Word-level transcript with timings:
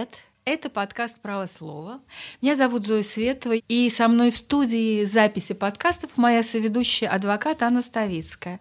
Привет! 0.00 0.18
Это 0.46 0.70
подкаст 0.70 1.20
«Право 1.20 1.46
слова». 1.46 2.00
Меня 2.40 2.56
зовут 2.56 2.86
Зоя 2.86 3.02
Светова, 3.02 3.56
и 3.56 3.90
со 3.90 4.08
мной 4.08 4.30
в 4.30 4.36
студии 4.38 5.04
записи 5.04 5.52
подкастов 5.52 6.12
моя 6.16 6.42
соведущая 6.42 7.10
адвокат 7.10 7.62
Анна 7.62 7.82
Ставицкая. 7.82 8.60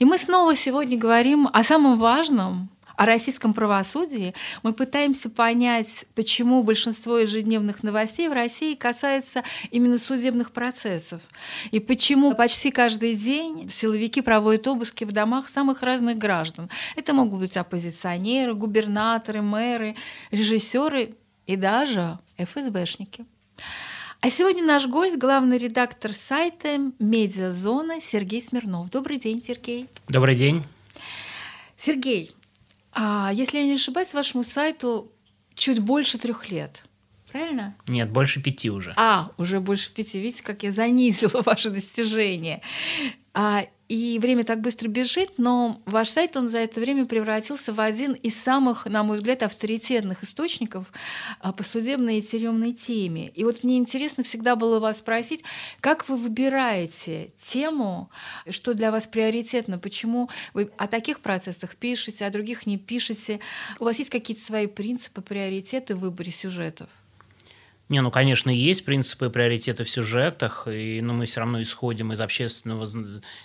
И 0.00 0.04
мы 0.04 0.18
снова 0.18 0.56
сегодня 0.56 0.98
говорим 0.98 1.48
о 1.52 1.62
самом 1.62 1.96
важном, 1.96 2.70
о 3.00 3.06
российском 3.06 3.54
правосудии, 3.54 4.34
мы 4.62 4.74
пытаемся 4.74 5.30
понять, 5.30 6.04
почему 6.14 6.62
большинство 6.62 7.16
ежедневных 7.16 7.82
новостей 7.82 8.28
в 8.28 8.34
России 8.34 8.74
касается 8.74 9.42
именно 9.70 9.96
судебных 9.96 10.52
процессов, 10.52 11.22
и 11.70 11.80
почему 11.80 12.34
почти 12.34 12.70
каждый 12.70 13.14
день 13.14 13.70
силовики 13.72 14.20
проводят 14.20 14.68
обыски 14.68 15.04
в 15.04 15.12
домах 15.12 15.48
самых 15.48 15.80
разных 15.80 16.18
граждан. 16.18 16.68
Это 16.94 17.14
могут 17.14 17.40
быть 17.40 17.56
оппозиционеры, 17.56 18.52
губернаторы, 18.52 19.40
мэры, 19.40 19.96
режиссеры 20.30 21.14
и 21.46 21.56
даже 21.56 22.18
ФСБшники. 22.36 23.24
А 24.20 24.30
сегодня 24.30 24.62
наш 24.62 24.86
гость, 24.86 25.16
главный 25.16 25.56
редактор 25.56 26.12
сайта 26.12 26.92
«Медиазона» 26.98 28.02
Сергей 28.02 28.42
Смирнов. 28.42 28.90
Добрый 28.90 29.16
день, 29.16 29.42
Сергей. 29.42 29.88
Добрый 30.06 30.36
день. 30.36 30.64
Сергей, 31.78 32.34
а, 32.92 33.30
если 33.32 33.58
я 33.58 33.64
не 33.64 33.74
ошибаюсь, 33.74 34.12
вашему 34.12 34.44
сайту 34.44 35.12
чуть 35.54 35.78
больше 35.80 36.18
трех 36.18 36.50
лет. 36.50 36.82
Правильно? 37.30 37.76
Нет, 37.86 38.10
больше 38.10 38.42
пяти 38.42 38.70
уже. 38.70 38.92
А, 38.96 39.30
уже 39.36 39.60
больше 39.60 39.92
пяти. 39.92 40.20
Видите, 40.20 40.42
как 40.42 40.62
я 40.62 40.72
занизила 40.72 41.42
ваши 41.46 41.70
достижения. 41.70 42.62
А, 43.34 43.64
и 43.90 44.20
время 44.20 44.44
так 44.44 44.60
быстро 44.60 44.86
бежит, 44.86 45.32
но 45.36 45.82
ваш 45.84 46.10
сайт, 46.10 46.36
он 46.36 46.48
за 46.48 46.58
это 46.58 46.78
время 46.78 47.06
превратился 47.06 47.74
в 47.74 47.80
один 47.80 48.12
из 48.12 48.40
самых, 48.40 48.86
на 48.86 49.02
мой 49.02 49.16
взгляд, 49.16 49.42
авторитетных 49.42 50.22
источников 50.22 50.92
а, 51.40 51.52
по 51.52 51.64
судебной 51.64 52.18
и 52.18 52.22
тюремной 52.22 52.72
теме. 52.72 53.30
И 53.30 53.42
вот 53.42 53.64
мне 53.64 53.78
интересно 53.78 54.22
всегда 54.22 54.54
было 54.54 54.78
вас 54.78 54.98
спросить, 54.98 55.42
как 55.80 56.08
вы 56.08 56.16
выбираете 56.16 57.32
тему, 57.40 58.10
что 58.48 58.74
для 58.74 58.92
вас 58.92 59.08
приоритетно, 59.08 59.76
почему 59.80 60.30
вы 60.54 60.70
о 60.76 60.86
таких 60.86 61.18
процессах 61.18 61.74
пишете, 61.74 62.24
о 62.26 62.30
других 62.30 62.66
не 62.66 62.78
пишете. 62.78 63.40
У 63.80 63.86
вас 63.86 63.98
есть 63.98 64.10
какие-то 64.10 64.44
свои 64.44 64.68
принципы, 64.68 65.20
приоритеты 65.20 65.96
в 65.96 65.98
выборе 65.98 66.30
сюжетов? 66.30 66.90
Не, 67.90 68.02
ну, 68.02 68.12
конечно, 68.12 68.50
есть 68.50 68.84
принципы 68.84 69.26
и 69.26 69.30
приоритеты 69.30 69.82
в 69.82 69.90
сюжетах, 69.90 70.68
и, 70.68 71.00
но 71.02 71.12
мы 71.12 71.26
все 71.26 71.40
равно 71.40 71.60
исходим 71.60 72.12
из, 72.12 72.20
общественного, 72.20 72.88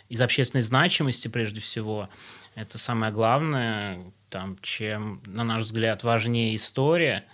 из 0.07 0.21
общественной 0.21 0.61
значимости 0.61 1.27
прежде 1.27 1.61
всего. 1.61 2.09
Это 2.53 2.77
самое 2.77 3.11
главное, 3.11 3.99
там, 4.29 4.57
чем, 4.61 5.19
на 5.25 5.43
наш 5.43 5.63
взгляд, 5.63 6.03
важнее 6.03 6.55
история. 6.55 7.25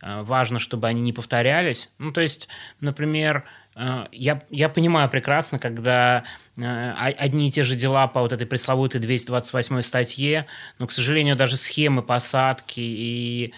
Э, 0.00 0.22
важно, 0.22 0.60
чтобы 0.60 0.86
они 0.86 1.00
не 1.00 1.12
повторялись. 1.12 1.92
Ну, 1.98 2.12
то 2.12 2.20
есть, 2.20 2.46
например, 2.78 3.44
э, 3.74 4.06
я, 4.12 4.40
я 4.48 4.68
понимаю 4.68 5.10
прекрасно, 5.10 5.58
когда 5.58 6.22
Э, 6.62 6.92
одни 6.92 7.48
и 7.48 7.52
те 7.52 7.62
же 7.62 7.74
дела 7.74 8.06
по 8.06 8.20
вот 8.20 8.32
этой 8.32 8.46
пресловутой 8.46 9.00
228 9.00 9.82
статье, 9.82 10.46
но, 10.78 10.86
к 10.86 10.92
сожалению, 10.92 11.36
даже 11.36 11.56
схемы 11.56 12.02
посадки 12.02 12.80
и 12.80 13.54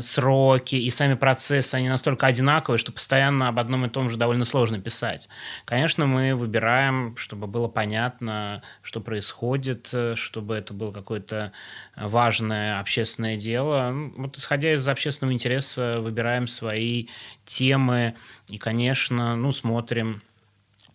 сроки, 0.00 0.74
и 0.74 0.90
сами 0.90 1.14
процессы, 1.14 1.74
они 1.74 1.88
настолько 1.88 2.26
одинаковые, 2.26 2.78
что 2.78 2.92
постоянно 2.92 3.48
об 3.48 3.58
одном 3.58 3.86
и 3.86 3.88
том 3.88 4.10
же 4.10 4.16
довольно 4.16 4.44
сложно 4.44 4.78
писать. 4.78 5.28
Конечно, 5.64 6.06
мы 6.06 6.34
выбираем, 6.34 7.16
чтобы 7.16 7.46
было 7.46 7.66
понятно, 7.68 8.62
что 8.82 9.00
происходит, 9.00 9.88
э, 9.92 10.14
чтобы 10.16 10.56
это 10.56 10.74
было 10.74 10.92
какое-то 10.92 11.52
важное 11.96 12.78
общественное 12.78 13.36
дело. 13.36 13.94
Вот 14.16 14.36
исходя 14.36 14.74
из 14.74 14.86
общественного 14.86 15.32
интереса, 15.32 16.00
выбираем 16.00 16.46
свои 16.46 17.06
темы 17.46 18.16
и, 18.48 18.58
конечно, 18.58 19.34
ну, 19.36 19.50
смотрим, 19.50 20.22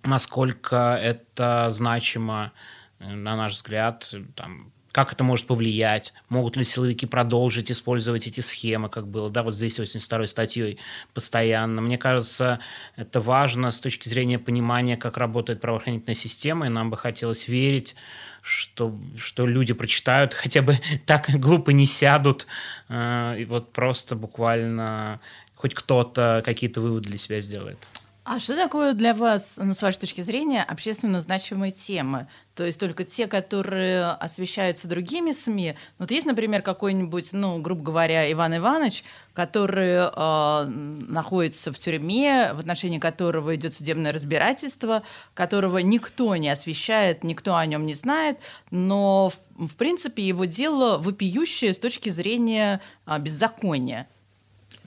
насколько 0.03 0.95
это 1.01 1.67
значимо, 1.69 2.51
э, 2.99 3.13
на 3.13 3.35
наш 3.35 3.53
взгляд, 3.55 4.13
там, 4.35 4.71
как 4.95 5.11
это 5.11 5.25
может 5.25 5.45
повлиять, 5.45 6.13
могут 6.29 6.55
ли 6.55 6.63
силовики 6.63 7.05
продолжить 7.05 7.69
использовать 7.69 8.27
эти 8.27 8.39
схемы, 8.39 8.87
как 8.87 9.09
было, 9.09 9.29
да, 9.29 9.43
вот 9.43 9.53
здесь 9.53 9.77
82 9.77 10.27
статьей 10.27 10.79
постоянно. 11.13 11.81
Мне 11.81 11.97
кажется, 11.97 12.61
это 12.95 13.19
важно 13.19 13.71
с 13.71 13.81
точки 13.81 14.07
зрения 14.07 14.39
понимания, 14.39 14.95
как 14.95 15.17
работает 15.17 15.59
правоохранительная 15.59 16.15
система, 16.15 16.67
и 16.67 16.69
нам 16.69 16.91
бы 16.91 16.95
хотелось 16.95 17.49
верить, 17.49 17.97
что, 18.41 18.97
что 19.17 19.45
люди 19.45 19.73
прочитают, 19.73 20.33
хотя 20.41 20.61
бы 20.61 20.79
так 21.05 21.29
глупо 21.29 21.71
не 21.71 21.87
сядут, 21.87 22.47
э, 22.87 23.35
и 23.39 23.43
вот 23.43 23.73
просто 23.73 24.15
буквально 24.15 25.19
хоть 25.55 25.73
кто-то 25.73 26.41
какие-то 26.45 26.79
выводы 26.79 27.09
для 27.09 27.17
себя 27.17 27.41
сделает. 27.41 27.85
А 28.27 28.39
что 28.39 28.55
такое 28.55 28.93
для 28.93 29.13
вас, 29.13 29.59
ну, 29.61 29.75
с 29.75 29.83
вашей 29.83 29.99
точки 29.99 30.21
зрения, 30.21 30.63
общественно 30.63 31.21
значимые 31.21 31.71
темы? 31.71 32.27
То 32.55 32.65
есть 32.65 32.79
только 32.79 33.03
те, 33.03 33.27
которые 33.27 34.03
освещаются 34.13 34.87
другими 34.87 35.31
СМИ. 35.31 35.75
Вот 35.99 36.09
есть, 36.09 36.25
например, 36.25 36.63
какой-нибудь, 36.63 37.33
ну, 37.33 37.59
грубо 37.59 37.83
говоря, 37.83 38.31
Иван 38.31 38.57
Иванович, 38.57 39.03
который 39.33 40.09
э, 40.11 40.65
находится 40.65 41.71
в 41.71 41.77
тюрьме, 41.77 42.53
в 42.55 42.59
отношении 42.59 42.97
которого 42.97 43.55
идет 43.55 43.75
судебное 43.75 44.11
разбирательство, 44.11 45.03
которого 45.35 45.77
никто 45.77 46.35
не 46.35 46.49
освещает, 46.49 47.23
никто 47.23 47.55
о 47.55 47.65
нем 47.67 47.85
не 47.85 47.93
знает, 47.93 48.39
но, 48.71 49.29
в, 49.29 49.67
в 49.67 49.75
принципе, 49.75 50.23
его 50.23 50.45
дело 50.45 50.97
вопиющее 50.97 51.75
с 51.75 51.77
точки 51.77 52.09
зрения 52.09 52.81
э, 53.05 53.19
беззакония. 53.19 54.07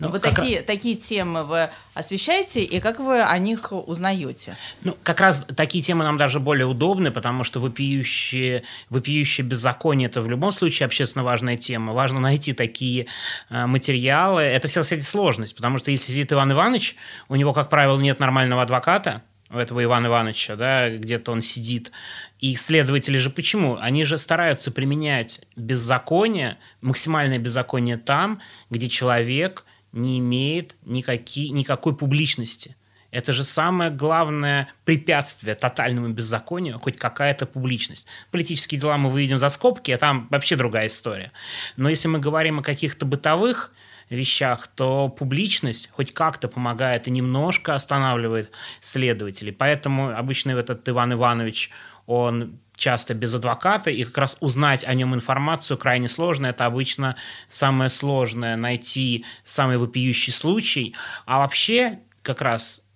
Ну, 0.00 0.10
вот 0.10 0.22
такие, 0.22 0.58
раз... 0.58 0.66
такие 0.66 0.96
темы 0.96 1.44
вы 1.44 1.70
освещаете, 1.94 2.62
и 2.62 2.80
как 2.80 3.00
вы 3.00 3.20
о 3.20 3.38
них 3.38 3.72
узнаете? 3.72 4.56
Ну, 4.82 4.96
как 5.02 5.20
раз 5.20 5.44
такие 5.56 5.82
темы 5.82 6.04
нам 6.04 6.16
даже 6.16 6.38
более 6.40 6.66
удобны, 6.66 7.10
потому 7.10 7.44
что 7.44 7.60
вопиющие, 7.60 8.62
вопиющие 8.90 9.44
беззаконие– 9.44 10.08
это 10.08 10.22
в 10.22 10.28
любом 10.28 10.52
случае 10.52 10.86
общественно 10.86 11.24
важная 11.24 11.56
тема. 11.56 11.92
Важно 11.92 12.20
найти 12.20 12.52
такие 12.52 13.06
э, 13.50 13.66
материалы. 13.66 14.42
Это 14.42 14.68
вся, 14.68 14.82
кстати, 14.82 15.00
сложность, 15.00 15.56
потому 15.56 15.78
что 15.78 15.90
если 15.90 16.12
сидит 16.12 16.32
Иван 16.32 16.52
Иванович, 16.52 16.94
у 17.28 17.34
него, 17.34 17.52
как 17.52 17.68
правило, 17.68 17.98
нет 17.98 18.20
нормального 18.20 18.62
адвоката, 18.62 19.22
у 19.50 19.56
этого 19.56 19.82
Ивана 19.82 20.08
Ивановича, 20.08 20.56
да, 20.56 20.90
где-то 20.90 21.32
он 21.32 21.42
сидит. 21.42 21.90
И 22.38 22.54
следователи 22.56 23.16
же 23.16 23.30
почему? 23.30 23.78
Они 23.80 24.04
же 24.04 24.18
стараются 24.18 24.70
применять 24.70 25.40
беззаконие, 25.56 26.58
максимальное 26.82 27.38
беззаконие 27.38 27.96
там, 27.96 28.40
где 28.70 28.88
человек 28.88 29.64
не 29.92 30.18
имеет 30.18 30.76
никаки, 30.84 31.50
никакой 31.50 31.96
публичности. 31.96 32.76
Это 33.10 33.32
же 33.32 33.42
самое 33.42 33.90
главное 33.90 34.68
препятствие 34.84 35.54
тотальному 35.54 36.08
беззаконию, 36.08 36.78
хоть 36.78 36.98
какая-то 36.98 37.46
публичность. 37.46 38.06
Политические 38.30 38.80
дела 38.80 38.98
мы 38.98 39.08
выведем 39.08 39.38
за 39.38 39.48
скобки, 39.48 39.90
а 39.90 39.98
там 39.98 40.28
вообще 40.30 40.56
другая 40.56 40.88
история. 40.88 41.32
Но 41.76 41.88
если 41.88 42.08
мы 42.08 42.18
говорим 42.18 42.58
о 42.58 42.62
каких-то 42.62 43.06
бытовых 43.06 43.72
вещах, 44.10 44.66
то 44.66 45.08
публичность 45.08 45.88
хоть 45.90 46.12
как-то 46.12 46.48
помогает 46.48 47.08
и 47.08 47.10
немножко 47.10 47.74
останавливает 47.74 48.50
следователей. 48.80 49.52
Поэтому 49.52 50.10
обычно 50.10 50.50
этот 50.50 50.86
Иван 50.88 51.14
Иванович, 51.14 51.70
он 52.06 52.58
часто 52.78 53.14
без 53.14 53.34
адвоката, 53.34 53.90
и 53.90 54.04
как 54.04 54.18
раз 54.18 54.36
узнать 54.40 54.84
о 54.84 54.94
нем 54.94 55.14
информацию 55.14 55.76
крайне 55.76 56.08
сложно. 56.08 56.46
Это 56.46 56.66
обычно 56.66 57.16
самое 57.48 57.90
сложное– 57.90 58.56
найти 58.56 59.24
самый 59.44 59.78
вопиющий 59.78 60.32
случай. 60.32 60.94
А 61.26 61.38
вообще 61.38 61.98
как 62.22 62.40
раз 62.40 62.86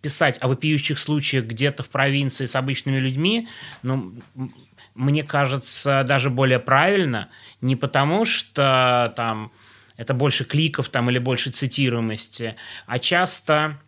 писать 0.00 0.38
о 0.42 0.48
вопиющих 0.48 0.98
случаях 0.98 1.46
где-то 1.46 1.82
в 1.82 1.88
провинции 1.88 2.44
с 2.44 2.56
обычными 2.56 2.98
людьми, 2.98 3.48
ну, 3.82 4.14
мне 4.94 5.22
кажется, 5.22 6.04
даже 6.06 6.28
более 6.28 6.58
правильно, 6.58 7.30
не 7.60 7.74
потому 7.74 8.24
что 8.26 9.12
там 9.16 9.50
это 9.96 10.12
больше 10.12 10.44
кликов 10.44 10.88
там 10.88 11.08
или 11.08 11.18
больше 11.18 11.50
цитируемости, 11.50 12.56
а 12.86 12.98
часто 12.98 13.78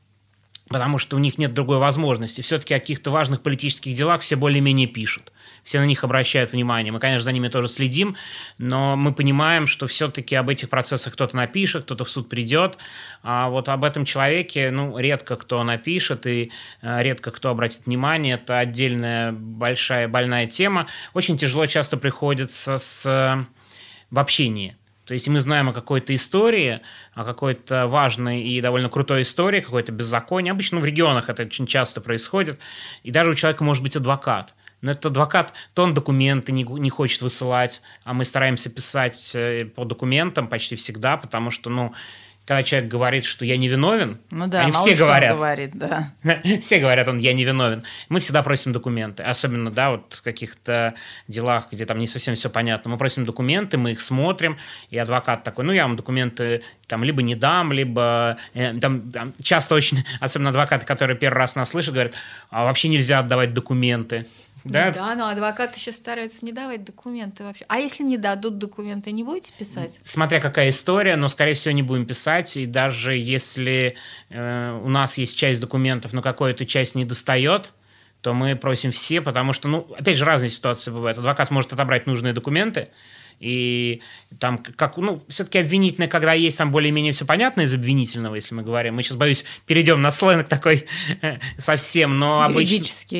потому 0.68 0.98
что 0.98 1.16
у 1.16 1.18
них 1.18 1.38
нет 1.38 1.54
другой 1.54 1.78
возможности. 1.78 2.40
Все-таки 2.40 2.74
о 2.74 2.80
каких-то 2.80 3.10
важных 3.10 3.42
политических 3.42 3.94
делах 3.94 4.22
все 4.22 4.36
более-менее 4.36 4.88
пишут. 4.88 5.32
Все 5.62 5.78
на 5.78 5.84
них 5.84 6.02
обращают 6.02 6.52
внимание. 6.52 6.92
Мы, 6.92 6.98
конечно, 6.98 7.24
за 7.24 7.32
ними 7.32 7.48
тоже 7.48 7.68
следим, 7.68 8.16
но 8.58 8.96
мы 8.96 9.12
понимаем, 9.12 9.66
что 9.66 9.86
все-таки 9.86 10.34
об 10.34 10.48
этих 10.48 10.68
процессах 10.68 11.12
кто-то 11.12 11.36
напишет, 11.36 11.84
кто-то 11.84 12.04
в 12.04 12.10
суд 12.10 12.28
придет. 12.28 12.78
А 13.22 13.48
вот 13.48 13.68
об 13.68 13.84
этом 13.84 14.04
человеке, 14.04 14.70
ну, 14.70 14.98
редко 14.98 15.36
кто 15.36 15.62
напишет 15.62 16.26
и 16.26 16.50
э, 16.82 17.02
редко 17.02 17.30
кто 17.30 17.50
обратит 17.50 17.86
внимание. 17.86 18.34
Это 18.34 18.58
отдельная 18.58 19.32
большая 19.32 20.08
больная 20.08 20.46
тема. 20.46 20.88
Очень 21.14 21.38
тяжело 21.38 21.66
часто 21.66 21.96
приходится 21.96 22.78
с 22.78 23.06
э, 23.06 23.44
в 24.10 24.18
общении 24.18 24.76
то 25.06 25.14
есть 25.14 25.28
мы 25.28 25.40
знаем 25.40 25.68
о 25.68 25.72
какой-то 25.72 26.14
истории, 26.14 26.80
о 27.14 27.24
какой-то 27.24 27.86
важной 27.86 28.42
и 28.42 28.60
довольно 28.60 28.88
крутой 28.88 29.22
истории, 29.22 29.60
какой-то 29.60 29.92
беззаконие. 29.92 30.50
Обычно 30.50 30.80
в 30.80 30.84
регионах 30.84 31.30
это 31.30 31.44
очень 31.44 31.66
часто 31.66 32.00
происходит. 32.00 32.58
И 33.04 33.12
даже 33.12 33.30
у 33.30 33.34
человека 33.34 33.62
может 33.62 33.84
быть 33.84 33.94
адвокат. 33.94 34.52
Но 34.80 34.90
этот 34.90 35.06
адвокат, 35.06 35.52
то 35.74 35.84
он 35.84 35.94
документы 35.94 36.50
не, 36.50 36.64
не 36.64 36.90
хочет 36.90 37.22
высылать, 37.22 37.82
а 38.04 38.14
мы 38.14 38.24
стараемся 38.24 38.68
писать 38.68 39.32
э, 39.34 39.64
по 39.64 39.84
документам 39.84 40.48
почти 40.48 40.74
всегда, 40.74 41.16
потому 41.16 41.50
что, 41.50 41.70
ну, 41.70 41.94
когда 42.46 42.62
человек 42.62 42.88
говорит, 42.88 43.24
что 43.24 43.44
я 43.44 43.56
не 43.56 43.66
виновен, 43.66 44.18
ну 44.30 44.46
да, 44.46 44.60
они 44.60 44.72
все 44.72 44.94
говорят. 44.94 45.36
говорит, 45.36 45.72
да. 45.74 46.12
все 46.60 46.78
говорят, 46.78 47.08
он 47.08 47.18
я 47.18 47.32
не 47.32 47.44
виновен. 47.44 47.82
Мы 48.08 48.20
всегда 48.20 48.44
просим 48.44 48.72
документы, 48.72 49.24
особенно, 49.24 49.72
да, 49.72 49.90
вот 49.90 50.14
в 50.14 50.22
каких-то 50.22 50.94
делах, 51.26 51.66
где 51.72 51.84
там 51.84 51.98
не 51.98 52.06
совсем 52.06 52.36
все 52.36 52.48
понятно. 52.48 52.88
Мы 52.88 52.98
просим 52.98 53.24
документы, 53.24 53.78
мы 53.78 53.92
их 53.92 54.00
смотрим, 54.00 54.58
и 54.90 54.96
адвокат 54.96 55.42
такой, 55.42 55.64
ну 55.64 55.72
я 55.72 55.82
вам 55.82 55.96
документы 55.96 56.62
там 56.86 57.02
либо 57.02 57.20
не 57.20 57.34
дам, 57.34 57.72
либо 57.72 58.36
э, 58.54 58.78
там, 58.78 59.10
там 59.10 59.34
часто 59.42 59.74
очень, 59.74 60.04
особенно 60.20 60.50
адвокаты, 60.50 60.86
которые 60.86 61.16
первый 61.16 61.38
раз 61.38 61.56
нас 61.56 61.70
слышат, 61.70 61.94
говорят, 61.94 62.14
а 62.50 62.64
вообще 62.64 62.88
нельзя 62.88 63.18
отдавать 63.18 63.54
документы. 63.54 64.24
Да? 64.70 64.90
да, 64.90 65.14
но 65.14 65.28
адвокаты 65.28 65.78
сейчас 65.78 65.96
стараются 65.96 66.44
не 66.44 66.52
давать 66.52 66.84
документы 66.84 67.44
вообще. 67.44 67.64
А 67.68 67.78
если 67.78 68.02
не 68.02 68.16
дадут 68.16 68.58
документы, 68.58 69.12
не 69.12 69.22
будете 69.22 69.52
писать? 69.52 69.98
Смотря 70.04 70.40
какая 70.40 70.70
история, 70.70 71.16
но, 71.16 71.28
скорее 71.28 71.54
всего, 71.54 71.72
не 71.72 71.82
будем 71.82 72.06
писать. 72.06 72.56
И 72.56 72.66
даже 72.66 73.16
если 73.16 73.96
э, 74.30 74.80
у 74.82 74.88
нас 74.88 75.18
есть 75.18 75.36
часть 75.36 75.60
документов, 75.60 76.12
но 76.12 76.22
какая-то 76.22 76.66
часть 76.66 76.94
не 76.94 77.04
достает, 77.04 77.72
то 78.20 78.34
мы 78.34 78.56
просим 78.56 78.90
все, 78.90 79.20
потому 79.20 79.52
что, 79.52 79.68
ну, 79.68 79.94
опять 79.96 80.16
же, 80.16 80.24
разные 80.24 80.50
ситуации 80.50 80.90
бывают. 80.90 81.18
Адвокат 81.18 81.50
может 81.50 81.72
отобрать 81.72 82.06
нужные 82.06 82.32
документы, 82.32 82.88
и 83.38 84.00
там, 84.38 84.58
как, 84.58 84.96
ну, 84.96 85.22
все-таки 85.28 85.58
обвинительное, 85.58 86.08
когда 86.08 86.32
есть 86.32 86.56
там 86.56 86.70
более-менее 86.70 87.12
все 87.12 87.26
понятно 87.26 87.62
из 87.62 87.74
обвинительного, 87.74 88.34
если 88.34 88.54
мы 88.54 88.62
говорим. 88.62 88.94
Мы 88.94 89.02
сейчас, 89.02 89.16
боюсь, 89.16 89.44
перейдем 89.66 90.00
на 90.00 90.10
сленг 90.10 90.48
такой 90.48 90.86
совсем, 91.58 92.18
но 92.18 92.42
обычно... 92.42 92.76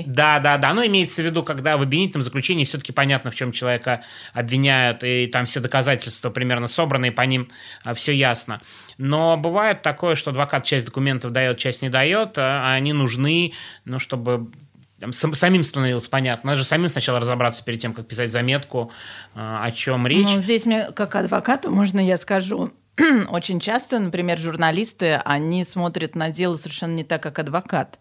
Да, 0.07 0.39
да, 0.39 0.57
да. 0.57 0.73
Но 0.73 0.85
имеется 0.87 1.23
в 1.23 1.25
виду, 1.25 1.43
когда 1.43 1.77
в 1.77 1.83
обвинительном 1.83 2.23
заключении 2.23 2.65
все-таки 2.65 2.93
понятно, 2.93 3.31
в 3.31 3.35
чем 3.35 3.53
человека 3.53 4.03
обвиняют, 4.33 5.05
и 5.05 5.27
там 5.27 5.45
все 5.45 5.61
доказательства 5.61 6.31
примерно 6.31 6.67
собраны, 6.67 7.09
и 7.09 7.11
по 7.11 7.23
ним 7.23 7.49
а, 7.85 7.95
все 7.95 8.13
ясно. 8.13 8.61
Но 8.99 9.37
бывает 9.37 9.83
такое, 9.83 10.15
что 10.15 10.31
адвокат 10.31 10.65
часть 10.65 10.87
документов 10.87 11.33
дает, 11.33 11.59
часть 11.59 11.83
не 11.83 11.91
дает, 11.91 12.39
а 12.39 12.75
они 12.75 12.93
нужны, 12.93 13.53
ну, 13.85 13.99
чтобы 13.99 14.51
там, 14.99 15.13
самим 15.13 15.63
становилось 15.63 16.09
понятно. 16.09 16.51
Надо 16.51 16.59
же 16.59 16.65
самим 16.65 16.89
сначала 16.89 17.21
разобраться 17.21 17.65
перед 17.65 17.81
тем, 17.81 17.93
как 17.93 18.07
писать 18.07 18.33
заметку, 18.33 18.91
а, 19.35 19.65
о 19.65 19.71
чем 19.71 20.07
речь. 20.07 20.29
Ну, 20.33 20.41
здесь 20.41 20.65
мне, 20.65 20.91
как 20.93 21.15
адвокату, 21.17 21.71
можно 21.71 22.01
я 22.01 22.17
скажу, 22.17 22.73
очень 23.31 23.61
часто, 23.61 23.99
например, 23.99 24.39
журналисты, 24.39 25.15
они 25.25 25.65
смотрят 25.65 26.15
на 26.15 26.31
дело 26.31 26.57
совершенно 26.57 26.95
не 26.95 27.05
так, 27.05 27.23
как 27.23 27.39
адвокат. 27.39 27.99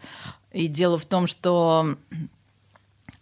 И 0.54 0.68
дело 0.68 0.98
в 0.98 1.06
том, 1.06 1.28
что 1.28 1.98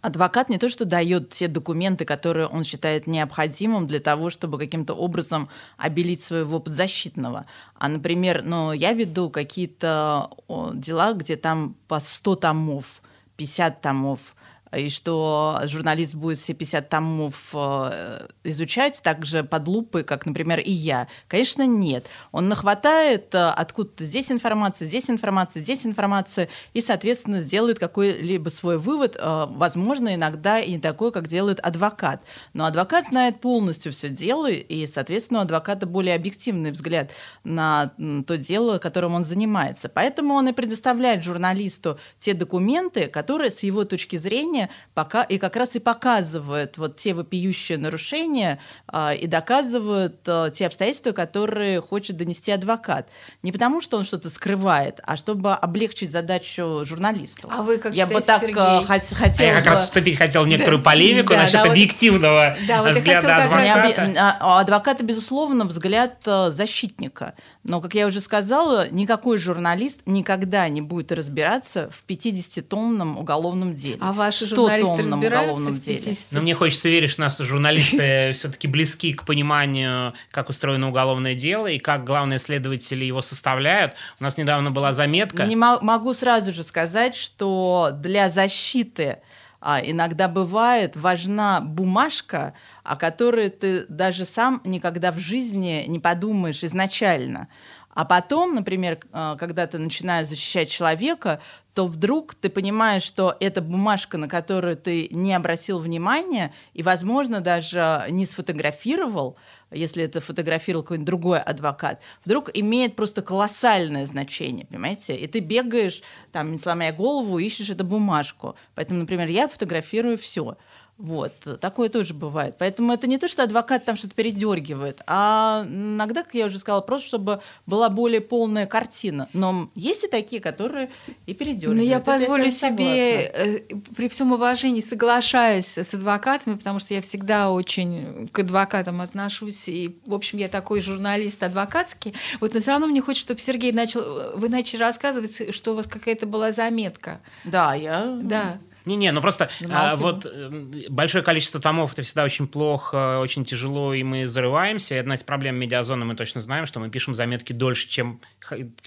адвокат 0.00 0.50
не 0.50 0.58
то, 0.58 0.68
что 0.68 0.84
дает 0.84 1.30
те 1.30 1.48
документы, 1.48 2.04
которые 2.04 2.46
он 2.46 2.62
считает 2.62 3.08
необходимым 3.08 3.88
для 3.88 3.98
того, 3.98 4.30
чтобы 4.30 4.58
каким-то 4.58 4.94
образом 4.94 5.48
обелить 5.78 6.20
своего 6.20 6.60
подзащитного. 6.60 7.46
А, 7.74 7.88
например, 7.88 8.42
ну, 8.44 8.72
я 8.72 8.92
веду 8.92 9.30
какие-то 9.30 10.30
дела, 10.74 11.14
где 11.14 11.36
там 11.36 11.74
по 11.88 11.98
100 11.98 12.36
томов, 12.36 13.02
50 13.36 13.80
томов 13.80 14.34
и 14.76 14.88
что 14.88 15.60
журналист 15.64 16.14
будет 16.14 16.38
все 16.38 16.54
50 16.54 16.88
томов 16.88 17.50
э, 17.52 18.26
изучать 18.44 19.00
так 19.02 19.24
же 19.24 19.44
под 19.44 19.68
лупой, 19.68 20.04
как, 20.04 20.26
например, 20.26 20.60
и 20.60 20.70
я? 20.70 21.08
Конечно, 21.28 21.66
нет. 21.66 22.06
Он 22.32 22.48
нахватает 22.48 23.34
э, 23.34 23.48
откуда-то 23.50 24.04
здесь 24.04 24.30
информация, 24.30 24.86
здесь 24.86 25.10
информация, 25.10 25.60
здесь 25.60 25.86
информация, 25.86 26.48
и, 26.72 26.80
соответственно, 26.80 27.40
сделает 27.40 27.78
какой-либо 27.78 28.48
свой 28.48 28.78
вывод, 28.78 29.16
э, 29.18 29.46
возможно, 29.48 30.14
иногда 30.14 30.58
и 30.60 30.72
не 30.72 30.78
такой, 30.78 31.12
как 31.12 31.28
делает 31.28 31.60
адвокат. 31.60 32.22
Но 32.52 32.64
адвокат 32.64 33.06
знает 33.06 33.40
полностью 33.40 33.92
все 33.92 34.08
дело, 34.08 34.50
и, 34.50 34.86
соответственно, 34.86 35.40
у 35.40 35.42
адвоката 35.42 35.86
более 35.86 36.14
объективный 36.14 36.70
взгляд 36.70 37.10
на 37.44 37.92
то 38.26 38.36
дело, 38.36 38.78
которым 38.78 39.14
он 39.14 39.24
занимается. 39.24 39.88
Поэтому 39.88 40.34
он 40.34 40.48
и 40.48 40.52
предоставляет 40.52 41.22
журналисту 41.22 41.98
те 42.20 42.34
документы, 42.34 43.06
которые, 43.06 43.50
с 43.50 43.62
его 43.62 43.84
точки 43.84 44.16
зрения, 44.16 44.63
пока, 44.94 45.22
и 45.22 45.38
как 45.38 45.56
раз 45.56 45.76
и 45.76 45.78
показывают 45.78 46.78
вот 46.78 46.96
те 46.96 47.14
вопиющие 47.14 47.78
нарушения 47.78 48.58
а, 48.86 49.14
и 49.14 49.26
доказывают 49.26 50.20
а, 50.26 50.50
те 50.50 50.66
обстоятельства, 50.66 51.12
которые 51.12 51.80
хочет 51.80 52.16
донести 52.16 52.52
адвокат. 52.52 53.08
Не 53.42 53.52
потому, 53.52 53.80
что 53.80 53.96
он 53.96 54.04
что-то 54.04 54.30
скрывает, 54.30 55.00
а 55.04 55.16
чтобы 55.16 55.52
облегчить 55.52 56.10
задачу 56.10 56.82
журналисту. 56.84 57.48
А 57.50 57.62
вы 57.62 57.78
как 57.78 57.94
Я 57.94 58.04
считаете, 58.04 58.14
бы 58.14 58.26
так 58.26 58.40
Сергей? 58.40 58.54
хот- 58.54 59.14
хотела 59.14 59.50
а 59.50 59.52
я 59.52 59.54
как 59.54 59.66
раз 59.66 59.84
вступить 59.84 60.18
хотел 60.18 60.44
в 60.44 60.48
некоторую 60.48 60.82
да, 60.82 60.90
полемику 60.90 61.30
да, 61.30 61.42
насчет 61.42 61.62
да, 61.62 61.70
объективного 61.70 62.56
да, 62.66 62.82
вот 62.82 62.92
взгляда 62.92 63.44
адвоката. 63.44 64.12
А, 64.16 64.60
адвоката, 64.60 65.04
безусловно, 65.04 65.64
взгляд 65.64 66.18
э, 66.26 66.50
защитника. 66.50 67.34
Но, 67.62 67.80
как 67.80 67.94
я 67.94 68.06
уже 68.06 68.20
сказала, 68.20 68.88
никакой 68.90 69.38
журналист 69.38 70.00
никогда 70.06 70.68
не 70.68 70.80
будет 70.80 71.12
разбираться 71.12 71.90
в 71.90 72.08
50-томном 72.08 73.18
уголовном 73.18 73.74
деле. 73.74 73.98
А 74.00 74.12
ваши 74.12 74.44
журналисты 74.54 74.96
разбираются 74.98 75.70
в 75.70 75.84
50 75.84 76.32
Но 76.32 76.42
мне 76.42 76.54
хочется 76.54 76.88
верить, 76.88 77.10
что 77.10 77.22
наши 77.22 77.44
журналисты 77.44 78.32
все-таки 78.34 78.68
близки 78.68 79.12
к 79.12 79.24
пониманию, 79.24 80.14
как 80.30 80.48
устроено 80.48 80.88
уголовное 80.88 81.34
дело 81.34 81.66
и 81.66 81.78
как 81.78 82.04
главные 82.04 82.38
следователи 82.38 83.04
его 83.04 83.22
составляют. 83.22 83.94
У 84.20 84.24
нас 84.24 84.36
недавно 84.36 84.70
была 84.70 84.92
заметка. 84.92 85.44
Не 85.44 85.56
могу 85.56 86.12
сразу 86.14 86.52
же 86.52 86.62
сказать, 86.62 87.14
что 87.14 87.90
для 87.92 88.30
защиты 88.30 89.18
а, 89.66 89.80
иногда 89.82 90.28
бывает 90.28 90.94
важна 90.94 91.62
бумажка, 91.62 92.52
о 92.82 92.96
которой 92.96 93.48
ты 93.48 93.86
даже 93.88 94.26
сам 94.26 94.60
никогда 94.62 95.10
в 95.10 95.18
жизни 95.18 95.84
не 95.86 95.98
подумаешь 95.98 96.62
изначально. 96.62 97.48
А 97.94 98.04
потом, 98.04 98.54
например, 98.54 98.98
а, 99.12 99.36
когда 99.36 99.66
ты 99.66 99.78
начинаешь 99.78 100.28
защищать 100.28 100.68
человека, 100.68 101.40
то 101.74 101.86
вдруг 101.86 102.34
ты 102.34 102.50
понимаешь, 102.50 103.02
что 103.02 103.36
эта 103.40 103.60
бумажка, 103.60 104.16
на 104.16 104.28
которую 104.28 104.76
ты 104.76 105.08
не 105.10 105.34
обратил 105.34 105.80
внимания 105.80 106.52
и, 106.72 106.82
возможно, 106.82 107.40
даже 107.40 108.06
не 108.10 108.26
сфотографировал, 108.26 109.36
если 109.72 110.04
это 110.04 110.20
фотографировал 110.20 110.84
какой-нибудь 110.84 111.06
другой 111.06 111.40
адвокат, 111.40 112.00
вдруг 112.24 112.50
имеет 112.54 112.94
просто 112.94 113.22
колоссальное 113.22 114.06
значение, 114.06 114.66
понимаете? 114.66 115.16
И 115.16 115.26
ты 115.26 115.40
бегаешь, 115.40 116.02
там, 116.30 116.52
не 116.52 116.58
сломая 116.58 116.92
голову, 116.92 117.38
ищешь 117.38 117.70
эту 117.70 117.84
бумажку. 117.84 118.56
Поэтому, 118.76 119.00
например, 119.00 119.28
я 119.28 119.48
фотографирую 119.48 120.16
все. 120.16 120.56
Вот, 120.96 121.32
такое 121.60 121.88
тоже 121.88 122.14
бывает. 122.14 122.54
Поэтому 122.56 122.92
это 122.92 123.08
не 123.08 123.18
то, 123.18 123.26
что 123.26 123.42
адвокат 123.42 123.84
там 123.84 123.96
что-то 123.96 124.14
передергивает, 124.14 125.00
а 125.08 125.66
иногда, 125.68 126.22
как 126.22 126.34
я 126.34 126.46
уже 126.46 126.60
сказала, 126.60 126.82
просто 126.82 127.08
чтобы 127.08 127.40
была 127.66 127.88
более 127.88 128.20
полная 128.20 128.66
картина. 128.66 129.28
Но 129.32 129.70
есть 129.74 130.04
и 130.04 130.08
такие, 130.08 130.40
которые 130.40 130.90
и 131.26 131.34
передергивают. 131.34 131.78
Но 131.78 131.82
я 131.82 131.96
это 131.96 132.04
позволю 132.06 132.44
я 132.44 132.50
себе, 132.50 133.22
э, 133.24 133.60
при 133.96 134.08
всем 134.08 134.32
уважении, 134.32 134.80
соглашаюсь 134.80 135.78
с 135.78 135.94
адвокатами, 135.94 136.54
потому 136.56 136.78
что 136.78 136.94
я 136.94 137.02
всегда 137.02 137.50
очень 137.50 138.28
к 138.28 138.38
адвокатам 138.38 139.00
отношусь, 139.00 139.68
и, 139.68 139.98
в 140.06 140.14
общем, 140.14 140.38
я 140.38 140.48
такой 140.48 140.80
журналист 140.80 141.42
адвокатский. 141.42 142.14
Вот, 142.40 142.54
но 142.54 142.60
все 142.60 142.70
равно 142.70 142.86
мне 142.86 143.00
хочется, 143.00 143.26
чтобы 143.26 143.40
Сергей 143.40 143.72
начал, 143.72 144.38
вы 144.38 144.48
начали 144.48 144.78
рассказывать, 144.78 145.52
что 145.54 145.72
у 145.72 145.74
вас 145.74 145.86
какая-то 145.88 146.26
была 146.26 146.52
заметка. 146.52 147.20
Да, 147.44 147.74
я... 147.74 148.16
Да. 148.22 148.58
Не-не, 148.84 149.12
ну 149.12 149.20
просто 149.22 149.48
а, 149.70 149.96
вот 149.96 150.26
э, 150.26 150.50
большое 150.90 151.24
количество 151.24 151.60
томов 151.60 151.92
это 151.94 152.02
всегда 152.02 152.24
очень 152.24 152.46
плохо, 152.46 153.18
очень 153.18 153.44
тяжело, 153.44 153.94
и 153.94 154.02
мы 154.02 154.28
зарываемся. 154.28 154.94
И 154.94 154.98
одна 154.98 155.14
из 155.14 155.22
проблем 155.22 155.56
медиазоны 155.56 156.04
мы 156.04 156.14
точно 156.14 156.40
знаем, 156.42 156.66
что 156.66 156.80
мы 156.80 156.90
пишем 156.90 157.14
заметки 157.14 157.52
дольше, 157.52 157.88
чем 157.88 158.20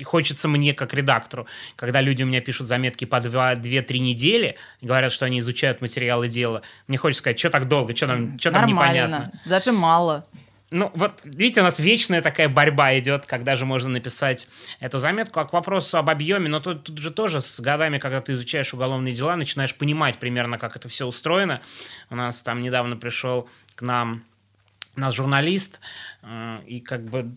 хочется 0.03 0.47
мне 0.47 0.73
как 0.73 0.93
редактору. 0.93 1.47
Когда 1.75 2.01
люди 2.01 2.21
у 2.21 2.27
меня 2.27 2.41
пишут 2.41 2.67
заметки 2.67 3.05
по 3.05 3.15
2-3 3.15 3.97
недели, 3.97 4.55
говорят, 4.81 5.11
что 5.11 5.25
они 5.25 5.39
изучают 5.39 5.81
материалы 5.81 6.27
дела, 6.27 6.61
мне 6.87 6.97
хочется 6.97 7.21
сказать, 7.21 7.39
что 7.39 7.49
так 7.49 7.67
долго, 7.67 7.95
что 7.95 8.07
там, 8.07 8.37
что 8.39 8.51
там 8.51 8.67
непонятно. 8.67 9.31
Даже 9.45 9.71
мало. 9.71 10.25
Ну, 10.69 10.91
вот 10.95 11.21
видите, 11.23 11.61
у 11.61 11.63
нас 11.63 11.79
вечная 11.79 12.21
такая 12.21 12.49
борьба 12.49 12.99
идет, 12.99 13.25
когда 13.25 13.55
же 13.55 13.65
можно 13.65 13.89
написать 13.89 14.49
эту 14.81 14.97
заметку. 14.97 15.39
А 15.39 15.45
к 15.45 15.53
вопросу 15.53 15.97
об 15.97 16.09
объеме, 16.09 16.49
но 16.49 16.59
тут, 16.59 16.83
тут 16.83 16.97
же 16.97 17.09
тоже 17.11 17.39
с 17.39 17.59
годами, 17.61 17.99
когда 17.99 18.19
ты 18.19 18.33
изучаешь 18.33 18.73
уголовные 18.73 19.13
дела, 19.13 19.37
начинаешь 19.37 19.73
понимать 19.73 20.17
примерно, 20.19 20.57
как 20.57 20.75
это 20.75 20.89
все 20.89 21.05
устроено. 21.05 21.61
У 22.09 22.15
нас 22.15 22.41
там 22.41 22.61
недавно 22.61 22.97
пришел 22.97 23.47
к 23.75 23.81
нам 23.81 24.23
наш 24.97 25.15
журналист, 25.15 25.79
э, 26.23 26.59
и 26.65 26.81
как 26.81 27.05
бы 27.05 27.31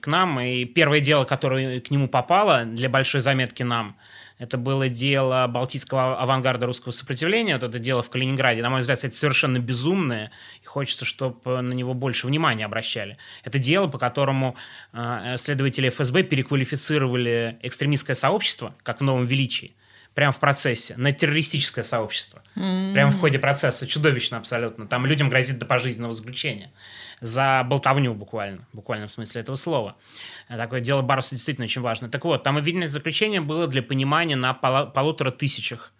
к 0.00 0.06
нам, 0.06 0.38
и 0.40 0.66
первое 0.66 1.00
дело, 1.00 1.24
которое 1.24 1.80
к 1.80 1.90
нему 1.90 2.08
попало 2.08 2.64
для 2.64 2.90
большой 2.90 3.20
заметки 3.20 3.62
нам– 3.62 3.96
это 4.38 4.56
было 4.56 4.88
дело 4.88 5.46
балтийского 5.48 6.18
авангарда 6.20 6.66
русского 6.66 6.92
сопротивления. 6.92 7.54
Вот 7.54 7.64
это 7.64 7.78
дело 7.78 8.02
в 8.02 8.10
Калининграде. 8.10 8.62
На 8.62 8.70
мой 8.70 8.80
взгляд, 8.80 9.02
это 9.04 9.16
совершенно 9.16 9.58
безумное. 9.58 10.30
И 10.62 10.66
хочется, 10.66 11.04
чтобы 11.04 11.60
на 11.60 11.72
него 11.72 11.92
больше 11.94 12.26
внимания 12.26 12.64
обращали. 12.64 13.16
Это 13.42 13.58
дело, 13.58 13.88
по 13.88 13.98
которому 13.98 14.56
э, 14.92 15.34
следователи 15.38 15.88
ФСБ 15.88 16.22
переквалифицировали 16.22 17.58
экстремистское 17.62 18.14
сообщество, 18.14 18.74
как 18.82 19.00
в 19.00 19.04
новом 19.04 19.24
величии 19.24 19.74
прямо 20.14 20.32
в 20.32 20.40
процессе, 20.40 20.94
на 20.96 21.12
террористическое 21.12 21.84
сообщество. 21.84 22.42
Mm-hmm. 22.56 22.92
Прямо 22.92 23.12
в 23.12 23.20
ходе 23.20 23.38
процесса. 23.38 23.86
Чудовищно 23.86 24.38
абсолютно. 24.38 24.88
Там 24.88 25.06
людям 25.06 25.28
грозит 25.28 25.60
до 25.60 25.66
пожизненного 25.66 26.12
заключения. 26.12 26.72
За 27.20 27.64
болтовню 27.64 28.14
буквально, 28.14 28.64
в 28.72 28.76
буквальном 28.76 29.08
смысле 29.08 29.40
этого 29.40 29.56
слова. 29.56 29.96
Такое 30.48 30.80
дело 30.80 31.02
Барса 31.02 31.34
действительно 31.34 31.64
очень 31.64 31.82
важно. 31.82 32.08
Так 32.08 32.24
вот, 32.24 32.42
там 32.42 32.56
обвинительное 32.56 32.88
заключение 32.88 33.40
было 33.40 33.66
для 33.66 33.82
понимания 33.82 34.36
на 34.36 34.54
полутора 34.54 35.30
тысячах 35.30 35.92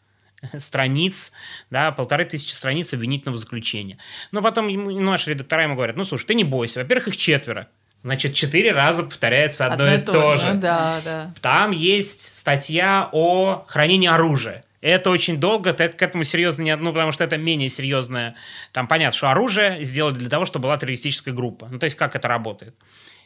страниц, 0.59 1.33
да, 1.71 1.91
полторы 1.93 2.25
тысячи 2.25 2.53
страниц 2.53 2.95
обвинительного 2.95 3.39
заключения. 3.39 3.99
Но 4.31 4.43
потом 4.43 4.69
ему, 4.69 4.91
наши 5.01 5.31
редактора 5.31 5.65
ему 5.65 5.75
говорят, 5.75 5.97
ну, 5.97 6.05
слушай, 6.05 6.27
ты 6.27 6.35
не 6.35 6.45
бойся, 6.45 6.81
во-первых, 6.81 7.09
их 7.09 7.17
четверо, 7.17 7.69
Значит, 8.05 8.35
четыре 8.35 8.73
раза 8.73 9.03
повторяется 9.03 9.67
одно, 9.67 9.85
одно 9.85 9.97
и 9.97 9.99
то, 9.99 10.39
же. 10.39 10.53
Ну, 10.53 10.61
да, 10.61 11.01
да. 11.05 11.35
Там 11.41 11.73
есть 11.73 12.37
статья 12.37 13.09
о 13.11 13.65
хранении 13.67 14.09
оружия. 14.09 14.65
Это 14.81 15.11
очень 15.11 15.39
долго, 15.39 15.73
ты 15.73 15.89
к 15.89 16.01
этому 16.03 16.25
серьезно 16.25 16.63
не... 16.63 16.77
Ну, 16.77 16.93
потому 16.93 17.13
что 17.13 17.25
это 17.25 17.37
менее 17.37 17.69
серьезное... 17.69 18.37
Там 18.73 18.87
понятно, 18.87 19.17
что 19.17 19.31
оружие 19.31 19.83
сделали 19.85 20.15
для 20.15 20.29
того, 20.29 20.45
чтобы 20.45 20.65
была 20.65 20.77
террористическая 20.77 21.35
группа. 21.35 21.69
Ну, 21.71 21.79
то 21.79 21.85
есть, 21.85 21.97
как 21.97 22.15
это 22.15 22.29
работает. 22.29 22.75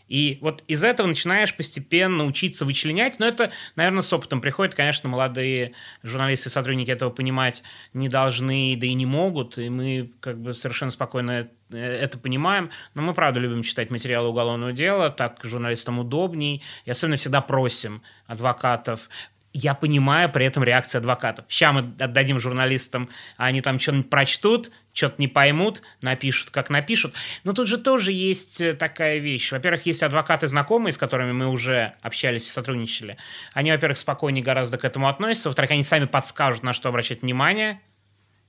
И 0.08 0.38
вот 0.40 0.62
из 0.68 0.84
этого 0.84 1.06
начинаешь 1.06 1.54
постепенно 1.54 2.26
учиться 2.26 2.64
вычленять, 2.64 3.18
но 3.18 3.26
это, 3.26 3.50
наверное, 3.76 4.02
с 4.02 4.12
опытом 4.12 4.40
приходит. 4.40 4.74
Конечно, 4.74 5.08
молодые 5.08 5.72
журналисты 6.02 6.48
и 6.48 6.52
сотрудники 6.52 6.90
этого 6.90 7.10
понимать 7.10 7.62
не 7.94 8.08
должны, 8.08 8.76
да 8.78 8.86
и 8.86 8.94
не 8.94 9.06
могут, 9.06 9.58
и 9.58 9.68
мы 9.68 10.10
как 10.20 10.38
бы 10.38 10.54
совершенно 10.54 10.90
спокойно 10.90 11.48
э, 11.70 11.78
это 11.78 12.18
понимаем, 12.18 12.70
но 12.94 13.02
мы, 13.02 13.14
правда, 13.14 13.40
любим 13.40 13.62
читать 13.62 13.90
материалы 13.90 14.28
уголовного 14.28 14.72
дела, 14.72 15.10
так 15.10 15.40
журналистам 15.44 15.98
удобней, 15.98 16.62
и 16.84 16.90
особенно 16.90 17.16
всегда 17.16 17.40
просим 17.40 18.02
адвокатов 18.26 19.08
я 19.52 19.74
понимаю 19.74 20.30
при 20.30 20.46
этом 20.46 20.64
реакцию 20.64 21.00
адвокатов. 21.00 21.44
Сейчас 21.48 21.74
мы 21.74 21.80
отдадим 21.98 22.38
журналистам, 22.38 23.08
а 23.36 23.46
они 23.46 23.60
там 23.60 23.78
что-нибудь 23.78 24.08
прочтут, 24.08 24.70
что-то 24.94 25.16
не 25.18 25.28
поймут, 25.28 25.82
напишут, 26.00 26.50
как 26.50 26.70
напишут. 26.70 27.14
Но 27.44 27.52
тут 27.52 27.68
же 27.68 27.78
тоже 27.78 28.12
есть 28.12 28.60
э, 28.60 28.74
такая 28.74 29.18
вещь. 29.18 29.52
Во-первых, 29.52 29.84
есть 29.86 30.02
адвокаты 30.02 30.46
знакомые, 30.46 30.92
с 30.92 30.98
которыми 30.98 31.32
мы 31.32 31.48
уже 31.48 31.94
общались 32.02 32.46
и 32.46 32.50
сотрудничали. 32.50 33.18
Они, 33.52 33.70
во-первых, 33.70 33.98
спокойнее 33.98 34.42
гораздо 34.42 34.78
к 34.78 34.84
этому 34.84 35.08
относятся. 35.08 35.48
Во-вторых, 35.48 35.72
они 35.72 35.82
сами 35.82 36.06
подскажут, 36.06 36.62
на 36.62 36.72
что 36.72 36.88
обращать 36.88 37.22
внимание. 37.22 37.80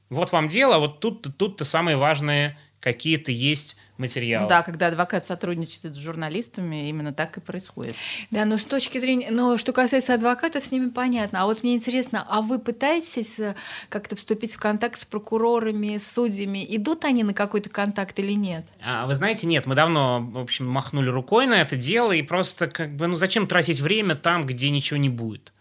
Вот 0.10 0.32
вам 0.32 0.48
дело, 0.48 0.80
вот 0.80 1.00
тут-то 1.00 1.32
тут 1.32 1.60
самые 1.68 1.98
важные 1.98 2.58
какие-то 2.80 3.32
есть 3.32 3.78
материалы. 4.04 4.50
Да, 4.50 4.62
когда 4.62 4.88
адвокат 4.88 5.26
сотрудничает 5.26 5.96
с 5.96 5.98
журналистами, 5.98 6.90
именно 6.90 7.14
так 7.14 7.38
и 7.38 7.42
происходит. 7.42 7.96
Да, 8.32 8.46
но 8.46 8.58
с 8.58 8.66
точки 8.66 9.00
зрения, 9.00 9.30
но 9.32 9.58
что 9.58 9.74
касается 9.74 10.14
адвоката, 10.14 10.62
с 10.62 10.72
ними 10.72 10.90
понятно. 10.90 11.42
А 11.42 11.46
вот 11.46 11.64
мне 11.64 11.76
интересно, 11.76 12.26
а 12.30 12.42
вы 12.42 12.60
пытаетесь 12.60 13.40
э, 13.40 13.56
как-то 13.90 14.16
вступить 14.16 14.54
в 14.54 14.60
контакт 14.60 15.00
с 15.00 15.06
прокурорами, 15.06 15.98
с 15.98 16.12
судьями? 16.12 16.66
Идут 16.76 17.06
они 17.06 17.24
на 17.24 17.34
какой-то 17.34 17.70
контакт 17.70 18.20
или 18.20 18.34
нет? 18.34 18.66
А, 18.84 19.06
вы 19.06 19.16
знаете, 19.16 19.48
нет, 19.48 19.66
мы 19.66 19.76
давно, 19.76 20.20
в 20.22 20.38
общем, 20.38 20.68
махнули 20.68 21.10
рукой 21.10 21.46
на 21.46 21.62
это 21.62 21.76
дело 21.76 22.12
и 22.12 22.22
просто 22.22 22.68
как 22.68 22.96
бы, 22.96 23.08
ну 23.08 23.16
зачем 23.16 23.48
тратить 23.48 23.80
время 23.80 24.16
там, 24.16 24.46
где 24.46 24.70
ничего 24.70 24.98
не 24.98 25.10
будет? 25.10 25.53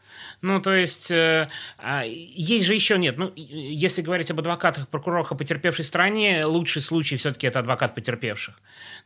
Ну, 0.43 0.61
то 0.61 0.75
есть, 0.75 1.11
э, 1.11 1.49
а, 1.79 2.03
есть 2.05 2.67
же 2.67 2.75
еще 2.75 2.99
нет. 2.99 3.17
Ну, 3.17 3.33
если 3.37 4.03
говорить 4.03 4.31
об 4.33 4.41
адвокатах, 4.41 4.89
прокурорах 4.89 5.31
о 5.31 5.37
потерпевшей 5.37 5.85
стране, 5.85 6.45
лучший 6.45 6.83
случай 6.83 7.17
все-таки 7.17 7.47
это 7.47 7.61
адвокат 7.61 7.95
потерпевших. 7.95 8.57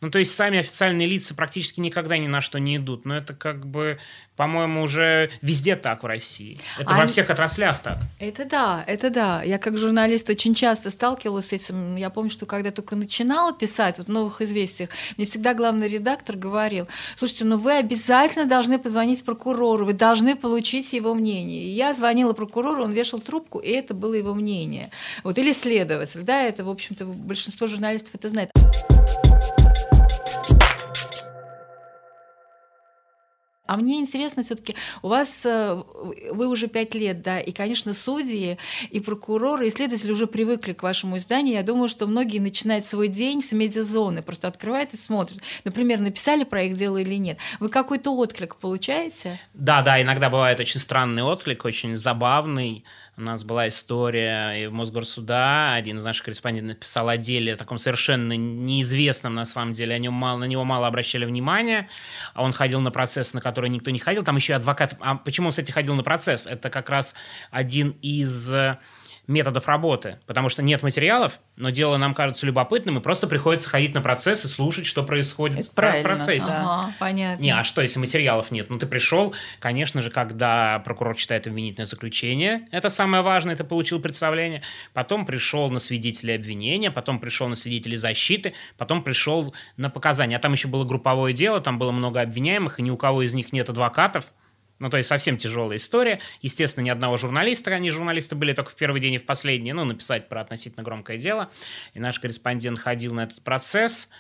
Ну, 0.01 0.11
то 0.11 0.19
есть, 0.19 0.35
сами 0.35 0.61
официальные 0.61 1.07
лица 1.07 1.35
практически 1.35 1.81
никогда 1.81 2.17
ни 2.17 2.27
на 2.27 2.41
что 2.41 2.59
не 2.59 2.77
идут. 2.77 3.05
Но 3.05 3.17
это 3.17 3.35
как 3.35 3.67
бы 3.67 3.99
по-моему, 4.37 4.83
уже 4.83 5.31
везде 5.41 5.77
так 5.77 6.03
в 6.03 6.07
России. 6.07 6.61
Это 6.79 6.95
а 6.95 6.99
во 6.99 7.07
всех 7.07 7.31
отраслях 7.31 7.83
так. 7.83 7.99
Это 8.21 8.45
да, 8.45 8.85
это 8.87 9.11
да. 9.11 9.43
Я 9.43 9.59
как 9.59 9.79
журналист 9.79 10.29
очень 10.29 10.55
часто 10.55 10.91
сталкивалась 10.91 11.49
с 11.49 11.53
этим. 11.53 11.97
Я 11.97 12.11
помню, 12.11 12.31
что 12.31 12.45
когда 12.45 12.71
только 12.71 12.97
начинала 12.97 13.55
писать 13.55 13.97
вот 13.99 14.09
в 14.09 14.11
«Новых 14.11 14.43
известиях», 14.43 14.91
мне 15.17 15.25
всегда 15.25 15.55
главный 15.55 15.89
редактор 15.89 16.37
говорил, 16.37 16.87
слушайте, 17.17 17.47
ну 17.47 17.57
вы 17.57 17.79
обязательно 17.79 18.45
должны 18.45 18.79
позвонить 18.79 19.25
прокурору, 19.25 19.87
вы 19.87 19.95
должны 19.95 20.37
получить 20.37 20.93
его 20.93 21.15
мнение. 21.15 21.26
И 21.35 21.71
я 21.71 21.95
звонила 21.95 22.33
прокурору, 22.33 22.85
он 22.85 22.93
вешал 22.93 23.21
трубку, 23.21 23.59
и 23.59 23.71
это 23.71 23.95
было 23.95 24.15
его 24.15 24.35
мнение. 24.35 24.91
Вот, 25.25 25.39
или 25.39 25.53
следователь, 25.53 26.23
да, 26.23 26.43
это, 26.43 26.65
в 26.65 26.71
общем-то, 26.71 27.05
большинство 27.07 27.67
журналистов 27.67 28.15
это 28.15 28.29
знает. 28.29 28.51
А 33.67 33.77
мне 33.77 33.99
интересно 34.01 34.43
все-таки, 34.43 34.75
у 35.03 35.09
вас, 35.09 35.45
э, 35.45 35.83
вы 36.31 36.49
уже 36.49 36.69
пять 36.69 36.95
лет, 36.95 37.23
да, 37.23 37.41
и, 37.41 37.53
конечно, 37.53 37.95
судьи 37.95 38.59
и 38.91 39.01
прокуроры, 39.01 39.67
и 39.67 39.71
следователи 39.71 40.13
уже 40.13 40.27
привыкли 40.27 40.73
к 40.73 40.83
вашему 40.83 41.19
изданию. 41.19 41.55
Я 41.55 41.63
думаю, 41.63 41.89
что 41.89 42.07
многие 42.07 42.39
начинают 42.39 42.85
свой 42.85 43.09
день 43.09 43.43
с 43.43 43.53
медиазоны, 43.53 44.23
просто 44.23 44.49
открывают 44.49 44.95
и 44.95 44.97
смотрят. 44.97 45.41
Например, 45.65 45.99
написали 45.99 46.45
проект 46.45 46.79
«Дело» 46.79 46.99
или 46.99 47.15
нет. 47.15 47.39
Вы 47.61 47.69
какой-то 47.69 48.11
отклик 48.17 48.57
получаете? 48.57 49.41
Да, 49.55 49.83
да, 49.83 50.01
иногда 50.01 50.31
бывает 50.31 50.61
очень 50.61 50.81
странный 50.81 51.23
отклик, 51.23 51.65
очень 51.65 51.97
забавный. 51.97 52.85
У 53.19 53.23
нас 53.23 53.45
была 53.45 53.69
история 53.69 54.53
и 54.63 54.67
в 54.67 54.75
Мосгорсуда, 54.75 55.73
один 55.73 55.97
из 55.97 56.05
наших 56.05 56.27
корреспондентов 56.27 56.77
написал 56.77 57.09
о 57.09 57.17
деле 57.17 57.57
таком 57.57 57.79
совершенно 57.79 58.35
неизвестном, 58.35 59.35
на 59.35 59.47
самом 59.47 59.73
деле, 59.73 59.95
о 59.95 59.99
нем 59.99 60.13
мало, 60.13 60.41
на 60.41 60.45
него 60.45 60.65
мало 60.65 60.87
обращали 60.87 61.25
внимания, 61.25 61.89
а 62.35 62.43
он 62.43 62.53
ходил 62.53 62.81
на 62.81 62.91
процесс, 62.91 63.33
на 63.33 63.41
который 63.41 63.71
никто 63.71 63.91
не 63.91 63.99
ходил, 63.99 64.23
там 64.23 64.37
еще 64.37 64.53
и 64.53 64.57
адвокат, 64.57 64.97
а 65.01 65.15
почему 65.15 65.47
он, 65.47 65.53
кстати, 65.53 65.71
ходил 65.73 65.95
на 65.95 66.03
процесс? 66.03 66.47
Это 66.47 66.69
как 66.69 66.91
раз 66.91 67.15
один 67.51 67.97
из 68.03 68.53
методов 69.27 69.67
работы, 69.67 70.19
потому 70.27 70.49
что 70.49 70.63
нет 70.63 70.83
материалов, 70.83 71.41
но 71.57 71.71
дело 71.71 71.97
нам 71.97 72.15
кажется 72.15 72.47
любопытным, 72.47 72.99
и 72.99 73.01
просто 73.01 73.27
приходится 73.27 73.69
ходить 73.69 73.95
на 73.95 74.01
процесс 74.01 74.45
и 74.45 74.49
слушать, 74.49 74.87
что 74.87 75.03
происходит 75.03 75.61
Это 75.61 75.69
в 75.71 76.03
процессе. 76.03 76.53
Да. 76.53 76.63
Ага, 76.63 76.95
понятно. 76.99 77.43
Не, 77.43 77.51
а 77.51 77.65
что, 77.65 77.83
если 77.83 77.99
материалов 77.99 78.51
нет? 78.51 78.71
Ну, 78.71 78.79
ты 78.79 78.87
пришел, 78.87 79.35
конечно 79.59 80.03
же, 80.03 80.11
когда 80.11 80.81
прокурор 80.81 81.17
читает 81.17 81.47
обвинительное 81.47 81.87
заключение, 81.87 82.69
это 82.71 82.89
самое 82.89 83.23
важное, 83.23 83.57
ты 83.57 83.65
получил 83.65 84.01
представление, 84.01 84.63
потом 84.93 85.27
пришел 85.27 85.71
на 85.71 85.79
свидетелей 85.79 86.35
обвинения, 86.35 86.91
потом 86.91 87.19
пришел 87.19 87.49
на 87.49 87.57
свидетелей 87.57 87.97
защиты, 87.97 88.55
потом 88.77 89.03
пришел 89.03 89.55
на 89.77 89.91
показания. 89.91 90.37
А 90.37 90.41
там 90.41 90.53
еще 90.53 90.69
было 90.69 90.85
групповое 90.85 91.35
дело, 91.35 91.61
там 91.61 91.79
было 91.79 91.91
много 91.91 92.21
обвиняемых, 92.21 92.79
и 92.79 92.83
ни 92.83 92.91
у 92.91 92.97
кого 92.97 93.23
из 93.23 93.35
них 93.35 93.53
нет 93.53 93.69
адвокатов, 93.69 94.27
ну, 94.79 94.91
то 94.91 94.97
есть 94.97 95.09
совсем 95.09 95.37
тяжелая 95.37 95.79
история. 95.79 96.21
Естественно, 96.43 96.85
ни 96.85 96.91
одного 96.91 97.17
журналиста, 97.17 97.71
они 97.73 97.91
журналисты 97.91 98.35
были 98.35 98.53
только 98.53 98.71
в 98.71 98.75
первый 98.77 99.01
день 99.01 99.15
и 99.15 99.19
в 99.19 99.25
последний, 99.25 99.73
ну, 99.73 99.85
написать 99.85 100.29
про 100.29 100.41
относительно 100.41 100.83
громкое 100.83 101.19
дело. 101.19 101.51
И 101.95 102.01
наш 102.01 102.21
корреспондент 102.21 102.79
ходил 102.79 103.15
на 103.15 103.25
этот 103.25 103.43
процесс 103.43 104.11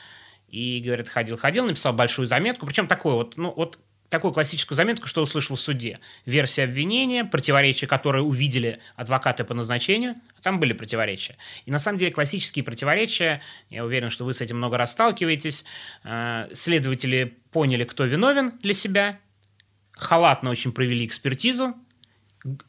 и, 0.48 0.80
говорит, 0.84 1.08
ходил-ходил, 1.08 1.66
написал 1.66 1.92
большую 1.92 2.26
заметку, 2.26 2.66
причем 2.66 2.86
такую 2.86 3.16
вот, 3.16 3.36
ну, 3.36 3.52
вот 3.54 3.78
такую 4.08 4.32
классическую 4.32 4.76
заметку, 4.76 5.06
что 5.06 5.22
услышал 5.22 5.56
в 5.56 5.60
суде. 5.60 5.98
Версия 6.24 6.64
обвинения, 6.64 7.24
противоречия, 7.24 7.86
которые 7.86 8.22
увидели 8.22 8.78
адвокаты 8.94 9.44
по 9.44 9.52
назначению, 9.52 10.14
а 10.38 10.42
там 10.42 10.60
были 10.60 10.72
противоречия. 10.72 11.36
И 11.64 11.70
на 11.70 11.78
самом 11.78 11.98
деле 11.98 12.12
классические 12.12 12.64
противоречия, 12.64 13.42
я 13.68 13.84
уверен, 13.84 14.10
что 14.10 14.24
вы 14.24 14.32
с 14.32 14.40
этим 14.40 14.58
много 14.58 14.78
раз 14.78 14.92
сталкиваетесь, 14.92 15.64
э, 16.04 16.48
следователи 16.52 17.36
поняли, 17.50 17.84
кто 17.84 18.04
виновен 18.04 18.52
для 18.62 18.74
себя, 18.74 19.18
халатно 19.96 20.50
очень 20.50 20.72
провели 20.72 21.04
экспертизу, 21.06 21.74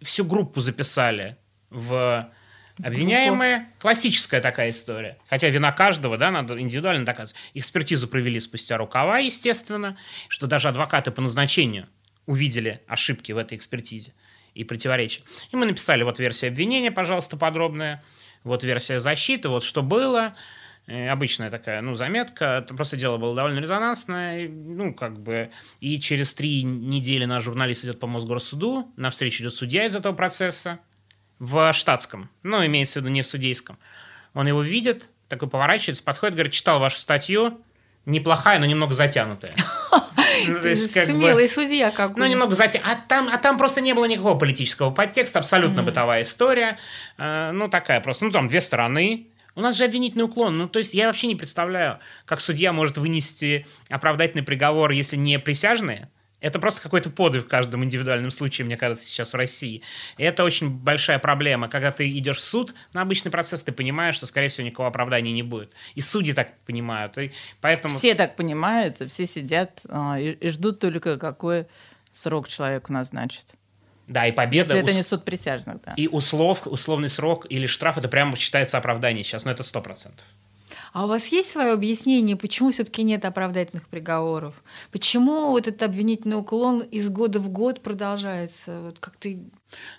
всю 0.02 0.26
группу 0.26 0.60
записали 0.60 1.38
в 1.70 2.32
обвиняемые. 2.84 3.70
Классическая 3.80 4.42
такая 4.42 4.70
история. 4.72 5.18
Хотя 5.30 5.50
вина 5.50 5.72
каждого, 5.72 6.18
да, 6.18 6.32
надо 6.32 6.60
индивидуально 6.60 7.06
доказывать. 7.06 7.40
Экспертизу 7.54 8.08
провели 8.08 8.40
спустя 8.40 8.78
рукава, 8.78 9.20
естественно, 9.20 9.98
что 10.28 10.48
даже 10.48 10.70
адвокаты 10.70 11.12
по 11.12 11.22
назначению 11.22 11.88
увидели 12.26 12.82
ошибки 12.88 13.32
в 13.32 13.38
этой 13.38 13.58
экспертизе 13.58 14.14
и 14.54 14.64
противоречия. 14.64 15.22
И 15.52 15.56
мы 15.56 15.66
написали 15.66 16.04
вот 16.04 16.20
версия 16.20 16.48
обвинения, 16.48 16.92
пожалуйста, 16.92 17.38
подробная, 17.38 18.04
вот 18.44 18.64
версия 18.64 19.00
защиты, 19.00 19.50
вот 19.50 19.64
что 19.64 19.82
было, 19.82 20.36
обычная 20.88 21.52
такая, 21.52 21.82
ну, 21.82 21.96
заметка. 21.96 22.64
Это 22.64 22.74
просто 22.74 22.96
дело 22.96 23.18
было 23.18 23.36
довольно 23.36 23.60
резонансное. 23.60 24.48
Ну, 24.48 24.94
как 24.94 25.20
бы... 25.20 25.52
И 25.80 26.00
через 26.00 26.34
три 26.34 26.64
недели 26.64 27.26
наш 27.26 27.44
журналист 27.44 27.84
идет 27.84 28.00
по 28.00 28.08
Мосгорсуду, 28.08 28.90
навстречу 28.96 29.44
идет 29.44 29.54
судья 29.54 29.86
из 29.86 29.96
этого 29.96 30.14
процесса 30.14 30.80
в 31.40 31.72
штатском, 31.74 32.30
ну, 32.44 32.66
имеется 32.66 33.00
в 33.00 33.04
виду 33.04 33.14
не 33.14 33.22
в 33.22 33.28
судейском. 33.28 33.78
Он 34.34 34.48
его 34.48 34.62
видит, 34.62 35.10
такой 35.28 35.50
поворачивается, 35.50 36.04
подходит, 36.04 36.36
говорит, 36.36 36.54
читал 36.54 36.80
вашу 36.80 36.98
статью, 36.98 37.60
неплохая, 38.06 38.60
но 38.60 38.66
немного 38.66 38.94
затянутая. 38.94 39.54
Ну, 40.48 40.76
смелый 40.76 41.50
судья 41.50 41.90
какой. 41.90 42.22
Ну, 42.22 42.26
немного 42.28 42.54
затя... 42.54 42.80
А 42.86 42.96
там, 42.96 43.28
а 43.28 43.38
там 43.38 43.58
просто 43.58 43.82
не 43.82 43.94
было 43.94 44.06
никакого 44.06 44.38
политического 44.38 44.92
подтекста, 44.92 45.40
абсолютно 45.40 45.82
бытовая 45.82 46.22
история. 46.22 46.78
Э, 47.18 47.52
ну, 47.52 47.68
такая 47.70 48.02
просто, 48.02 48.26
ну, 48.26 48.32
там 48.32 48.48
две 48.48 48.62
стороны, 48.62 49.28
у 49.58 49.62
нас 49.62 49.76
же 49.76 49.86
обвинительный 49.86 50.26
уклон. 50.26 50.56
Ну, 50.56 50.70
то 50.70 50.78
есть 50.78 50.94
я 50.94 51.08
вообще 51.08 51.26
не 51.26 51.36
представляю, 51.36 51.98
как 52.26 52.40
судья 52.40 52.72
может 52.72 53.00
вынести 53.00 53.66
оправдательный 53.90 54.44
приговор, 54.44 54.92
если 54.92 55.18
не 55.18 55.40
присяжные, 55.40 56.12
Это 56.40 56.60
просто 56.60 56.84
какой-то 56.84 57.10
подвиг 57.10 57.46
в 57.46 57.48
каждом 57.48 57.84
индивидуальном 57.84 58.30
случае, 58.30 58.66
мне 58.66 58.78
кажется, 58.78 59.04
сейчас 59.08 59.34
в 59.34 59.36
России. 59.36 59.82
И 60.18 60.24
это 60.24 60.44
очень 60.44 60.70
большая 60.70 61.18
проблема. 61.18 61.68
Когда 61.68 61.92
ты 61.92 62.08
идешь 62.20 62.38
в 62.38 62.44
суд 62.44 62.76
на 62.94 63.02
обычный 63.02 63.32
процесс, 63.32 63.64
ты 63.64 63.72
понимаешь, 63.72 64.14
что, 64.14 64.28
скорее 64.28 64.50
всего, 64.50 64.68
никакого 64.68 64.90
оправдания 64.90 65.32
не 65.32 65.42
будет. 65.42 65.74
И 65.96 66.02
судьи 66.02 66.34
так 66.36 66.60
понимают. 66.60 67.18
И 67.18 67.32
поэтому... 67.60 67.96
Все 67.96 68.14
так 68.14 68.36
понимают, 68.36 69.02
все 69.10 69.26
сидят 69.26 69.82
а, 69.90 70.20
и, 70.20 70.50
ждут 70.50 70.80
только, 70.80 71.18
какой 71.18 71.66
срок 72.12 72.48
человеку 72.48 72.94
назначит. 72.94 73.57
Да, 74.08 74.26
и 74.26 74.32
победа... 74.32 74.74
Если 74.74 74.80
это 74.80 74.94
не 74.94 75.04
суд 75.04 75.26
присяжных, 75.26 75.82
да. 75.86 75.94
И 75.98 76.08
услов, 76.08 76.66
условный 76.66 77.10
срок 77.10 77.46
или 77.50 77.68
штраф, 77.68 77.98
это 77.98 78.08
прямо 78.08 78.38
считается 78.38 78.78
оправдание 78.78 79.24
сейчас, 79.24 79.46
но 79.46 79.52
это 79.52 79.64
сто 79.64 79.82
процентов. 79.82 80.26
А 80.94 81.06
у 81.06 81.08
вас 81.08 81.28
есть 81.28 81.52
свое 81.52 81.74
объяснение, 81.74 82.36
почему 82.36 82.72
все-таки 82.72 83.04
нет 83.04 83.26
оправдательных 83.26 83.88
приговоров? 83.88 84.56
Почему 84.92 85.50
вот 85.50 85.68
этот 85.68 85.84
обвинительный 85.84 86.38
уклон 86.38 86.82
из 86.82 87.10
года 87.10 87.40
в 87.40 87.50
год 87.50 87.82
продолжается? 87.82 88.82
Вот 88.82 89.00
как 89.00 89.16
ты... 89.18 89.40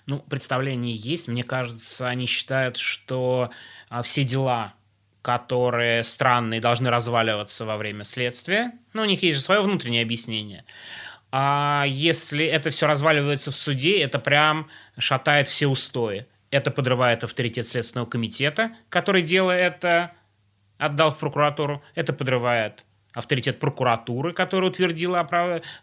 Ну, 0.07 0.19
представление 0.19 0.95
есть. 0.95 1.27
Мне 1.27 1.43
кажется, 1.43 2.07
они 2.07 2.25
считают, 2.25 2.77
что 2.77 3.51
а, 3.89 4.01
все 4.01 4.23
дела, 4.23 4.73
которые 5.21 6.03
странные, 6.03 6.59
должны 6.59 6.89
разваливаться 6.89 7.65
во 7.65 7.77
время 7.77 8.03
следствия. 8.03 8.73
Ну, 8.93 9.03
у 9.03 9.05
них 9.05 9.21
есть 9.21 9.37
же 9.37 9.43
свое 9.43 9.61
внутреннее 9.61 10.01
объяснение. 10.01 10.65
А 11.31 11.85
если 11.87 12.45
это 12.45 12.71
все 12.71 12.87
разваливается 12.87 13.51
в 13.51 13.55
суде, 13.55 14.01
это 14.01 14.19
прям 14.19 14.69
шатает 14.97 15.47
все 15.47 15.67
устои. 15.67 16.25
Это 16.51 16.71
подрывает 16.71 17.23
авторитет 17.23 17.67
Следственного 17.67 18.07
комитета, 18.07 18.71
который 18.89 19.21
дело 19.21 19.51
это 19.51 20.13
отдал 20.79 21.11
в 21.11 21.19
прокуратуру. 21.19 21.83
Это 21.93 22.13
подрывает 22.13 22.85
авторитет 23.13 23.59
прокуратуры, 23.59 24.33
которая 24.33 24.69
утвердила 24.69 25.19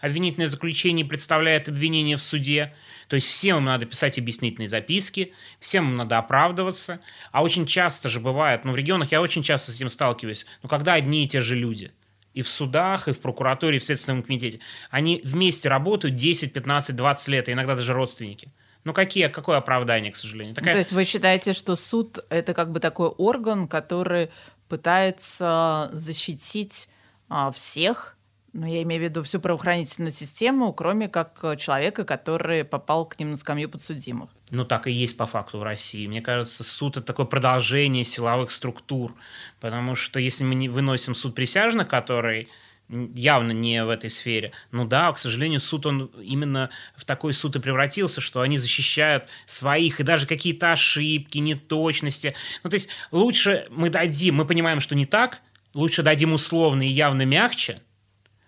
обвинительное 0.01 0.47
заключение 0.47 1.05
и 1.05 1.09
представляет 1.09 1.69
обвинение 1.69 2.17
в 2.17 2.23
суде. 2.23 2.75
То 3.09 3.17
есть 3.17 3.29
всем 3.29 3.59
им 3.59 3.65
надо 3.65 3.87
писать 3.87 4.19
объяснительные 4.19 4.69
записки, 4.69 5.33
всем 5.61 5.91
им 5.91 5.95
надо 5.97 6.19
оправдываться. 6.19 7.01
А 7.33 7.43
очень 7.43 7.67
часто 7.67 8.09
же 8.09 8.21
бывает, 8.21 8.65
ну 8.65 8.73
в 8.73 8.77
регионах 8.77 9.13
я 9.13 9.21
очень 9.21 9.43
часто 9.43 9.73
с 9.73 9.77
этим 9.77 9.89
сталкиваюсь, 9.89 10.47
ну 10.63 10.69
когда 10.69 10.95
одни 10.95 11.25
и 11.25 11.29
те 11.29 11.41
же 11.41 11.55
люди 11.55 11.93
и 12.37 12.43
в 12.43 12.51
судах, 12.51 13.09
и 13.09 13.13
в 13.13 13.19
прокуратуре, 13.19 13.77
и 13.77 13.81
в 13.81 13.85
Следственном 13.85 14.23
комитете, 14.23 14.61
они 14.91 15.23
вместе 15.25 15.71
работают 15.71 16.17
10, 16.17 16.53
15, 16.53 16.95
20 16.95 17.29
лет, 17.29 17.49
и 17.49 17.53
иногда 17.53 17.75
даже 17.75 17.95
родственники. 17.95 18.53
Ну, 18.85 18.93
какие, 18.93 19.29
какое 19.29 19.57
оправдание, 19.57 20.13
к 20.13 20.17
сожалению? 20.17 20.55
Такая... 20.55 20.75
То 20.75 20.79
есть 20.79 20.93
вы 20.93 21.05
считаете, 21.05 21.55
что 21.55 21.77
суд— 21.77 22.19
это 22.29 22.53
как 22.53 22.73
бы 22.73 22.79
такой 22.79 23.09
орган, 23.09 23.67
который 23.67 24.31
пытается 24.69 25.89
защитить 25.93 26.89
а, 27.31 27.51
всех, 27.51 28.16
ну, 28.57 28.67
я 28.67 28.83
имею 28.83 29.03
в 29.03 29.05
виду 29.05 29.23
всю 29.23 29.39
правоохранительную 29.39 30.13
систему, 30.13 30.73
кроме 30.73 31.09
как 31.09 31.39
э, 31.43 31.57
человека, 31.57 32.05
который 32.05 32.65
попал 32.65 33.05
к 33.05 33.19
ним 33.19 33.33
на 33.33 33.37
скамью 33.37 33.69
подсудимых. 33.69 34.31
Ну, 34.51 34.65
так 34.65 34.87
и 34.87 34.93
есть 34.93 35.17
по 35.17 35.27
факту 35.27 35.59
в 35.59 35.63
России. 35.63 36.07
Мне 36.07 36.23
кажется, 36.23 36.65
суд— 36.65 36.97
это 36.97 37.07
такое 37.07 37.27
продолжение 37.27 38.05
силовых 38.05 38.51
структур, 38.51 39.15
потому 39.61 39.95
что 39.95 40.21
если 40.21 40.43
мы 40.45 40.55
не 40.55 40.71
выносим 40.71 41.15
суд 41.15 41.35
присяжных, 41.35 41.87
который 41.87 42.49
явно 42.89 43.53
не 43.53 43.85
в 43.85 43.91
этой 43.91 44.09
сфере. 44.09 44.53
Ну 44.71 44.87
да, 44.87 45.13
к 45.13 45.19
сожалению, 45.19 45.61
суд, 45.61 45.87
он 45.87 46.07
именно 46.23 46.71
в 46.97 47.05
такой 47.05 47.35
суд 47.35 47.57
и 47.57 47.59
превратился, 47.59 48.21
что 48.21 48.41
они 48.41 48.59
защищают 48.59 49.25
своих, 49.45 50.01
и 50.01 50.05
даже 50.05 50.27
какие-то 50.27 50.73
ошибки, 50.73 51.39
неточности. 51.39 52.35
Ну, 52.63 52.71
то 52.71 52.75
есть 52.75 52.89
лучше 53.11 53.67
мы 53.71 53.91
дадим, 53.91 54.37
мы 54.37 54.47
понимаем, 54.47 54.81
что 54.81 54.95
не 54.95 55.05
так, 55.05 55.41
лучше 55.75 56.03
дадим 56.03 56.33
условно 56.33 56.83
и 56.83 56.89
явно 56.89 57.23
мягче, 57.23 57.83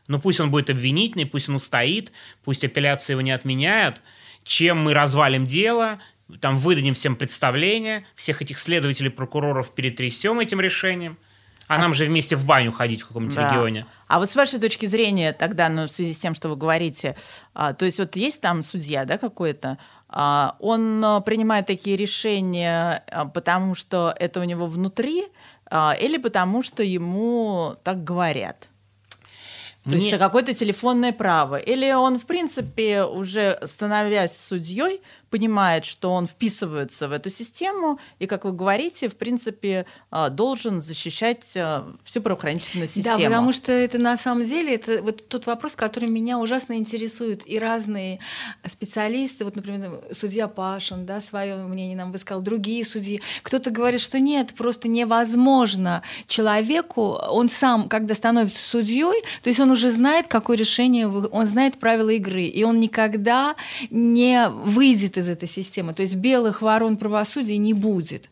но 0.08 0.18
пусть 0.18 0.40
он 0.40 0.50
будет 0.50 0.70
обвинительный, 0.70 1.26
пусть 1.26 1.48
он 1.48 1.54
устоит, 1.54 2.12
пусть 2.44 2.64
апелляции 2.64 3.12
его 3.12 3.20
не 3.20 3.30
отменяют, 3.30 4.00
чем 4.42 4.82
мы 4.82 4.94
развалим 4.94 5.44
дело, 5.44 6.00
там 6.40 6.56
выдадим 6.56 6.94
всем 6.94 7.16
представление, 7.16 8.04
всех 8.14 8.42
этих 8.42 8.58
следователей, 8.58 9.10
прокуроров 9.10 9.70
перетрясем 9.70 10.40
этим 10.40 10.60
решением, 10.60 11.18
а, 11.68 11.76
а 11.76 11.78
нам 11.78 11.94
же 11.94 12.06
вместе 12.06 12.34
в 12.36 12.44
баню 12.44 12.72
ходить 12.72 13.02
в 13.02 13.08
каком-нибудь 13.08 13.36
да. 13.36 13.50
регионе. 13.50 13.86
А 14.06 14.18
вот 14.18 14.30
с 14.30 14.36
вашей 14.36 14.58
точки 14.58 14.86
зрения 14.86 15.32
тогда, 15.32 15.68
ну, 15.68 15.86
в 15.86 15.92
связи 15.92 16.14
с 16.14 16.18
тем, 16.18 16.34
что 16.34 16.48
вы 16.48 16.56
говорите, 16.56 17.16
а, 17.54 17.74
то 17.74 17.84
есть 17.84 17.98
вот 17.98 18.16
есть 18.16 18.40
там 18.40 18.62
судья, 18.62 19.04
да, 19.04 19.18
какой-то, 19.18 19.78
а, 20.08 20.56
он 20.60 21.04
а, 21.04 21.20
принимает 21.20 21.66
такие 21.66 21.96
решения, 21.96 23.04
а, 23.10 23.26
потому 23.26 23.74
что 23.74 24.14
это 24.18 24.40
у 24.40 24.44
него 24.44 24.66
внутри, 24.66 25.24
а, 25.70 25.94
или 26.00 26.16
потому 26.16 26.62
что 26.62 26.82
ему 26.82 27.76
так 27.84 28.02
говорят? 28.02 28.68
То 29.84 29.90
Мне... 29.90 29.98
есть 29.98 30.08
это 30.08 30.18
какое-то 30.18 30.54
телефонное 30.54 31.12
право. 31.12 31.56
Или 31.56 31.90
он, 31.92 32.18
в 32.18 32.26
принципе, 32.26 33.04
уже 33.04 33.58
становясь 33.64 34.36
судьей, 34.36 35.00
понимает, 35.30 35.84
что 35.84 36.12
он 36.12 36.26
вписывается 36.26 37.08
в 37.08 37.12
эту 37.12 37.30
систему, 37.30 37.98
и, 38.18 38.26
как 38.26 38.44
вы 38.44 38.52
говорите, 38.52 39.08
в 39.08 39.16
принципе, 39.16 39.86
а, 40.10 40.30
должен 40.30 40.80
защищать 40.80 41.44
а, 41.56 41.92
всю 42.04 42.22
правоохранительную 42.22 42.88
систему. 42.88 43.18
Да, 43.18 43.24
потому 43.24 43.52
что 43.52 43.72
это 43.72 43.98
на 43.98 44.16
самом 44.16 44.44
деле 44.44 44.74
это 44.74 45.02
вот 45.02 45.28
тот 45.28 45.46
вопрос, 45.46 45.72
который 45.74 46.08
меня 46.08 46.38
ужасно 46.38 46.74
интересует, 46.74 47.48
и 47.48 47.58
разные 47.58 48.20
специалисты, 48.66 49.44
вот, 49.44 49.56
например, 49.56 50.00
судья 50.12 50.48
Пашин, 50.48 51.04
да, 51.04 51.20
свое 51.20 51.56
мнение 51.56 51.96
нам 51.96 52.12
высказал, 52.12 52.42
другие 52.42 52.84
судьи, 52.84 53.20
кто-то 53.42 53.70
говорит, 53.70 54.00
что 54.00 54.18
нет, 54.18 54.54
просто 54.54 54.88
невозможно 54.88 56.02
человеку, 56.26 57.18
он 57.28 57.50
сам, 57.50 57.88
когда 57.88 58.14
становится 58.14 58.62
судьей, 58.62 59.22
то 59.42 59.50
есть 59.50 59.60
он 59.60 59.70
уже 59.70 59.90
знает, 59.90 60.28
какое 60.28 60.56
решение, 60.56 61.08
он 61.08 61.46
знает 61.46 61.78
правила 61.78 62.10
игры, 62.10 62.44
и 62.44 62.64
он 62.64 62.80
никогда 62.80 63.56
не 63.90 64.48
выйдет 64.48 65.17
из 65.18 65.28
этой 65.28 65.48
системы. 65.48 65.94
То 65.94 66.02
есть 66.02 66.14
белых 66.14 66.62
ворон 66.62 66.96
правосудия 66.96 67.56
не 67.58 67.74
будет. 67.74 68.30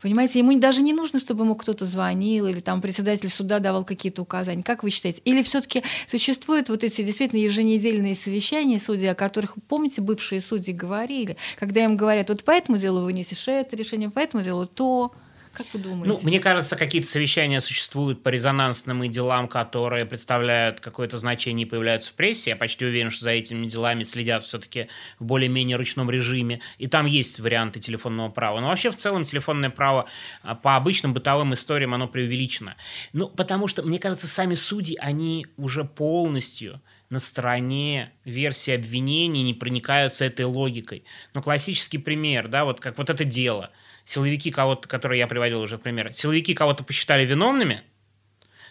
Понимаете, 0.00 0.40
ему 0.40 0.58
даже 0.58 0.82
не 0.82 0.92
нужно, 0.92 1.18
чтобы 1.20 1.44
ему 1.44 1.54
кто-то 1.54 1.86
звонил 1.86 2.46
или 2.46 2.60
там 2.60 2.82
председатель 2.82 3.30
суда 3.30 3.60
давал 3.60 3.84
какие-то 3.84 4.22
указания. 4.22 4.62
Как 4.62 4.82
вы 4.82 4.90
считаете? 4.90 5.22
Или 5.24 5.42
все-таки 5.42 5.82
существуют 6.06 6.68
вот 6.68 6.84
эти 6.84 7.02
действительно 7.02 7.40
еженедельные 7.40 8.14
совещания 8.14 8.78
судей, 8.78 9.10
о 9.10 9.14
которых, 9.14 9.54
помните, 9.68 10.02
бывшие 10.02 10.40
судьи 10.42 10.74
говорили, 10.74 11.36
когда 11.58 11.82
им 11.82 11.96
говорят, 11.96 12.28
вот 12.28 12.44
по 12.44 12.50
этому 12.50 12.78
делу 12.78 13.02
вынесешь 13.02 13.48
это 13.48 13.74
решение, 13.74 14.10
по 14.10 14.18
этому 14.18 14.42
делу 14.42 14.66
то. 14.66 15.12
Как 15.56 15.66
вы 15.72 15.80
думаете? 15.80 16.08
Ну, 16.08 16.20
мне 16.22 16.38
кажется, 16.38 16.76
какие-то 16.76 17.08
совещания 17.08 17.60
существуют 17.60 18.22
по 18.22 18.28
резонансным 18.28 19.02
и 19.02 19.08
делам, 19.08 19.48
которые 19.48 20.04
представляют 20.04 20.80
какое-то 20.80 21.16
значение 21.16 21.66
и 21.66 21.70
появляются 21.70 22.10
в 22.10 22.14
прессе. 22.14 22.50
Я 22.50 22.56
почти 22.56 22.84
уверен, 22.84 23.10
что 23.10 23.24
за 23.24 23.30
этими 23.30 23.66
делами 23.66 24.02
следят 24.02 24.44
все-таки 24.44 24.88
в 25.18 25.24
более-менее 25.24 25.78
ручном 25.78 26.10
режиме. 26.10 26.60
И 26.76 26.88
там 26.88 27.06
есть 27.06 27.40
варианты 27.40 27.80
телефонного 27.80 28.28
права. 28.28 28.60
Но 28.60 28.68
вообще 28.68 28.90
в 28.90 28.96
целом 28.96 29.24
телефонное 29.24 29.70
право 29.70 30.06
а, 30.42 30.54
по 30.54 30.76
обычным 30.76 31.14
бытовым 31.14 31.54
историям, 31.54 31.94
оно 31.94 32.06
преувеличено. 32.06 32.76
Ну, 33.14 33.28
потому 33.28 33.66
что, 33.66 33.82
мне 33.82 33.98
кажется, 33.98 34.26
сами 34.26 34.54
судьи, 34.54 34.98
они 35.00 35.46
уже 35.56 35.84
полностью 35.84 36.82
на 37.08 37.18
стороне 37.18 38.12
версии 38.26 38.74
обвинений 38.74 39.42
не 39.42 39.54
проникаются 39.54 40.26
этой 40.26 40.44
логикой. 40.44 41.04
Ну, 41.32 41.40
классический 41.40 41.98
пример, 41.98 42.48
да, 42.48 42.66
вот 42.66 42.80
как 42.80 42.98
вот 42.98 43.08
это 43.08 43.24
дело– 43.24 43.70
силовики 44.06 44.50
кого-то, 44.50 44.88
которые 44.88 45.18
я 45.18 45.26
приводил 45.26 45.60
уже 45.60 45.76
в 45.76 45.82
пример, 45.82 46.14
силовики 46.14 46.54
кого-то 46.54 46.82
посчитали 46.84 47.26
виновными, 47.26 47.82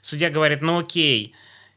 судья 0.02 0.32
говорит, 0.32 0.62
ну 0.62 0.80
окей, 0.80 1.36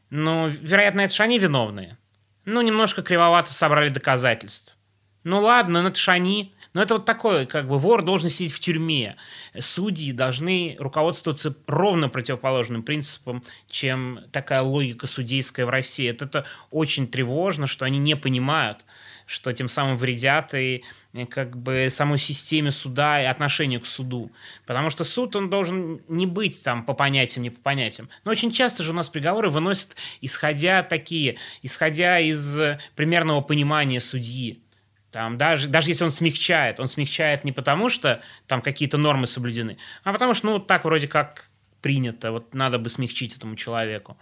ну, 0.09 0.47
вероятно, 0.47 1.01
это 1.01 1.13
же 1.13 1.21
они 1.21 1.37
виновные. 1.37 1.97
Ну, 2.45 2.61
немножко 2.61 3.03
кривовато 3.03 3.53
собрали 3.53 3.89
доказательств. 3.89 4.75
Ну 5.23 5.39
ладно, 5.39 5.83
ну 5.83 5.89
это 5.89 5.99
же 5.99 6.09
они. 6.11 6.55
Но 6.73 6.83
это 6.83 6.95
вот 6.95 7.05
такое, 7.05 7.45
как 7.45 7.67
бы 7.67 7.79
вор 7.79 8.03
должен 8.03 8.29
сидеть 8.29 8.53
в 8.53 8.59
тюрьме. 8.59 9.15
Судьи 9.59 10.11
должны 10.11 10.75
руководствоваться 10.79 11.55
ровно 11.67 12.09
противоположным 12.09 12.83
принципом, 12.83 13.43
чем 13.69 14.19
такая 14.31 14.61
логика 14.61 15.07
судейская 15.07 15.65
в 15.65 15.69
России. 15.69 16.07
Это, 16.07 16.25
это 16.25 16.45
очень 16.69 17.07
тревожно, 17.07 17.65
что 17.65 17.85
они 17.85 17.97
не 17.97 18.15
понимают, 18.15 18.85
что 19.29 19.53
тем 19.53 19.67
самым 19.67 19.95
вредят 19.95 20.55
и 20.55 20.83
э, 21.13 21.25
как 21.27 21.55
бы 21.55 21.87
самой 21.91 22.17
системе 22.17 22.71
суда 22.71 23.21
и 23.21 23.25
отношению 23.25 23.79
к 23.79 23.85
суду. 23.85 24.31
Потому 24.65 24.89
что 24.89 25.03
суд, 25.03 25.35
он 25.35 25.51
должен 25.51 26.01
не 26.07 26.25
быть 26.25 26.63
там 26.63 26.83
по 26.83 26.93
понятиям, 26.93 27.43
не 27.43 27.51
по 27.51 27.61
понятиям. 27.61 28.09
Но 28.23 28.31
очень 28.31 28.51
часто 28.51 28.83
же 28.83 28.91
у 28.91 28.95
нас 28.95 29.07
приговоры 29.07 29.49
выносят, 29.49 29.95
исходя 30.21 30.81
такие, 30.81 31.37
исходя 31.61 32.19
из 32.19 32.59
э, 32.59 32.79
примерного 32.95 33.41
понимания 33.41 33.99
судьи. 33.99 34.63
Там 35.11 35.37
даже, 35.37 35.67
даже 35.67 35.89
если 35.89 36.05
он 36.05 36.11
смягчает, 36.11 36.79
он 36.79 36.87
смягчает 36.87 37.43
не 37.43 37.51
потому, 37.51 37.89
что 37.89 38.21
там 38.47 38.63
какие-то 38.63 38.97
нормы 38.97 39.27
соблюдены, 39.27 39.77
а 40.03 40.11
потому 40.11 40.33
что, 40.33 40.47
ну, 40.47 40.59
так 40.59 40.85
вроде 40.85 41.07
как 41.07 41.48
принято, 41.81 42.31
вот 42.31 42.53
надо 42.53 42.77
бы 42.79 42.89
смягчить 42.89 43.35
этому 43.35 43.55
человеку. 43.55 44.17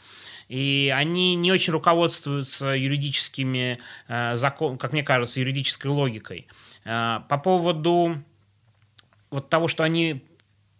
И 0.47 0.93
они 0.95 1.35
не 1.35 1.51
очень 1.51 1.73
руководствуются 1.73 2.69
юридическими, 2.69 3.79
э, 4.07 4.35
закон, 4.35 4.77
как 4.77 4.93
мне 4.93 5.03
кажется, 5.03 5.39
юридической 5.39 5.87
логикой. 5.87 6.47
Э, 6.85 7.21
по 7.27 7.37
поводу 7.37 8.23
вот 9.29 9.49
того, 9.49 9.67
что 9.67 9.83
они 9.83 10.23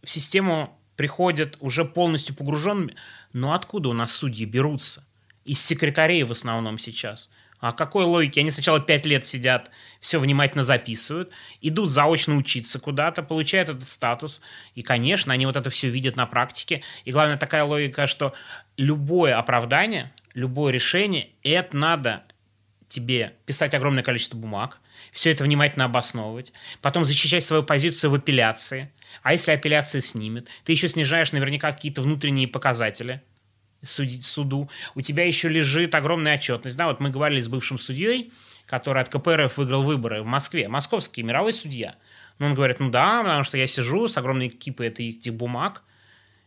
в 0.03 0.09
систему 0.09 0.77
приходят 0.95 1.57
уже 1.59 1.85
полностью 1.85 2.35
погруженными, 2.35 2.95
но 3.33 3.53
откуда 3.53 3.89
у 3.89 3.93
нас 3.93 4.11
судьи 4.13 4.45
берутся? 4.45 5.05
Из 5.45 5.63
секретарей 5.63 6.23
в 6.23 6.31
основном 6.31 6.77
сейчас. 6.77 7.31
А 7.59 7.71
какой 7.73 8.05
логики? 8.05 8.39
Они 8.39 8.51
сначала 8.51 8.79
пять 8.79 9.05
лет 9.05 9.25
сидят, 9.25 9.71
все 9.99 10.19
внимательно 10.19 10.63
записывают, 10.63 11.31
идут 11.61 11.89
заочно 11.89 12.35
учиться 12.35 12.79
куда-то, 12.79 13.23
получают 13.23 13.69
этот 13.69 13.87
статус. 13.87 14.41
И, 14.75 14.83
конечно, 14.83 15.33
они 15.33 15.45
вот 15.47 15.55
это 15.55 15.69
все 15.69 15.89
видят 15.89 16.15
на 16.15 16.27
практике. 16.27 16.83
И 17.03 17.11
главное, 17.11 17.37
такая 17.37 17.63
логика, 17.63 18.05
что 18.05 18.33
любое 18.77 19.37
оправдание, 19.37 20.11
любое 20.35 20.71
решение, 20.71 21.29
это 21.43 21.75
надо 21.75 22.23
тебе 22.87 23.33
писать 23.45 23.73
огромное 23.73 24.03
количество 24.03 24.37
бумаг, 24.37 24.79
все 25.11 25.31
это 25.31 25.43
внимательно 25.43 25.85
обосновывать, 25.85 26.53
потом 26.81 27.05
защищать 27.05 27.43
свою 27.43 27.63
позицию 27.63 28.11
в 28.11 28.15
апелляции. 28.15 28.91
А 29.23 29.33
если 29.33 29.51
апелляция 29.51 29.99
снимет, 30.01 30.47
ты 30.63 30.73
еще 30.73 30.87
снижаешь 30.87 31.31
наверняка 31.31 31.71
какие-то 31.71 32.03
внутренние 32.03 32.47
показатели– 32.47 33.21
судить 33.83 34.25
суду, 34.25 34.69
у 34.95 35.01
тебя 35.01 35.25
еще 35.25 35.49
лежит 35.49 35.95
огромная 35.95 36.35
отчетность. 36.35 36.77
Да, 36.77 36.87
вот 36.87 36.99
мы 36.99 37.09
говорили 37.09 37.41
с 37.41 37.47
бывшим 37.47 37.77
судьей, 37.77 38.31
который 38.65 39.01
от 39.01 39.09
КПРФ 39.09 39.57
выиграл 39.57 39.83
выборы 39.83 40.21
в 40.21 40.25
Москве, 40.25 40.67
московский 40.67 41.23
мировой 41.23 41.53
судья. 41.53 41.95
Но 42.39 42.47
он 42.47 42.55
говорит, 42.55 42.79
ну 42.79 42.89
да, 42.89 43.21
потому 43.23 43.43
что 43.43 43.57
я 43.57 43.67
сижу 43.67 44.07
с 44.07 44.17
огромной 44.17 44.49
кипой 44.49 44.87
этих 44.87 45.33
бумаг, 45.33 45.83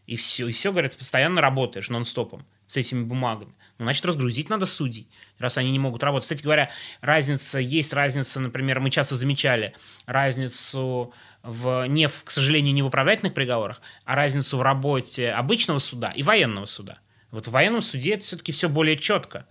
и 0.06 0.16
все, 0.16 0.48
и 0.48 0.52
все, 0.52 0.72
говорит, 0.72 0.96
постоянно 0.96 1.40
работаешь 1.40 1.88
нон-стопом 1.88 2.44
с 2.66 2.76
этими 2.76 3.02
бумагами. 3.02 3.52
Ну, 3.78 3.84
значит, 3.84 4.04
разгрузить 4.04 4.50
надо 4.50 4.66
судей, 4.66 5.08
раз 5.38 5.56
они 5.56 5.70
не 5.70 5.78
могут 5.78 6.02
работать. 6.02 6.24
Кстати 6.24 6.42
говоря, 6.42 6.70
разница, 7.00 7.58
есть 7.58 7.92
разница, 7.92 8.40
например, 8.40 8.80
мы 8.80 8.90
часто 8.90 9.14
замечали 9.14 9.74
разницу 10.06 11.12
в, 11.42 11.86
не, 11.86 12.06
в, 12.06 12.24
к 12.24 12.30
сожалению, 12.30 12.74
не 12.74 12.82
в 12.82 12.86
оправдательных 12.86 13.34
приговорах, 13.34 13.80
а 14.04 14.14
разницу 14.14 14.58
в 14.58 14.62
работе 14.62 15.30
обычного 15.30 15.78
суда 15.78 16.10
и 16.10 16.22
военного 16.22 16.66
суда. 16.66 16.98
Вот 17.30 17.46
в 17.46 17.50
военном 17.50 17.82
суде 17.82 18.14
это 18.14 18.24
все-таки 18.24 18.52
все 18.52 18.68
более 18.68 18.96
четко. 18.96 19.46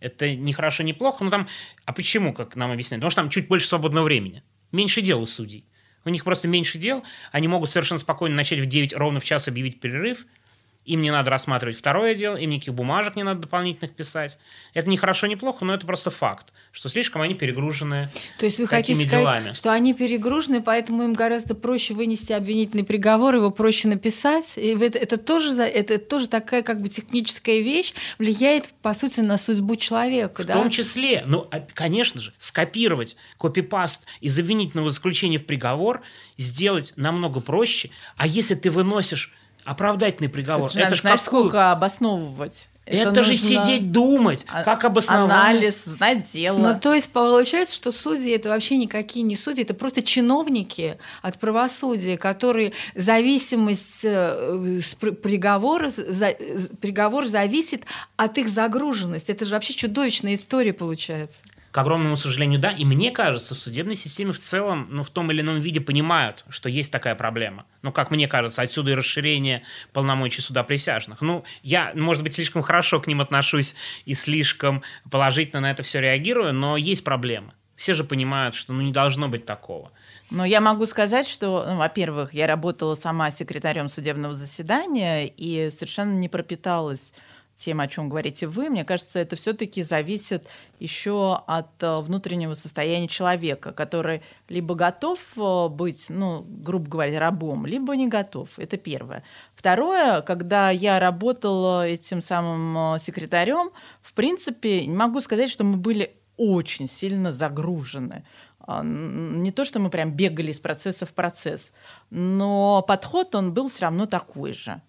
Это 0.00 0.34
не 0.34 0.52
хорошо, 0.52 0.82
не 0.82 0.92
плохо, 0.92 1.24
но 1.24 1.30
там... 1.30 1.48
А 1.84 1.92
почему, 1.92 2.32
как 2.32 2.56
нам 2.56 2.70
объясняют? 2.72 3.00
Потому 3.00 3.10
что 3.10 3.22
там 3.22 3.30
чуть 3.30 3.48
больше 3.48 3.66
свободного 3.66 4.04
времени. 4.04 4.42
Меньше 4.72 5.00
дел 5.00 5.22
у 5.22 5.26
судей. 5.26 5.64
У 6.04 6.08
них 6.08 6.24
просто 6.24 6.48
меньше 6.48 6.78
дел. 6.78 7.04
Они 7.30 7.46
могут 7.46 7.70
совершенно 7.70 7.98
спокойно 7.98 8.34
начать 8.34 8.58
в 8.58 8.66
9 8.66 8.94
ровно 8.94 9.20
в 9.20 9.24
час 9.24 9.48
объявить 9.48 9.80
перерыв– 9.80 10.26
им 10.84 11.00
не 11.00 11.10
надо 11.10 11.30
рассматривать 11.30 11.76
второе 11.76 12.14
дело, 12.14 12.36
им 12.36 12.50
никаких 12.50 12.74
бумажек 12.74 13.14
не 13.16 13.22
надо 13.22 13.42
дополнительных 13.42 13.94
писать. 13.94 14.38
Это 14.74 14.88
не 14.88 14.96
хорошо, 14.96 15.26
не 15.26 15.36
плохо, 15.36 15.64
но 15.64 15.74
это 15.74 15.86
просто 15.86 16.10
факт, 16.10 16.52
что 16.72 16.88
слишком 16.88 17.22
они 17.22 17.34
перегружены 17.34 18.08
То 18.38 18.46
есть 18.46 18.58
вы 18.58 18.66
хотите 18.66 19.06
сказать, 19.06 19.20
делами. 19.20 19.52
что 19.52 19.72
они 19.72 19.94
перегружены, 19.94 20.60
поэтому 20.60 21.04
им 21.04 21.12
гораздо 21.12 21.54
проще 21.54 21.94
вынести 21.94 22.32
обвинительный 22.32 22.84
приговор, 22.84 23.36
его 23.36 23.50
проще 23.50 23.88
написать. 23.88 24.54
И 24.56 24.76
это, 24.76 24.98
это, 24.98 25.16
тоже, 25.18 25.52
это 25.52 25.98
тоже 25.98 26.28
такая 26.28 26.62
как 26.62 26.82
бы 26.82 26.88
техническая 26.88 27.60
вещь, 27.60 27.94
влияет, 28.18 28.70
по 28.82 28.94
сути, 28.94 29.20
на 29.20 29.38
судьбу 29.38 29.76
человека. 29.76 30.42
В 30.42 30.46
да? 30.46 30.54
том 30.54 30.70
числе, 30.70 31.22
ну, 31.26 31.46
а, 31.50 31.60
конечно 31.60 32.20
же, 32.20 32.32
скопировать 32.38 33.16
копипаст 33.38 34.06
из 34.20 34.36
обвинительного 34.38 34.90
заключения 34.90 35.38
в 35.38 35.46
приговор 35.46 36.02
сделать 36.38 36.92
намного 36.96 37.40
проще. 37.40 37.90
А 38.16 38.26
если 38.26 38.54
ты 38.54 38.70
выносишь 38.70 39.32
оправдательный 39.64 40.28
приговор. 40.28 40.70
Это, 40.70 40.80
это 40.80 40.94
же 40.94 41.00
знаешь, 41.00 41.20
какую... 41.20 41.44
сколько 41.44 41.72
обосновывать. 41.72 42.68
Это, 42.84 43.10
это 43.10 43.22
же 43.22 43.36
сидеть, 43.36 43.92
думать, 43.92 44.44
а, 44.48 44.64
как 44.64 44.84
обосновать. 44.84 45.30
Анализ, 45.30 45.84
знать 45.84 46.28
дело. 46.32 46.58
Ну, 46.58 46.80
то 46.80 46.92
есть 46.92 47.12
получается, 47.12 47.76
что 47.76 47.92
судьи 47.92 48.32
это 48.32 48.48
вообще 48.48 48.76
никакие 48.76 49.22
не 49.22 49.36
судьи, 49.36 49.62
это 49.62 49.72
просто 49.72 50.02
чиновники 50.02 50.98
от 51.22 51.38
правосудия, 51.38 52.16
которые 52.18 52.72
зависимость 52.96 54.04
э, 54.04 54.80
приговора, 55.00 55.90
за, 55.90 56.34
приговор 56.80 57.26
зависит 57.26 57.84
от 58.16 58.38
их 58.38 58.48
загруженности. 58.48 59.30
Это 59.30 59.44
же 59.44 59.54
вообще 59.54 59.74
чудовищная 59.74 60.34
история 60.34 60.72
получается. 60.72 61.44
К 61.72 61.78
огромному 61.78 62.16
сожалению, 62.16 62.60
да. 62.60 62.70
И 62.70 62.84
мне 62.84 63.10
кажется, 63.10 63.54
в 63.54 63.58
судебной 63.58 63.94
системе 63.94 64.32
в 64.32 64.38
целом, 64.38 64.88
ну, 64.90 65.02
в 65.02 65.08
том 65.08 65.30
или 65.32 65.40
ином 65.40 65.58
виде 65.58 65.80
понимают, 65.80 66.44
что 66.50 66.68
есть 66.68 66.92
такая 66.92 67.14
проблема. 67.14 67.64
Ну, 67.80 67.92
как 67.92 68.10
мне 68.10 68.28
кажется, 68.28 68.60
отсюда 68.60 68.90
и 68.90 68.94
расширение 68.94 69.62
полномочий 69.94 70.42
суда 70.42 70.64
присяжных. 70.64 71.22
Ну, 71.22 71.44
я, 71.62 71.92
может 71.94 72.22
быть, 72.22 72.34
слишком 72.34 72.60
хорошо 72.60 73.00
к 73.00 73.06
ним 73.06 73.22
отношусь 73.22 73.74
и 74.04 74.12
слишком 74.12 74.82
положительно 75.10 75.62
на 75.62 75.70
это 75.70 75.82
все 75.82 76.00
реагирую, 76.00 76.52
но 76.52 76.76
есть 76.76 77.04
проблемы. 77.04 77.54
Все 77.74 77.94
же 77.94 78.04
понимают, 78.04 78.54
что 78.54 78.74
ну, 78.74 78.82
не 78.82 78.92
должно 78.92 79.30
быть 79.30 79.46
такого. 79.46 79.92
Но 80.28 80.44
я 80.44 80.60
могу 80.60 80.84
сказать, 80.84 81.26
что, 81.26 81.64
ну, 81.66 81.76
во-первых, 81.76 82.34
я 82.34 82.46
работала 82.46 82.94
сама 82.96 83.30
секретарем 83.30 83.88
судебного 83.88 84.34
заседания 84.34 85.26
и 85.26 85.70
совершенно 85.70 86.12
не 86.12 86.28
пропиталась 86.28 87.14
тем, 87.54 87.80
о 87.80 87.88
чем 87.88 88.08
говорите 88.08 88.46
вы, 88.46 88.70
мне 88.70 88.84
кажется, 88.84 89.18
это 89.18 89.36
все-таки 89.36 89.82
зависит 89.82 90.48
еще 90.78 91.42
от 91.46 91.82
э, 91.82 91.96
внутреннего 91.96 92.54
состояния 92.54 93.08
человека, 93.08 93.72
который 93.72 94.22
либо 94.48 94.74
готов 94.74 95.20
э, 95.36 95.68
быть, 95.68 96.06
ну, 96.08 96.44
грубо 96.48 96.88
говоря, 96.88 97.20
рабом, 97.20 97.66
либо 97.66 97.94
не 97.96 98.08
готов. 98.08 98.58
Это 98.58 98.76
первое. 98.76 99.22
Второе, 99.54 100.22
когда 100.22 100.70
я 100.70 100.98
работала 100.98 101.86
этим 101.86 102.22
самым 102.22 102.96
э, 102.96 102.98
секретарем, 102.98 103.70
в 104.02 104.12
принципе, 104.14 104.86
не 104.86 104.96
могу 104.96 105.20
сказать, 105.20 105.50
что 105.50 105.64
мы 105.64 105.76
были 105.76 106.16
очень 106.36 106.88
сильно 106.88 107.32
загружены. 107.32 108.24
А, 108.60 108.82
не 108.82 109.50
то, 109.50 109.64
что 109.64 109.78
мы 109.78 109.90
прям 109.90 110.12
бегали 110.12 110.50
из 110.50 110.60
процесса 110.60 111.06
в 111.06 111.12
процесс, 111.12 111.72
но 112.10 112.82
подход, 112.86 113.34
он 113.34 113.52
был 113.52 113.68
все 113.68 113.82
равно 113.82 114.06
такой 114.06 114.52
же. 114.52 114.80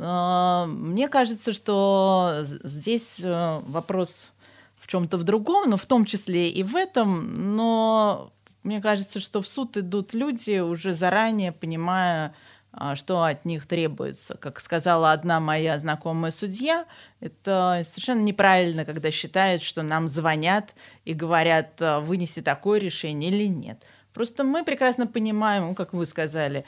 А, 0.00 0.66
мне 0.66 1.08
кажется, 1.08 1.52
что 1.52 2.44
здесь 2.64 3.20
э, 3.22 3.60
вопрос 3.66 4.32
в 4.76 4.86
чем-то 4.86 5.18
в 5.18 5.24
другом, 5.24 5.70
но 5.70 5.76
в 5.76 5.86
том 5.86 6.04
числе 6.04 6.48
и 6.48 6.62
в 6.62 6.74
этом. 6.74 7.56
Но 7.56 8.32
мне 8.62 8.80
кажется, 8.80 9.20
что 9.20 9.42
в 9.42 9.46
суд 9.46 9.76
идут 9.76 10.14
люди, 10.14 10.58
уже 10.60 10.92
заранее 10.92 11.52
понимая, 11.52 12.34
а, 12.72 12.94
что 12.94 13.22
от 13.24 13.44
них 13.44 13.66
требуется. 13.66 14.36
Как 14.36 14.60
сказала 14.60 15.12
одна 15.12 15.40
моя 15.40 15.78
знакомая 15.78 16.30
судья, 16.30 16.86
это 17.20 17.82
совершенно 17.86 18.20
неправильно, 18.20 18.84
когда 18.84 19.10
считают, 19.10 19.62
что 19.62 19.82
нам 19.82 20.08
звонят 20.08 20.74
и 21.04 21.14
говорят, 21.14 21.80
«А, 21.80 22.00
вынеси 22.00 22.42
такое 22.42 22.78
решение 22.78 23.30
или 23.30 23.46
нет. 23.46 23.82
Просто 24.12 24.42
мы 24.44 24.64
прекрасно 24.64 25.06
понимаем, 25.06 25.68
ну, 25.68 25.74
как 25.74 25.92
вы 25.92 26.04
сказали, 26.04 26.64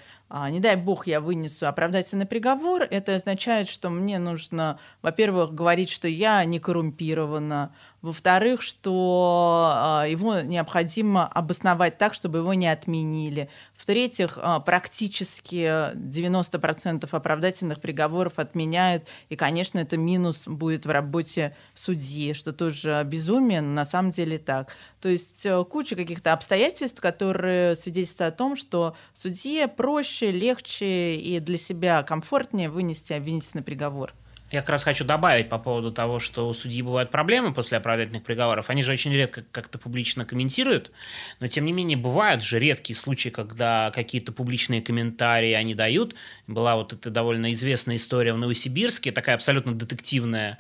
не 0.49 0.61
дай 0.61 0.77
бог 0.77 1.07
я 1.07 1.21
вынесу 1.21 1.69
оправдательный 1.69 2.25
приговор, 2.25 2.85
это 2.91 3.15
означает, 3.15 3.69
что 3.69 3.91
мне 3.91 4.19
нужно, 4.19 4.79
во-первых, 5.03 5.53
говорить, 5.53 5.91
что 5.91 6.09
я 6.09 6.43
не 6.47 6.59
коррумпирована, 6.59 7.75
во-вторых, 8.03 8.63
что 8.63 9.73
а, 9.75 10.05
его 10.07 10.41
необходимо 10.41 11.27
обосновать 11.27 11.99
так, 11.99 12.15
чтобы 12.15 12.39
его 12.39 12.53
не 12.53 12.67
отменили. 12.67 13.49
В-третьих, 13.75 14.39
а, 14.43 14.59
практически 14.59 15.95
90% 15.95 17.07
оправдательных 17.13 17.81
приговоров 17.81 18.39
отменяют, 18.39 19.07
и, 19.29 19.37
конечно, 19.37 19.79
это 19.79 19.97
минус 19.97 20.49
будет 20.49 20.85
в 20.85 20.91
работе 20.91 21.55
судьи, 21.75 22.33
что 22.33 22.53
тоже 22.53 23.03
безумие, 23.05 23.61
но 23.61 23.73
на 23.73 23.85
самом 23.85 24.11
деле 24.11 24.39
так. 24.39 24.75
То 25.01 25.09
есть 25.09 25.47
э, 25.47 25.65
куча 25.65 25.97
каких-то 25.97 26.33
обстоятельств, 26.33 27.01
которые 27.01 27.75
свидетельствуют 27.77 28.35
о 28.35 28.37
том, 28.37 28.57
что 28.57 28.97
судье 29.15 29.67
проще, 29.67 30.22
легче 30.31 31.17
и 31.17 31.41
для 31.41 31.59
себя 31.59 32.03
комфортнее 32.03 32.71
вынести 32.71 33.13
обвинительный 33.13 33.63
приговор. 33.63 34.15
Я 34.53 34.61
как 34.61 34.69
раз 34.69 34.85
хочу 34.85 35.03
добавить 35.03 35.49
по 35.49 35.59
поводу 35.59 35.91
того, 35.91 36.21
что 36.21 36.47
у 36.47 36.53
судьи 36.53 36.83
бывают 36.83 37.11
проблемы 37.11 37.55
после 37.55 37.79
оправдательных 37.79 38.23
приговоров. 38.23 38.69
Они 38.69 38.83
же 38.83 38.93
очень 38.93 39.11
редко 39.11 39.45
как-то 39.51 39.79
публично 39.79 40.27
комментируют, 40.27 40.93
но 41.41 41.49
тем 41.49 41.65
не 41.65 41.73
менее 41.73 41.97
бывают 41.97 42.45
же 42.45 42.59
редкие 42.59 42.95
случаи, 42.95 43.31
когда 43.31 43.91
какие-то 43.95 44.31
публичные 44.31 44.83
комментарии 44.83 45.53
они 45.53 45.75
дают. 45.75 46.15
Была 46.47 46.77
вот 46.77 46.93
эта 46.93 47.09
довольно 47.09 47.55
известная 47.55 47.97
история 47.97 48.35
в 48.35 48.39
Новосибирске, 48.39 49.11
такая 49.11 49.37
абсолютно 49.37 49.73
детективная, 49.73 50.59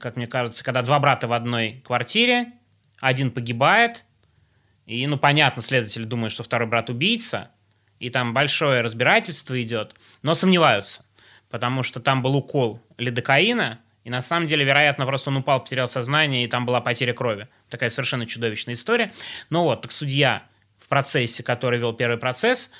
как 0.00 0.16
мне 0.16 0.26
кажется, 0.26 0.62
когда 0.62 0.82
два 0.82 1.00
брата 1.00 1.26
в 1.26 1.32
одной 1.32 1.82
квартире, 1.86 2.52
один 3.00 3.30
погибает, 3.30 4.04
и, 4.84 5.06
ну, 5.06 5.16
понятно, 5.16 5.62
следователь 5.62 6.04
думает, 6.04 6.32
что 6.32 6.42
второй 6.42 6.68
брат 6.68 6.90
убийца, 6.90 7.52
и 8.00 8.10
там 8.10 8.34
большое 8.34 8.80
разбирательство 8.80 9.62
идет, 9.62 9.94
но 10.22 10.34
сомневаются 10.34 11.04
потому 11.50 11.82
что 11.82 12.00
там 12.00 12.22
был 12.22 12.36
укол 12.36 12.80
лидокаина, 12.96 13.80
и 14.04 14.10
на 14.10 14.22
самом 14.22 14.46
деле, 14.46 14.64
вероятно, 14.64 15.04
просто 15.04 15.28
он 15.30 15.38
упал, 15.38 15.62
потерял 15.62 15.86
сознание, 15.86 16.44
и 16.44 16.46
там 16.46 16.64
была 16.64 16.80
потеря 16.80 17.12
крови. 17.12 17.48
Такая 17.68 17.90
совершенно 17.90 18.24
чудовищная 18.24 18.74
история. 18.74 19.12
Но 19.50 19.64
вот, 19.64 19.82
так 19.82 19.92
судья 19.92 20.44
в 20.78 20.88
процессе, 20.88 21.42
который 21.42 21.78
вел 21.78 21.92
первый 21.92 22.16
процесс, 22.16 22.72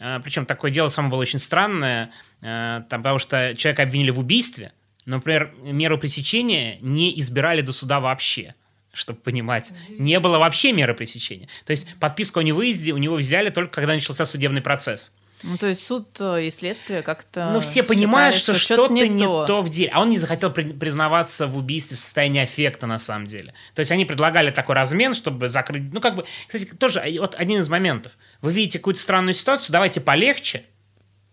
э, 0.00 0.20
причем 0.22 0.44
такое 0.44 0.70
дело 0.70 0.88
само 0.88 1.08
было 1.08 1.22
очень 1.22 1.38
странное, 1.38 2.10
э, 2.42 2.82
там, 2.90 3.02
потому 3.02 3.18
что 3.18 3.54
человека 3.56 3.84
обвинили 3.84 4.10
в 4.10 4.18
убийстве, 4.18 4.72
но, 5.06 5.16
например, 5.16 5.54
меру 5.62 5.98
пресечения 5.98 6.78
не 6.80 7.18
избирали 7.20 7.62
до 7.62 7.72
суда 7.72 8.00
вообще 8.00 8.54
чтобы 8.96 9.20
понимать. 9.20 9.72
Не 9.90 10.18
было 10.20 10.38
вообще 10.38 10.72
меры 10.72 10.94
пресечения. 10.94 11.48
То 11.64 11.72
есть 11.72 11.86
подписку 12.00 12.40
о 12.40 12.42
невыезде 12.42 12.92
у 12.92 12.98
него 12.98 13.16
взяли 13.16 13.50
только 13.50 13.72
когда 13.74 13.94
начался 13.94 14.24
судебный 14.24 14.62
процесс. 14.62 15.14
Ну, 15.42 15.58
то 15.58 15.66
есть 15.66 15.84
суд 15.84 16.08
э, 16.18 16.44
и 16.46 16.50
следствие 16.50 17.02
как-то... 17.02 17.50
Ну, 17.52 17.60
все 17.60 17.82
понимают, 17.82 18.36
считали, 18.36 18.56
что, 18.56 18.74
что-то 18.74 18.92
не, 18.94 19.06
не 19.06 19.24
то. 19.24 19.44
то. 19.44 19.60
в 19.60 19.68
деле. 19.68 19.90
А 19.92 20.00
он 20.00 20.08
не 20.08 20.16
захотел 20.16 20.50
при- 20.50 20.72
признаваться 20.72 21.46
в 21.46 21.58
убийстве 21.58 21.96
в 21.96 22.00
состоянии 22.00 22.40
аффекта, 22.40 22.86
на 22.86 22.98
самом 22.98 23.26
деле. 23.26 23.52
То 23.74 23.80
есть 23.80 23.92
они 23.92 24.06
предлагали 24.06 24.50
такой 24.50 24.74
размен, 24.74 25.14
чтобы 25.14 25.50
закрыть... 25.50 25.92
Ну, 25.92 26.00
как 26.00 26.16
бы, 26.16 26.24
кстати, 26.46 26.64
тоже 26.64 27.04
вот 27.20 27.34
один 27.34 27.60
из 27.60 27.68
моментов. 27.68 28.12
Вы 28.40 28.52
видите 28.52 28.78
какую-то 28.78 29.00
странную 29.00 29.34
ситуацию, 29.34 29.72
давайте 29.72 30.00
полегче. 30.00 30.64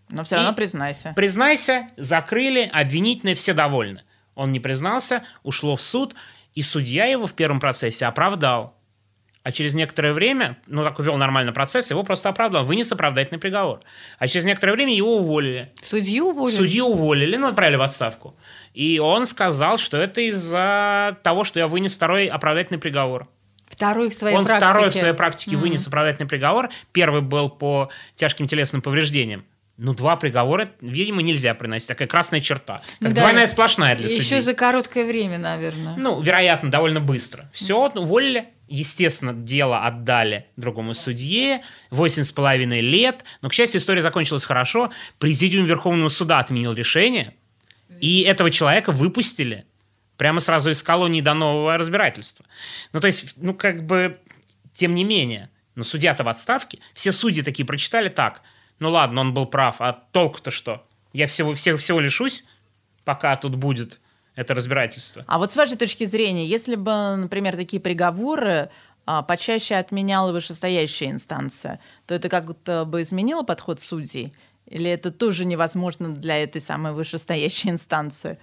Но 0.10 0.26
все 0.26 0.36
равно 0.36 0.54
признайся. 0.54 1.14
Признайся, 1.16 1.88
закрыли, 1.96 2.70
обвинительные, 2.72 3.36
все 3.36 3.54
довольны. 3.54 4.04
Он 4.36 4.52
не 4.52 4.60
признался, 4.60 5.24
ушло 5.44 5.76
в 5.76 5.82
суд, 5.82 6.14
и 6.56 6.62
судья 6.62 7.06
его 7.06 7.28
в 7.28 7.34
первом 7.34 7.60
процессе 7.60 8.06
оправдал. 8.06 8.76
А 9.44 9.52
через 9.52 9.74
некоторое 9.74 10.14
время, 10.14 10.58
ну, 10.68 10.84
так 10.86 10.98
увел 11.00 11.18
нормальный 11.18 11.52
процесс, 11.52 11.92
его 11.92 12.04
просто 12.04 12.30
оправдал, 12.30 12.64
вынес 12.64 12.90
оправдательный 12.94 13.40
приговор. 13.40 13.82
А 14.18 14.28
через 14.30 14.46
некоторое 14.46 14.72
время 14.72 14.96
его 14.96 15.18
уволили. 15.18 15.74
Судью 15.84 16.30
уволили? 16.30 16.56
Судью 16.56 16.86
уволили, 16.86 17.36
ну, 17.36 17.48
отправили 17.48 17.76
в 17.76 17.82
отставку. 17.82 18.38
И 18.74 19.00
он 19.00 19.26
сказал, 19.26 19.80
что 19.80 19.98
это 19.98 20.22
из-за 20.22 21.18
того, 21.24 21.44
что 21.44 21.60
я 21.60 21.68
вынес 21.68 21.94
второй 21.94 22.28
оправдательный 22.28 22.80
приговор. 22.80 23.28
Второй 23.68 24.10
в 24.10 24.14
своей 24.14 24.38
он 24.38 24.46
практике. 24.46 24.70
второй 24.72 24.90
в 24.92 24.96
своей 24.96 25.14
практике 25.14 25.52
Мгм. 25.58 25.62
вынес 25.62 25.88
оправдательный 25.88 26.30
приговор. 26.30 26.70
Первый 26.94 27.22
был 27.22 27.50
по 27.50 27.90
тяжким 28.16 28.48
телесным 28.48 28.82
повреждениям. 28.82 29.44
Ну, 29.78 29.96
два 29.96 30.16
приговора, 30.18 30.72
видимо, 30.82 31.24
нельзя 31.24 31.56
приносить. 31.56 31.88
Такая 31.88 32.08
красная 32.08 32.42
черта. 32.42 32.82
Как 33.00 33.10
Ну 33.10 33.10
да, 33.10 33.22
двойная 33.22 33.48
сплошная 33.48 33.96
для 33.96 34.08
Еще 34.08 34.22
судей. 34.22 34.42
за 34.42 34.54
короткое 34.54 35.06
время, 35.06 35.40
наверное. 35.40 35.96
Ну, 35.98 36.22
вероятно, 36.22 36.70
довольно 36.70 37.00
быстро. 37.00 37.50
Все, 37.54 37.90
уволили. 37.90 38.50
Естественно, 38.68 39.34
дело 39.34 39.84
отдали 39.86 40.46
другому 40.58 40.94
судье. 40.94 41.64
Восемь 41.90 42.24
с 42.24 42.32
половиной 42.32 42.82
лет. 42.82 43.24
Но, 43.42 43.50
к 43.50 43.54
счастью, 43.54 43.82
история 43.82 44.04
закончилась 44.04 44.46
хорошо. 44.46 44.92
Президиум 45.18 45.66
Верховного 45.66 46.10
суда 46.10 46.40
отменил 46.40 46.74
решение. 46.74 47.34
И 48.00 48.22
этого 48.22 48.52
человека 48.52 48.92
выпустили 48.92 49.66
прямо 50.18 50.40
сразу 50.40 50.70
из 50.70 50.84
колонии 50.84 51.22
до 51.22 51.34
нового 51.34 51.78
разбирательства. 51.78 52.46
Ну, 52.92 53.00
то 53.00 53.08
есть, 53.08 53.34
ну, 53.38 53.54
как 53.54 53.86
бы, 53.86 54.20
тем 54.74 54.94
не 54.94 55.04
менее, 55.04 55.50
ну, 55.76 55.84
судья-то 55.84 56.24
в 56.24 56.30
отставке. 56.30 56.80
Все 56.94 57.12
судьи 57.12 57.42
такие 57.42 57.66
прочитали 57.66 58.10
так. 58.10 58.42
Ну, 58.80 58.90
ладно, 58.90 59.22
он 59.22 59.34
был 59.34 59.46
прав, 59.46 59.78
а 59.80 59.94
толку-то 60.12 60.52
что? 60.52 60.86
Я 61.14 61.28
всего, 61.28 61.54
всего, 61.54 61.78
всего 61.78 62.00
лишусь, 62.00 62.44
пока 63.06 63.36
тут 63.36 63.56
будет 63.56 64.02
это 64.36 64.56
разбирательство. 64.56 65.24
А 65.28 65.38
вот 65.38 65.52
с 65.52 65.56
вашей 65.56 65.78
точки 65.78 66.06
зрения, 66.06 66.46
если 66.46 66.76
бы, 66.76 67.16
например, 67.16 67.56
такие 67.56 67.80
приговоры 67.80 68.70
а, 69.06 69.22
почаще 69.22 69.76
отменяла 69.76 70.32
вышестоящая 70.32 71.12
инстанция, 71.12 71.80
то 72.08 72.16
это 72.16 72.30
как-то 72.30 72.86
бы 72.86 73.02
изменило 73.02 73.44
подход 73.44 73.80
судей? 73.80 74.34
Или 74.66 74.90
это 74.90 75.12
тоже 75.12 75.46
невозможно 75.46 76.10
для 76.16 76.42
этой 76.42 76.62
самой 76.62 76.94
вышестоящей 76.94 77.70
инстанции? 77.72 78.40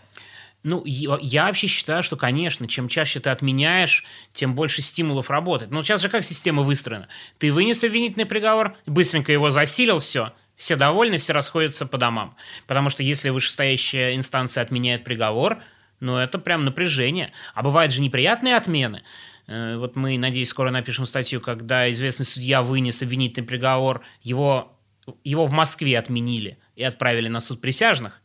Ну, 0.63 0.83
я, 0.85 1.47
вообще 1.47 1.67
считаю, 1.67 2.03
что, 2.03 2.17
конечно, 2.17 2.69
чем 2.69 2.89
чаще 2.89 3.19
ты 3.19 3.31
отменяешь, 3.31 4.05
тем 4.35 4.55
больше 4.55 4.83
стимулов 4.83 5.31
работать. 5.31 5.71
Ну, 5.71 5.83
сейчас 5.83 6.03
же 6.03 6.11
как 6.11 6.23
система 6.23 6.63
выстроена? 6.63 7.09
Ты 7.39 7.51
вынес 7.51 7.83
обвинительный 7.83 8.27
приговор, 8.27 8.77
быстренько 8.85 9.33
его 9.33 9.51
засилил, 9.51 10.01
все, 10.01 10.35
все 10.57 10.77
довольны, 10.77 11.17
все 11.17 11.33
расходятся 11.33 11.87
по 11.87 11.97
домам. 11.97 12.37
Потому 12.67 12.91
что 12.91 13.03
если 13.03 13.31
вышестоящая 13.31 14.17
инстанция 14.17 14.63
отменяет 14.63 15.03
приговор, 15.03 15.63
ну, 15.99 16.17
это 16.17 16.39
прям 16.39 16.67
напряжение. 16.67 17.33
А 17.55 17.63
бывают 17.63 17.93
же 17.93 18.03
неприятные 18.03 18.57
отмены. 18.57 19.03
Э, 19.47 19.77
Вот 19.79 19.97
мы, 19.97 20.19
надеюсь, 20.19 20.49
скоро 20.51 20.71
напишем 20.71 21.07
статью, 21.07 21.41
когда 21.41 21.91
известный 21.91 22.27
судья 22.27 22.61
вынес 22.61 23.01
обвинительный 23.01 23.47
приговор, 23.47 24.03
его, 24.23 24.79
его 25.25 25.47
в 25.47 25.53
Москве 25.53 25.99
отменили 25.99 26.59
и 26.77 26.83
отправили 26.83 27.29
на 27.29 27.41
суд 27.41 27.63
присяжных 27.63 28.21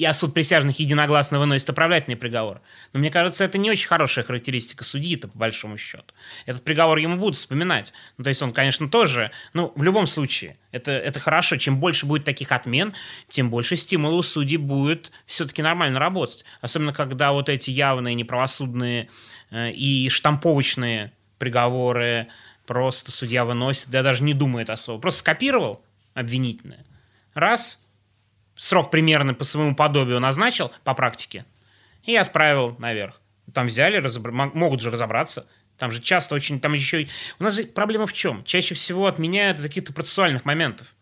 и 0.00 0.04
а 0.06 0.14
суд 0.14 0.32
присяжных 0.32 0.78
единогласно 0.78 1.38
выносит 1.38 1.68
оправдательный 1.68 2.16
приговор. 2.16 2.62
Но 2.94 3.00
мне 3.00 3.10
кажется, 3.10 3.44
это 3.44 3.58
не 3.58 3.70
очень 3.70 3.86
хорошая 3.86 4.24
характеристика 4.24 4.82
судьи-то, 4.82 5.28
по 5.28 5.36
большому 5.36 5.76
счету. 5.76 6.14
Этот 6.46 6.64
приговор 6.64 6.96
ему 6.96 7.18
будут 7.18 7.36
вспоминать. 7.36 7.92
Ну, 8.16 8.24
то 8.24 8.28
есть 8.28 8.40
он, 8.40 8.54
конечно, 8.54 8.88
тоже, 8.88 9.30
ну, 9.52 9.74
в 9.76 9.82
любом 9.82 10.06
случае, 10.06 10.56
это, 10.72 10.90
это 10.92 11.20
хорошо. 11.20 11.58
Чем 11.58 11.80
больше 11.80 12.06
будет 12.06 12.24
таких 12.24 12.50
отмен, 12.50 12.94
тем 13.28 13.50
больше 13.50 13.76
стимула 13.76 14.14
у 14.14 14.22
судей 14.22 14.56
будет 14.56 15.12
все-таки 15.26 15.60
нормально 15.60 15.98
работать. 15.98 16.46
Особенно, 16.62 16.94
когда 16.94 17.32
вот 17.32 17.50
эти 17.50 17.68
явные 17.68 18.14
неправосудные 18.14 19.10
э, 19.50 19.70
и 19.72 20.08
штамповочные 20.08 21.12
приговоры 21.36 22.28
просто 22.64 23.12
судья 23.12 23.44
выносит, 23.44 23.90
да 23.90 24.02
даже 24.02 24.22
не 24.22 24.32
думает 24.32 24.70
особо. 24.70 24.98
Просто 24.98 25.20
скопировал 25.20 25.84
обвинительное. 26.14 26.86
Раз, 27.34 27.84
срок 28.60 28.90
примерно 28.90 29.34
по 29.34 29.44
своему 29.44 29.74
подобию 29.74 30.20
назначил 30.20 30.72
по 30.84 30.94
практике 30.94 31.44
и 32.04 32.14
отправил 32.14 32.76
наверх. 32.78 33.20
Там 33.52 33.66
взяли, 33.66 34.00
мо- 34.30 34.50
могут 34.54 34.80
же 34.80 34.90
разобраться. 34.90 35.48
Там 35.78 35.90
же 35.92 36.00
часто 36.00 36.34
очень, 36.34 36.60
там 36.60 36.74
еще... 36.74 37.08
У 37.38 37.44
нас 37.44 37.56
же 37.56 37.64
проблема 37.64 38.06
в 38.06 38.12
чем? 38.12 38.44
Чаще 38.44 38.74
всего 38.74 39.06
отменяют 39.06 39.58
из-за 39.58 39.68
каких-то 39.68 39.92
процессуальных 39.94 40.44
моментов. 40.44 40.94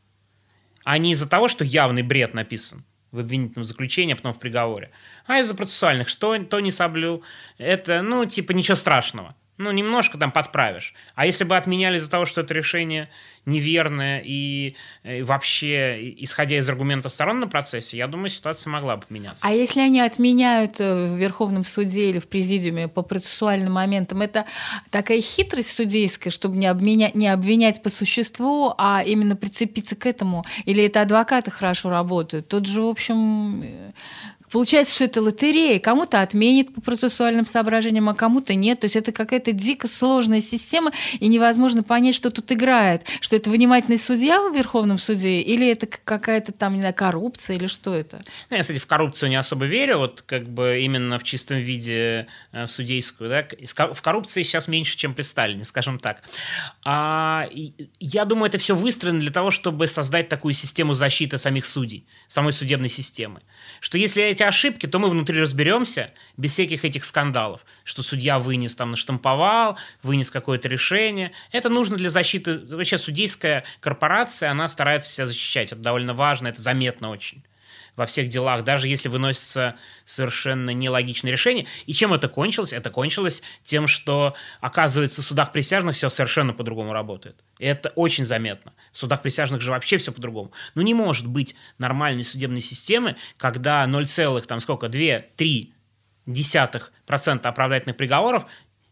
А 0.85 0.97
не 0.99 1.12
из-за 1.12 1.29
того, 1.29 1.49
что 1.49 1.64
явный 1.64 2.03
бред 2.03 2.33
написан 2.33 2.85
в 3.11 3.18
обвинительном 3.18 3.64
заключении, 3.64 4.12
а 4.12 4.16
потом 4.16 4.35
в 4.35 4.38
приговоре. 4.38 4.90
А 5.27 5.40
из-за 5.40 5.55
процессуальных. 5.55 6.09
Что 6.09 6.38
то 6.44 6.61
не 6.61 6.71
соблюл. 6.71 7.25
Это, 7.59 8.03
ну, 8.03 8.25
типа, 8.25 8.53
ничего 8.53 8.77
страшного. 8.77 9.35
Ну, 9.59 9.73
немножко 9.73 10.18
там 10.18 10.31
подправишь. 10.31 10.94
А 11.16 11.27
если 11.27 11.42
бы 11.42 11.57
отменяли 11.57 11.99
из-за 11.99 12.11
того, 12.11 12.25
что 12.27 12.42
это 12.42 12.55
решение 12.55 13.09
неверное 13.44 14.23
и 14.25 14.77
э, 15.03 15.25
вообще, 15.25 16.01
и- 16.01 16.25
исходя 16.25 16.59
из 16.59 16.68
аргументов 16.68 17.12
сторон 17.12 17.40
на 17.40 17.49
процессе, 17.49 17.97
я 17.97 18.07
думаю, 18.07 18.29
ситуация 18.29 18.71
могла 18.71 18.97
бы 18.97 19.07
поменяться. 19.07 19.47
А 19.47 19.51
если 19.51 19.81
они 19.81 20.01
отменяют 20.01 20.79
э, 20.79 21.07
в 21.07 21.16
Верховном 21.16 21.64
суде 21.64 22.11
или 22.11 22.21
в 22.21 22.29
президиуме 22.29 22.87
по 22.87 23.03
процессуальным 23.03 23.73
моментам, 23.73 24.21
это 24.23 24.44
такая 24.90 25.21
хитрость 25.21 25.73
судейская, 25.73 26.31
чтобы 26.31 26.57
не, 26.57 26.66
обменя... 26.66 27.11
не 27.14 27.27
обвинять 27.29 27.83
по 27.83 27.90
существу, 27.90 28.75
а 28.79 29.03
именно 29.05 29.35
прицепиться 29.35 29.97
к 29.97 30.07
этому? 30.07 30.44
Или 30.66 30.85
это 30.85 31.01
адвокаты 31.03 31.51
хорошо 31.51 31.90
работают? 31.90 32.47
Тут 32.49 32.66
же, 32.66 32.83
в 32.83 32.87
общем, 32.87 33.62
э, 33.62 33.92
Получается, 34.51 34.95
что 34.95 35.05
это 35.05 35.23
лотерея. 35.23 35.79
Кому-то 35.79 36.23
отменит 36.23 36.75
по 36.75 36.81
процессуальным 36.81 37.47
соображениям, 37.47 38.09
а 38.09 38.15
кому-то 38.15 38.55
нет. 38.55 38.81
То 38.81 38.87
есть 38.87 38.97
это 38.97 39.13
какая-то 39.13 39.53
дико 39.53 39.89
сложная 39.89 40.41
система, 40.41 40.93
и 41.19 41.29
невозможно 41.29 41.83
понять, 41.83 42.15
что 42.15 42.31
тут 42.31 42.51
играет. 42.53 43.03
Что 43.21 43.37
это 43.37 43.51
внимательный 43.51 43.99
судья 43.99 44.41
в 44.41 44.55
Верховном 44.55 44.99
суде, 44.99 45.41
или 45.41 45.69
это 45.69 45.87
какая-то 45.87 46.53
там, 46.53 46.75
не 46.75 46.81
знаю, 46.81 46.95
коррупция, 46.95 47.57
или 47.57 47.67
что 47.67 47.95
это? 47.95 48.21
Ну, 48.51 48.57
я, 48.57 48.63
кстати, 48.63 48.79
в 48.79 48.87
коррупцию 48.87 49.31
не 49.31 49.37
особо 49.37 49.67
верю, 49.67 49.99
вот 49.99 50.23
как 50.23 50.49
бы 50.49 50.81
именно 50.83 51.19
в 51.19 51.25
чистом 51.25 51.59
виде 51.59 52.27
э, 52.53 52.67
в 52.67 52.71
судейскую. 52.71 53.31
Да? 53.31 53.93
В 53.93 54.03
коррупции 54.03 54.43
сейчас 54.43 54.69
меньше, 54.69 54.97
чем 54.97 55.15
при 55.15 55.23
Сталине, 55.23 55.65
скажем 55.65 55.99
так. 55.99 56.23
А, 56.85 57.49
я 58.01 58.25
думаю, 58.25 58.49
это 58.49 58.59
все 58.59 58.75
выстроено 58.75 59.21
для 59.21 59.31
того, 59.31 59.51
чтобы 59.51 59.87
создать 59.87 60.29
такую 60.29 60.55
систему 60.55 60.95
защиты 60.95 61.39
самих 61.39 61.67
судей, 61.67 62.07
самой 62.27 62.53
судебной 62.53 62.89
системы. 62.89 63.41
Что 63.81 63.99
если 63.99 64.23
эти 64.23 64.43
ошибки, 64.43 64.87
то 64.87 64.99
мы 64.99 65.11
внутри 65.11 65.41
разберемся 65.41 66.11
без 66.37 66.53
всяких 66.53 66.85
этих 66.85 67.05
скандалов, 67.05 67.64
что 67.85 68.03
судья 68.03 68.38
вынес 68.38 68.75
там, 68.75 68.91
наштамповал, 68.91 69.79
вынес 70.03 70.31
какое-то 70.31 70.69
решение. 70.69 71.33
Это 71.53 71.69
нужно 71.69 71.97
для 71.97 72.11
защиты. 72.11 72.59
Вообще 72.59 72.99
судейская 72.99 73.64
корпорация, 73.81 74.51
она 74.51 74.69
старается 74.69 75.12
себя 75.12 75.27
защищать. 75.27 75.73
Это 75.73 75.81
довольно 75.81 76.14
важно, 76.14 76.49
это 76.49 76.61
заметно 76.61 77.11
очень 77.11 77.43
во 77.99 78.07
всех 78.07 78.29
делах, 78.29 78.65
даже 78.65 78.89
если 78.89 79.09
выносится 79.09 79.75
совершенно 80.05 80.71
нелогичное 80.71 81.33
решение. 81.33 81.67
И 81.87 81.93
чем 81.93 82.15
это 82.15 82.29
кончилось? 82.29 82.73
Это 82.73 82.91
кончилось 82.91 83.43
тем, 83.65 83.89
что, 83.89 84.35
оказывается, 84.61 85.21
в 85.21 85.25
судах 85.25 85.51
присяжных 85.51 85.97
все 85.97 86.09
совершенно 86.09 86.53
по-другому 86.55 86.93
работает. 86.93 87.37
И 87.59 87.67
это 87.67 87.91
очень 87.91 88.25
заметно. 88.25 88.73
В 88.93 88.99
судах 88.99 89.21
присяжных 89.21 89.61
же 89.61 89.73
вообще 89.73 89.99
все 89.99 90.13
по-другому. 90.13 90.53
Ну, 90.77 90.83
не 90.83 90.95
может 90.95 91.27
быть 91.27 91.57
нормальной 91.77 92.23
судебной 92.23 92.61
системы, 92.61 93.17
когда 93.37 93.85
0, 93.87 94.07
там 94.47 94.61
сколько, 94.61 94.87
2-3 94.87 95.73
десятых 96.27 96.93
процента 97.05 97.49
оправдательных 97.49 97.97
приговоров, 97.97 98.47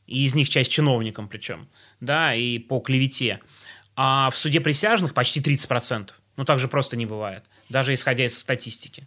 и 0.08 0.24
из 0.24 0.34
них 0.34 0.48
часть 0.48 0.72
чиновникам 0.72 1.28
причем, 1.28 1.68
да, 2.00 2.34
и 2.34 2.58
по 2.58 2.80
клевете, 2.80 3.40
а 3.94 4.30
в 4.30 4.36
суде 4.36 4.60
присяжных 4.60 5.14
почти 5.14 5.40
30%. 5.40 6.10
Ну, 6.36 6.44
так 6.44 6.58
же 6.58 6.68
просто 6.68 6.96
не 6.96 7.06
бывает, 7.06 7.44
даже 7.68 7.94
исходя 7.94 8.24
из 8.24 8.38
статистики. 8.38 9.06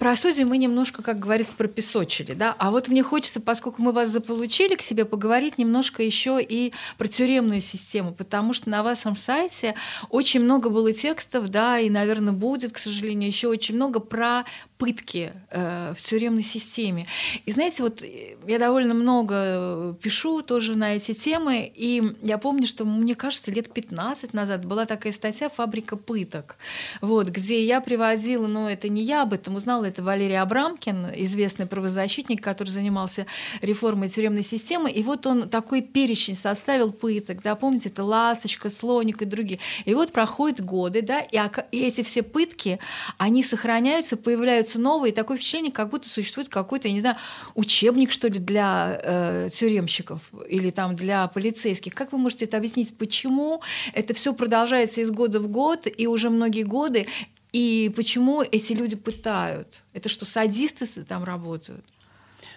Про 0.00 0.16
судей 0.16 0.44
мы 0.44 0.56
немножко, 0.56 1.02
как 1.02 1.18
говорится, 1.18 1.54
пропесочили, 1.54 2.32
да. 2.32 2.56
А 2.58 2.70
вот 2.70 2.88
мне 2.88 3.02
хочется, 3.02 3.38
поскольку 3.38 3.82
мы 3.82 3.92
вас 3.92 4.08
заполучили 4.08 4.74
к 4.74 4.80
себе, 4.80 5.04
поговорить 5.04 5.58
немножко 5.58 6.02
еще 6.02 6.38
и 6.42 6.72
про 6.96 7.06
тюремную 7.06 7.60
систему, 7.60 8.14
потому 8.14 8.54
что 8.54 8.70
на 8.70 8.82
вашем 8.82 9.14
сайте 9.14 9.74
очень 10.08 10.40
много 10.40 10.70
было 10.70 10.94
текстов, 10.94 11.50
да, 11.50 11.78
и, 11.78 11.90
наверное, 11.90 12.32
будет, 12.32 12.72
к 12.72 12.78
сожалению, 12.78 13.28
еще 13.28 13.48
очень 13.48 13.74
много 13.74 14.00
про 14.00 14.46
пытки 14.80 15.32
э, 15.50 15.92
в 15.94 16.02
тюремной 16.02 16.42
системе. 16.42 17.06
И 17.44 17.52
знаете, 17.52 17.82
вот 17.82 18.02
э, 18.02 18.36
я 18.48 18.58
довольно 18.58 18.94
много 18.94 19.94
пишу 20.02 20.40
тоже 20.40 20.74
на 20.74 20.96
эти 20.96 21.12
темы, 21.12 21.70
и 21.72 22.16
я 22.22 22.38
помню, 22.38 22.66
что, 22.66 22.86
мне 22.86 23.14
кажется, 23.14 23.50
лет 23.50 23.70
15 23.70 24.32
назад 24.32 24.64
была 24.64 24.86
такая 24.86 25.12
статья 25.12 25.50
«Фабрика 25.50 25.96
пыток», 25.96 26.56
вот, 27.02 27.28
где 27.28 27.62
я 27.62 27.82
приводила, 27.82 28.46
ну, 28.46 28.68
это 28.68 28.88
не 28.88 29.02
я 29.02 29.22
об 29.22 29.34
этом 29.34 29.56
узнала, 29.56 29.84
это 29.84 30.02
Валерий 30.02 30.40
Абрамкин, 30.40 31.08
известный 31.14 31.66
правозащитник, 31.66 32.42
который 32.42 32.70
занимался 32.70 33.26
реформой 33.60 34.08
тюремной 34.08 34.44
системы, 34.44 34.90
и 34.90 35.02
вот 35.02 35.26
он 35.26 35.50
такой 35.50 35.82
перечень 35.82 36.34
составил 36.34 36.90
пыток, 36.90 37.42
да, 37.42 37.54
помните, 37.54 37.90
это 37.90 38.02
«Ласточка», 38.02 38.70
«Слоник» 38.70 39.20
и 39.20 39.26
другие. 39.26 39.58
И 39.84 39.92
вот 39.92 40.12
проходят 40.12 40.64
годы, 40.64 41.02
да, 41.02 41.20
и 41.20 41.78
эти 41.78 42.02
все 42.02 42.22
пытки, 42.22 42.78
они 43.18 43.42
сохраняются, 43.42 44.16
появляются 44.16 44.69
появляются 44.70 44.80
новые, 44.80 45.12
и 45.12 45.14
такое 45.14 45.36
впечатление, 45.36 45.72
как 45.72 45.90
будто 45.90 46.08
существует 46.08 46.48
какой-то, 46.48 46.88
я 46.88 46.94
не 46.94 47.00
знаю, 47.00 47.16
учебник, 47.54 48.12
что 48.12 48.28
ли, 48.28 48.38
для 48.38 49.00
э, 49.02 49.48
тюремщиков 49.52 50.20
или 50.48 50.70
там 50.70 50.96
для 50.96 51.26
полицейских. 51.28 51.94
Как 51.94 52.12
вы 52.12 52.18
можете 52.18 52.44
это 52.44 52.56
объяснить? 52.56 52.96
Почему 52.96 53.62
это 53.92 54.14
все 54.14 54.32
продолжается 54.32 55.00
из 55.00 55.10
года 55.10 55.40
в 55.40 55.48
год, 55.48 55.86
и 55.86 56.06
уже 56.06 56.30
многие 56.30 56.64
годы, 56.64 57.06
и 57.52 57.92
почему 57.96 58.42
эти 58.42 58.74
люди 58.74 58.96
пытают? 58.96 59.82
Это 59.92 60.08
что, 60.08 60.24
садисты 60.24 60.86
там 61.04 61.24
работают? 61.24 61.84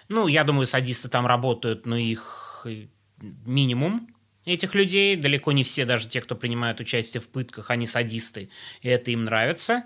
Ну, 0.08 0.28
я 0.28 0.44
думаю, 0.44 0.66
садисты 0.66 1.08
там 1.08 1.26
работают, 1.26 1.86
но 1.86 1.96
их 1.96 2.66
минимум 3.46 4.08
этих 4.44 4.74
людей. 4.74 5.16
Далеко 5.16 5.52
не 5.52 5.64
все, 5.64 5.84
даже 5.84 6.08
те, 6.08 6.20
кто 6.20 6.34
принимают 6.34 6.80
участие 6.80 7.20
в 7.20 7.28
пытках, 7.28 7.70
они 7.70 7.86
садисты, 7.86 8.50
и 8.82 8.88
это 8.88 9.10
им 9.10 9.24
нравится. 9.24 9.84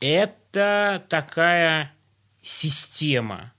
Это 0.00 1.04
такая 1.08 1.92
система, 2.42 3.52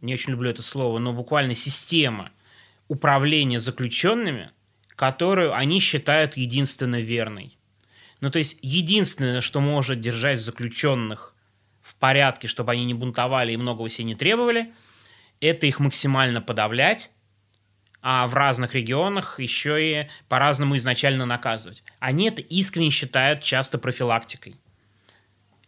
не 0.00 0.14
очень 0.14 0.32
люблю 0.32 0.50
это 0.50 0.62
слово, 0.62 0.98
но 0.98 1.12
буквально 1.12 1.54
система 1.54 2.30
управления 2.88 3.60
заключенными, 3.60 4.50
которую 4.96 5.54
они 5.54 5.80
считают 5.80 6.36
единственно 6.36 7.00
верной. 7.00 7.56
Ну, 8.20 8.30
то 8.30 8.38
есть, 8.38 8.58
единственное, 8.60 9.40
что 9.40 9.60
может 9.60 10.00
держать 10.00 10.40
заключенных 10.40 11.34
в 11.80 11.94
порядке, 11.94 12.48
чтобы 12.48 12.72
они 12.72 12.84
не 12.84 12.94
бунтовали 12.94 13.52
и 13.52 13.56
многого 13.56 13.88
себе 13.88 14.04
не 14.04 14.14
требовали, 14.14 14.72
это 15.40 15.66
их 15.66 15.80
максимально 15.80 16.42
подавлять, 16.42 17.10
а 18.02 18.26
в 18.26 18.34
разных 18.34 18.74
регионах 18.74 19.38
еще 19.38 20.02
и 20.02 20.08
по-разному 20.28 20.76
изначально 20.76 21.26
наказывать. 21.26 21.84
Они 21.98 22.28
это 22.28 22.40
искренне 22.40 22.90
считают 22.90 23.42
часто 23.42 23.78
профилактикой. 23.78 24.56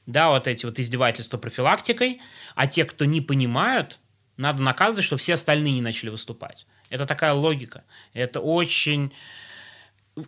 Да, 0.07 0.31
вот 0.31 0.47
эти 0.47 0.65
вот 0.65 0.79
издевательства 0.79 1.39
профилактикой, 1.39 2.21
а 2.55 2.67
те, 2.67 2.85
кто 2.85 3.05
не 3.05 3.21
понимают, 3.21 4.01
надо 4.37 4.63
наказывать, 4.63 5.05
чтобы 5.05 5.21
все 5.21 5.35
остальные 5.35 5.75
не 5.75 5.83
начали 5.83 6.11
выступать. 6.11 6.67
Это 6.89 7.07
такая 7.07 7.33
логика. 7.33 7.85
Это 8.13 8.41
очень... 8.41 9.13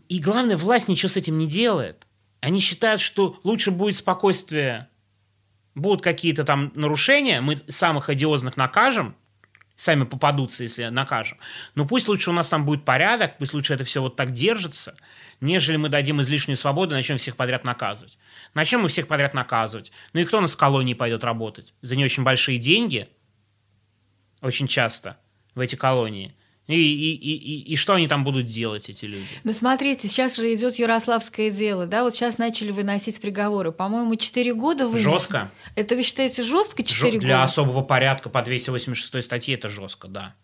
И 0.09 0.19
главное, 0.21 0.57
власть 0.57 0.89
ничего 0.89 1.09
с 1.09 1.17
этим 1.17 1.37
не 1.37 1.47
делает. 1.47 2.07
Они 2.41 2.61
считают, 2.61 3.01
что 3.01 3.41
лучше 3.43 3.71
будет 3.71 3.97
спокойствие, 3.97 4.89
будут 5.75 6.03
какие-то 6.03 6.45
там 6.45 6.73
нарушения, 6.75 7.41
мы 7.41 7.57
самых 7.57 8.09
одиозных 8.09 8.57
накажем, 8.57 9.17
сами 9.77 10.05
попадутся, 10.05 10.63
если 10.63 10.85
накажем. 10.85 11.39
Но 11.75 11.87
пусть 11.87 12.09
лучше 12.09 12.31
у 12.31 12.33
нас 12.33 12.49
там 12.49 12.65
будет 12.65 12.85
порядок, 12.85 13.39
пусть 13.39 13.55
лучше 13.55 13.75
это 13.75 13.85
все 13.85 14.01
вот 14.01 14.17
так 14.17 14.33
держится, 14.33 14.97
нежели 15.41 15.77
мы 15.77 15.89
дадим 15.89 16.21
излишнюю 16.21 16.57
свободу 16.57 16.95
и 16.95 16.97
начнем 16.97 17.17
всех 17.17 17.37
подряд 17.37 17.65
наказывать. 17.65 18.19
Начнем 18.55 18.81
мы 18.81 18.89
всех 18.89 19.09
подряд 19.09 19.35
наказывать. 19.35 19.93
Ну 20.13 20.21
и 20.21 20.25
кто 20.25 20.39
у 20.39 20.41
нас 20.41 20.55
в 20.55 20.59
колонии 20.59 20.95
пойдет 20.95 21.25
работать? 21.25 21.75
За 21.83 21.97
не 21.97 22.05
очень 22.05 22.23
большие 22.23 22.59
деньги, 22.59 23.09
очень 24.41 24.69
часто, 24.69 25.19
в 25.55 25.61
эти 25.61 25.77
колонии– 25.77 26.35
и, 26.67 26.75
и, 26.75 27.15
и, 27.15 27.73
и 27.73 27.77
что 27.77 27.93
они 27.93 28.09
там 28.09 28.25
будут 28.25 28.47
делать, 28.47 28.89
эти 28.89 29.05
люди? 29.05 29.27
Ну, 29.45 29.53
смотрите, 29.53 30.09
сейчас 30.09 30.37
же 30.37 30.55
идет 30.55 30.77
Ярославское 30.77 31.51
дело, 31.51 31.87
да, 31.87 32.05
вот 32.05 32.15
сейчас 32.15 32.39
начали 32.39 32.71
выносить 32.71 33.21
приговоры. 33.21 33.71
По-моему, 33.71 34.17
4 34.17 34.55
года 34.55 34.89
вынесли. 34.89 35.11
Жестко. 35.11 35.51
Это 35.77 35.95
вы 35.95 36.03
считаете 36.03 36.43
жестко 36.43 36.83
4 36.83 37.13
года? 37.13 37.27
Для 37.27 37.43
особого 37.43 37.83
порядка 37.83 38.31
по 38.31 38.41
286 38.41 39.23
статье 39.23 39.55
это 39.55 39.69
жестко, 39.69 40.09
да. 40.09 40.35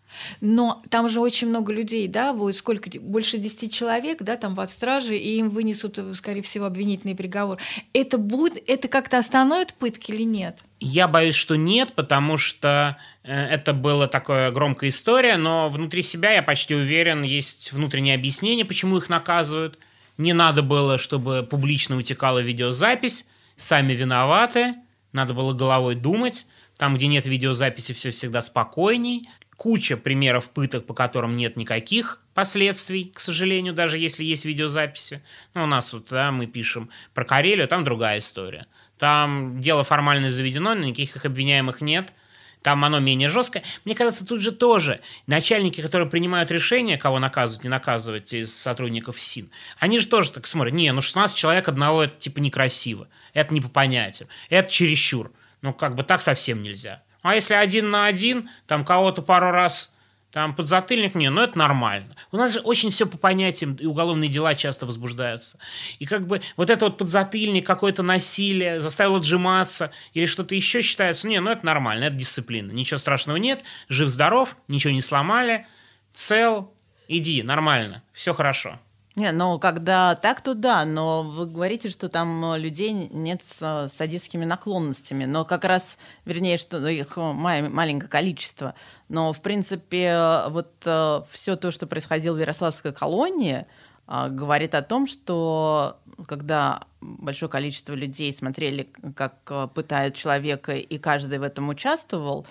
Но 0.41 0.83
там 0.89 1.09
же 1.09 1.21
очень 1.21 1.47
много 1.47 1.73
людей, 1.73 2.07
да, 2.07 2.33
будет 2.33 2.55
сколько, 2.55 2.89
больше 2.99 3.39
10 3.39 3.73
человек, 3.73 4.21
да, 4.21 4.37
там 4.37 4.53
в 4.53 4.59
отстраже, 4.59 5.17
и 5.17 5.37
им 5.37 5.49
вынесут, 5.49 5.97
скорее 6.15 6.43
всего, 6.43 6.65
обвинительный 6.65 7.15
приговор. 7.15 7.57
Это 7.93 8.19
будет, 8.19 8.61
это 8.67 8.87
как-то 8.87 9.17
остановит 9.17 9.73
пытки 9.73 10.11
или 10.11 10.23
нет? 10.23 10.59
Я 10.83 11.07
боюсь, 11.07 11.35
что 11.35 11.55
нет, 11.55 11.93
потому 11.93 12.37
что 12.37 12.97
э, 13.23 13.31
это 13.31 13.71
была 13.71 14.07
такая 14.07 14.51
громкая 14.51 14.89
история, 14.89 15.37
но 15.37 15.69
внутри 15.69 16.01
себя, 16.01 16.31
я 16.31 16.41
почти 16.41 16.73
уверен, 16.73 17.21
есть 17.21 17.71
внутреннее 17.71 18.15
объяснение, 18.15 18.65
почему 18.65 18.97
их 18.97 19.07
наказывают. 19.07 19.77
Не 20.17 20.33
надо 20.33 20.63
было, 20.63 20.97
чтобы 20.97 21.47
публично 21.47 21.97
утекала 21.97 22.39
видеозапись, 22.39 23.29
сами 23.57 23.93
виноваты, 23.93 24.73
надо 25.13 25.35
было 25.35 25.53
головой 25.53 25.93
думать. 25.93 26.47
Там, 26.77 26.95
где 26.95 27.05
нет 27.05 27.27
видеозаписи, 27.27 27.93
все 27.93 28.09
всегда 28.09 28.41
спокойней 28.41 29.29
куча 29.61 29.95
примеров 29.95 30.49
пыток, 30.49 30.87
по 30.87 30.95
которым 30.95 31.37
нет 31.37 31.55
никаких 31.55 32.19
последствий, 32.33 33.11
к 33.13 33.19
сожалению, 33.19 33.75
даже 33.75 33.99
если 33.99 34.23
есть 34.23 34.43
видеозаписи. 34.43 35.21
Ну, 35.53 35.65
у 35.65 35.67
нас 35.67 35.93
вот, 35.93 36.07
да, 36.09 36.31
мы 36.31 36.47
пишем 36.47 36.89
про 37.13 37.25
Карелию, 37.25 37.67
там 37.67 37.83
другая 37.83 38.17
история. 38.17 38.65
Там 39.01 39.59
дело 39.59 39.83
формально 39.83 40.29
заведено, 40.29 40.75
но 40.75 40.83
никаких 40.83 41.25
обвиняемых 41.25 41.81
нет. 41.81 42.13
Там 42.61 42.85
оно 42.85 42.99
менее 42.99 43.29
жесткое. 43.29 43.63
Мне 43.83 43.95
кажется, 43.95 44.27
тут 44.27 44.41
же 44.41 44.51
тоже 44.51 44.99
начальники, 45.25 45.81
которые 45.81 46.07
принимают 46.07 46.51
решение, 46.51 46.99
кого 46.99 47.17
наказывать, 47.17 47.63
не 47.63 47.69
наказывать 47.71 48.31
из 48.31 48.55
сотрудников 48.55 49.19
СИН, 49.19 49.49
они 49.79 49.97
же 49.97 50.05
тоже 50.05 50.31
так 50.31 50.45
смотрят, 50.45 50.75
не, 50.75 50.91
ну 50.91 51.01
16 51.01 51.35
человек 51.35 51.67
одного, 51.67 52.03
это 52.03 52.19
типа 52.19 52.37
некрасиво, 52.41 53.07
это 53.33 53.51
не 53.55 53.59
по 53.59 53.69
понятиям, 53.69 54.29
это 54.51 54.69
чересчур. 54.69 55.31
Ну, 55.63 55.73
как 55.73 55.95
бы 55.95 56.03
так 56.03 56.21
совсем 56.21 56.61
нельзя. 56.61 57.01
А 57.23 57.33
если 57.33 57.55
один 57.55 57.89
на 57.89 58.05
один, 58.05 58.51
там 58.67 58.85
кого-то 58.85 59.23
пару 59.23 59.49
раз 59.49 59.90
там 60.31 60.55
подзатыльник, 60.55 61.15
не, 61.15 61.29
ну 61.29 61.41
это 61.41 61.57
нормально. 61.57 62.15
У 62.31 62.37
нас 62.37 62.53
же 62.53 62.59
очень 62.61 62.89
все 62.89 63.05
по 63.05 63.17
понятиям, 63.17 63.75
и 63.75 63.85
уголовные 63.85 64.29
дела 64.29 64.55
часто 64.55 64.85
возбуждаются. 64.85 65.59
И 65.99 66.05
как 66.05 66.25
бы 66.25 66.41
вот 66.55 66.69
это 66.69 66.85
вот 66.85 66.97
подзатыльник, 66.97 67.65
какое-то 67.65 68.01
насилие, 68.01 68.79
заставил 68.79 69.17
отжиматься 69.17 69.91
или 70.13 70.25
что-то 70.25 70.55
еще 70.55 70.81
считается, 70.81 71.27
не, 71.27 71.39
ну 71.41 71.51
это 71.51 71.65
нормально, 71.65 72.05
это 72.05 72.15
дисциплина. 72.15 72.71
Ничего 72.71 72.97
страшного 72.97 73.37
нет, 73.37 73.63
жив-здоров, 73.89 74.55
ничего 74.67 74.93
не 74.93 75.01
сломали, 75.01 75.67
цел, 76.13 76.73
иди, 77.07 77.43
нормально, 77.43 78.03
все 78.13 78.33
хорошо. 78.33 78.79
Не, 79.17 79.33
ну 79.33 79.59
когда 79.59 80.15
так, 80.15 80.39
то 80.39 80.53
да, 80.53 80.85
но 80.85 81.23
вы 81.23 81.45
говорите, 81.45 81.89
что 81.89 82.07
там 82.07 82.53
э, 82.53 82.59
людей 82.59 82.93
нет 82.93 83.43
с 83.43 83.89
садистскими 83.93 84.45
наклонностями, 84.45 85.25
но 85.25 85.43
как 85.43 85.65
раз, 85.65 85.97
вернее, 86.23 86.57
что 86.57 86.87
их 86.87 87.17
маленькое 87.17 88.09
количество. 88.09 88.73
Но, 89.09 89.33
в 89.33 89.41
принципе, 89.41 90.43
вот 90.47 90.71
э, 90.85 91.21
все 91.29 91.57
то, 91.57 91.71
что 91.71 91.87
происходило 91.87 92.35
в 92.35 92.39
Ярославской 92.39 92.93
колонии, 92.93 93.65
э, 94.07 94.29
говорит 94.29 94.75
о 94.75 94.81
том, 94.81 95.07
что 95.07 95.97
когда 96.25 96.85
большое 97.01 97.49
количество 97.49 97.93
людей 97.93 98.31
смотрели, 98.31 98.89
как 99.17 99.73
пытают 99.73 100.15
человека, 100.15 100.73
и 100.73 100.97
каждый 100.97 101.39
в 101.39 101.43
этом 101.43 101.67
участвовал, 101.67 102.47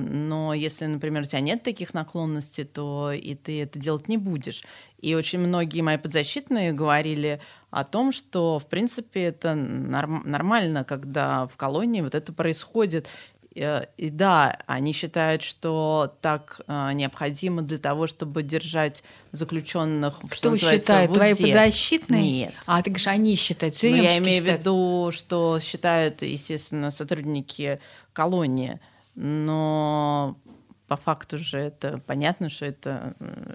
но 0.00 0.52
если, 0.52 0.86
например, 0.86 1.22
у 1.22 1.24
тебя 1.24 1.40
нет 1.40 1.62
таких 1.62 1.94
наклонностей, 1.94 2.64
то 2.64 3.12
и 3.12 3.34
ты 3.34 3.62
это 3.62 3.78
делать 3.78 4.08
не 4.08 4.16
будешь. 4.16 4.64
И 5.00 5.14
очень 5.14 5.38
многие 5.38 5.82
мои 5.82 5.96
подзащитные 5.96 6.72
говорили 6.72 7.40
о 7.70 7.84
том, 7.84 8.12
что, 8.12 8.58
в 8.58 8.66
принципе, 8.66 9.24
это 9.24 9.54
норм- 9.54 10.22
нормально, 10.24 10.82
когда 10.84 11.46
в 11.46 11.56
колонии 11.56 12.00
вот 12.00 12.14
это 12.14 12.32
происходит. 12.32 13.06
И, 13.54 13.86
и 13.96 14.10
да, 14.10 14.58
они 14.66 14.92
считают, 14.92 15.42
что 15.42 16.14
так 16.20 16.60
э, 16.66 16.92
необходимо 16.92 17.62
для 17.62 17.78
того, 17.78 18.06
чтобы 18.06 18.42
держать 18.42 19.04
заключенных. 19.32 20.18
Кто 20.28 20.56
считает? 20.56 21.12
Твои 21.12 21.34
подзащитные? 21.34 22.22
Нет. 22.22 22.54
А 22.66 22.82
ты 22.82 22.90
говоришь, 22.90 23.06
они 23.06 23.36
считают. 23.36 23.76
Я 23.76 24.18
имею 24.18 24.40
считают. 24.40 24.60
в 24.60 24.62
виду, 24.62 25.10
что 25.12 25.58
считают, 25.60 26.22
естественно, 26.22 26.90
сотрудники 26.90 27.80
колонии 28.12 28.80
но 29.16 30.38
по 30.86 30.96
факту 30.96 31.38
же 31.38 31.58
это 31.58 31.98
понятно, 32.06 32.48
что 32.48 32.66
это 32.66 33.14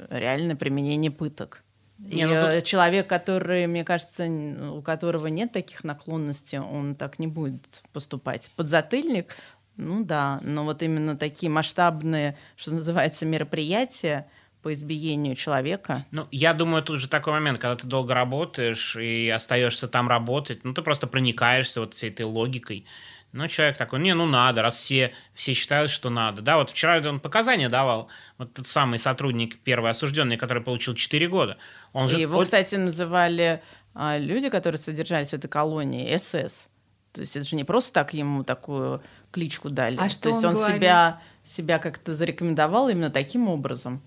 реальное 0.09 0.55
применение 0.55 1.12
пыток. 1.12 1.64
Не, 1.97 2.26
ну, 2.26 2.55
тут... 2.55 2.64
человек, 2.66 3.07
который, 3.07 3.68
мне 3.68 3.84
кажется, 3.86 4.26
у 4.26 4.82
которого 4.82 5.28
нет 5.28 5.51
таких 5.51 5.84
наклонностей, 5.84 6.59
он 6.59 6.95
так 6.95 7.20
не 7.20 7.28
будет 7.28 7.84
поступать. 7.93 8.49
Подзатыльник, 8.55 9.36
ну 9.78 10.03
да, 10.03 10.39
но 10.43 10.64
вот 10.64 10.82
именно 10.82 11.16
такие 11.16 11.49
масштабные, 11.51 12.38
что 12.55 12.74
называется, 12.74 13.26
мероприятия, 13.26 14.28
по 14.62 14.72
избиению 14.74 15.36
человека. 15.36 16.05
Ну, 16.12 16.28
я 16.32 16.53
думаю, 16.53 16.84
тут 16.84 16.99
же 16.99 17.07
такой 17.07 17.34
момент, 17.34 17.59
когда 17.59 17.76
ты 17.76 17.88
долго 17.88 18.14
работаешь 18.14 18.95
и 18.95 19.30
остаешься 19.30 19.88
там 19.88 20.07
работать, 20.07 20.64
ну, 20.64 20.74
ты 20.74 20.82
просто 20.82 21.07
проникаешься 21.07 21.82
вот 21.82 21.93
всей 21.95 22.12
этой 22.12 22.26
логикой. 22.26 22.86
Ну, 23.34 23.48
человек 23.48 23.78
такой, 23.78 24.00
не, 24.02 24.14
ну 24.14 24.26
надо, 24.26 24.62
раз 24.62 24.76
все, 24.76 25.14
все 25.34 25.54
считают, 25.54 25.90
что 25.90 26.10
надо. 26.10 26.42
Да, 26.42 26.58
вот 26.58 26.72
вчера 26.72 26.98
он 27.10 27.22
показания 27.22 27.70
давал, 27.70 28.10
вот 28.38 28.54
тот 28.54 28.68
самый 28.68 29.00
сотрудник, 29.00 29.58
первый 29.60 29.92
осужденный, 29.92 30.36
который 30.36 30.62
получил 30.62 30.96
4 30.96 31.28
года. 31.30 31.58
Он 31.94 32.08
и 32.08 32.10
же... 32.10 32.20
его, 32.20 32.42
кстати, 32.42 32.76
называли 32.76 33.62
а, 33.94 34.18
люди, 34.18 34.50
которые 34.50 34.80
содержались 34.80 35.30
в 35.30 35.34
этой 35.34 35.48
колонии, 35.48 36.16
СС. 36.18 36.68
То 37.14 37.22
есть 37.22 37.36
это 37.36 37.46
же 37.46 37.56
не 37.56 37.64
просто 37.64 37.94
так 37.94 38.14
ему 38.14 38.44
такую 38.44 39.02
кличку 39.32 39.70
дали. 39.70 39.98
А 39.98 40.10
что 40.10 40.24
То 40.24 40.30
есть 40.30 40.44
он, 40.44 40.56
он 40.58 40.74
себя, 40.74 41.22
себя 41.44 41.80
как-то 41.80 42.14
зарекомендовал 42.14 42.90
именно 42.90 43.10
таким 43.10 43.50
образом. 43.50 44.02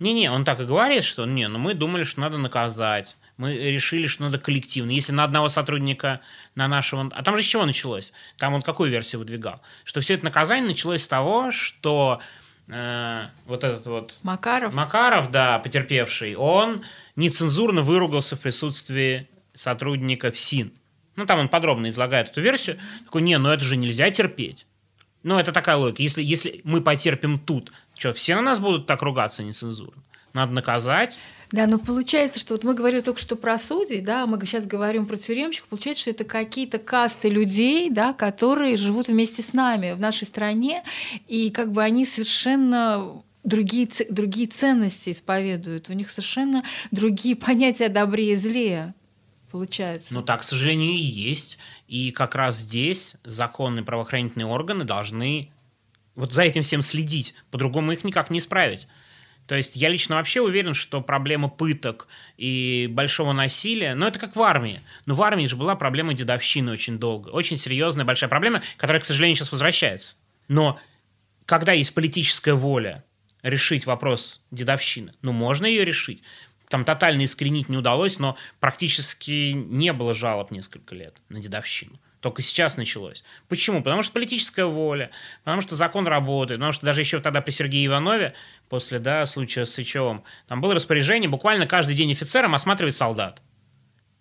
Не-не, 0.00 0.30
он 0.30 0.46
так 0.46 0.60
и 0.60 0.64
говорит, 0.64 1.04
что 1.04 1.26
не, 1.26 1.46
ну 1.48 1.58
мы 1.58 1.74
думали, 1.74 2.04
что 2.04 2.20
надо 2.20 2.38
наказать. 2.38 3.16
Мы 3.40 3.54
решили, 3.54 4.06
что 4.06 4.24
надо 4.24 4.38
коллективно. 4.38 4.90
Если 4.90 5.12
на 5.12 5.24
одного 5.24 5.48
сотрудника, 5.48 6.20
на 6.56 6.68
нашего... 6.68 7.08
А 7.10 7.22
там 7.22 7.38
же 7.38 7.42
с 7.42 7.46
чего 7.46 7.64
началось? 7.64 8.12
Там 8.36 8.52
он 8.52 8.60
какую 8.60 8.90
версию 8.90 9.20
выдвигал? 9.20 9.62
Что 9.84 10.02
все 10.02 10.12
это 10.12 10.26
наказание 10.26 10.68
началось 10.68 11.04
с 11.04 11.08
того, 11.08 11.50
что 11.50 12.20
э, 12.68 13.28
вот 13.46 13.64
этот 13.64 13.86
вот... 13.86 14.18
Макаров? 14.24 14.74
Макаров, 14.74 15.30
да, 15.30 15.58
потерпевший, 15.58 16.34
он 16.34 16.84
нецензурно 17.16 17.80
выругался 17.80 18.36
в 18.36 18.40
присутствии 18.40 19.26
сотрудника 19.54 20.30
СИН. 20.30 20.74
Ну, 21.16 21.24
там 21.24 21.38
он 21.38 21.48
подробно 21.48 21.88
излагает 21.88 22.28
эту 22.28 22.42
версию. 22.42 22.78
Такой, 23.06 23.22
не, 23.22 23.38
ну 23.38 23.48
это 23.48 23.64
же 23.64 23.78
нельзя 23.78 24.10
терпеть. 24.10 24.66
Ну, 25.22 25.38
это 25.38 25.52
такая 25.52 25.76
логика. 25.76 26.02
Если, 26.02 26.22
если 26.22 26.60
мы 26.64 26.82
потерпим 26.82 27.38
тут, 27.38 27.72
что, 27.96 28.12
все 28.12 28.34
на 28.34 28.42
нас 28.42 28.60
будут 28.60 28.86
так 28.86 29.00
ругаться 29.00 29.42
нецензурно? 29.42 30.02
Надо 30.34 30.52
наказать. 30.52 31.18
Да, 31.52 31.66
но 31.66 31.78
получается, 31.78 32.38
что 32.38 32.54
вот 32.54 32.62
мы 32.62 32.74
говорили 32.74 33.00
только 33.00 33.20
что 33.20 33.34
про 33.34 33.58
судей, 33.58 34.00
да, 34.00 34.26
мы 34.26 34.38
сейчас 34.46 34.66
говорим 34.66 35.06
про 35.06 35.16
тюремщиков, 35.16 35.68
получается, 35.68 36.02
что 36.02 36.10
это 36.10 36.24
какие-то 36.24 36.78
касты 36.78 37.28
людей, 37.28 37.90
да, 37.90 38.12
которые 38.12 38.76
живут 38.76 39.08
вместе 39.08 39.42
с 39.42 39.52
нами 39.52 39.92
в 39.92 40.00
нашей 40.00 40.26
стране, 40.26 40.84
и 41.26 41.50
как 41.50 41.72
бы 41.72 41.82
они 41.82 42.06
совершенно 42.06 43.22
другие, 43.42 43.88
другие 44.08 44.46
ценности 44.46 45.10
исповедуют, 45.10 45.90
у 45.90 45.92
них 45.92 46.10
совершенно 46.10 46.64
другие 46.92 47.34
понятия 47.34 47.88
добре 47.88 48.32
и 48.32 48.36
зле 48.36 48.94
получается. 49.50 50.14
Ну 50.14 50.22
так, 50.22 50.40
к 50.40 50.44
сожалению, 50.44 50.92
и 50.92 51.00
есть. 51.00 51.58
И 51.88 52.12
как 52.12 52.34
раз 52.34 52.58
здесь 52.58 53.16
законные 53.24 53.84
правоохранительные 53.84 54.46
органы 54.46 54.84
должны 54.84 55.50
вот 56.14 56.32
за 56.32 56.42
этим 56.42 56.62
всем 56.62 56.82
следить. 56.82 57.34
По-другому 57.50 57.92
их 57.92 58.04
никак 58.04 58.30
не 58.30 58.38
исправить. 58.38 58.88
То 59.50 59.56
есть 59.56 59.74
я 59.74 59.88
лично 59.88 60.14
вообще 60.14 60.40
уверен, 60.40 60.74
что 60.74 61.00
проблема 61.00 61.48
пыток 61.48 62.06
и 62.36 62.86
большого 62.88 63.32
насилия, 63.32 63.96
ну 63.96 64.06
это 64.06 64.20
как 64.20 64.36
в 64.36 64.42
армии. 64.42 64.78
Но 65.06 65.14
в 65.14 65.22
армии 65.22 65.48
же 65.48 65.56
была 65.56 65.74
проблема 65.74 66.14
дедовщины 66.14 66.70
очень 66.70 67.00
долго. 67.00 67.30
Очень 67.30 67.56
серьезная, 67.56 68.04
большая 68.04 68.30
проблема, 68.30 68.62
которая, 68.76 69.02
к 69.02 69.04
сожалению, 69.04 69.34
сейчас 69.34 69.50
возвращается. 69.50 70.18
Но 70.46 70.78
когда 71.46 71.72
есть 71.72 71.92
политическая 71.94 72.52
воля 72.52 73.02
решить 73.42 73.86
вопрос 73.86 74.46
дедовщины, 74.52 75.14
ну 75.20 75.32
можно 75.32 75.66
ее 75.66 75.84
решить. 75.84 76.22
Там 76.68 76.84
тотально 76.84 77.24
искоренить 77.24 77.68
не 77.68 77.76
удалось, 77.76 78.20
но 78.20 78.36
практически 78.60 79.50
не 79.50 79.92
было 79.92 80.14
жалоб 80.14 80.52
несколько 80.52 80.94
лет 80.94 81.16
на 81.28 81.40
дедовщину. 81.40 81.98
Только 82.20 82.42
сейчас 82.42 82.76
началось. 82.76 83.24
Почему? 83.48 83.82
Потому 83.82 84.02
что 84.02 84.12
политическая 84.12 84.66
воля, 84.66 85.10
потому 85.42 85.62
что 85.62 85.74
закон 85.74 86.06
работает, 86.06 86.58
потому 86.60 86.72
что 86.72 86.84
даже 86.84 87.00
еще 87.00 87.20
тогда 87.20 87.40
при 87.40 87.50
Сергее 87.50 87.86
Иванове, 87.86 88.34
после 88.68 88.98
да, 88.98 89.24
случая 89.24 89.64
с 89.64 89.72
Сычевым, 89.72 90.22
там 90.46 90.60
было 90.60 90.74
распоряжение 90.74 91.30
буквально 91.30 91.66
каждый 91.66 91.96
день 91.96 92.12
офицерам 92.12 92.54
осматривать 92.54 92.94
солдат. 92.94 93.42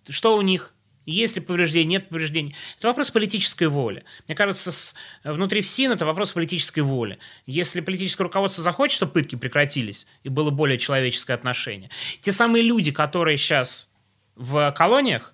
Что 0.07 0.37
у 0.37 0.41
них? 0.41 0.73
Есть 1.05 1.35
ли 1.35 1.41
повреждения, 1.41 1.89
нет 1.89 2.09
повреждений. 2.09 2.55
Это 2.77 2.87
вопрос 2.87 3.09
политической 3.09 3.67
воли. 3.67 4.03
Мне 4.27 4.35
кажется, 4.35 4.71
с, 4.71 4.95
внутри 5.23 5.61
ФСИН 5.61 5.93
это 5.93 6.05
вопрос 6.05 6.31
политической 6.31 6.81
воли. 6.81 7.17
Если 7.47 7.81
политическое 7.81 8.23
руководство 8.23 8.63
захочет, 8.63 8.95
чтобы 8.95 9.13
пытки 9.13 9.35
прекратились 9.35 10.07
и 10.23 10.29
было 10.29 10.51
более 10.51 10.77
человеческое 10.77 11.33
отношение. 11.33 11.89
Те 12.21 12.31
самые 12.31 12.63
люди, 12.63 12.91
которые 12.91 13.37
сейчас 13.37 13.91
в 14.35 14.71
колониях, 14.77 15.33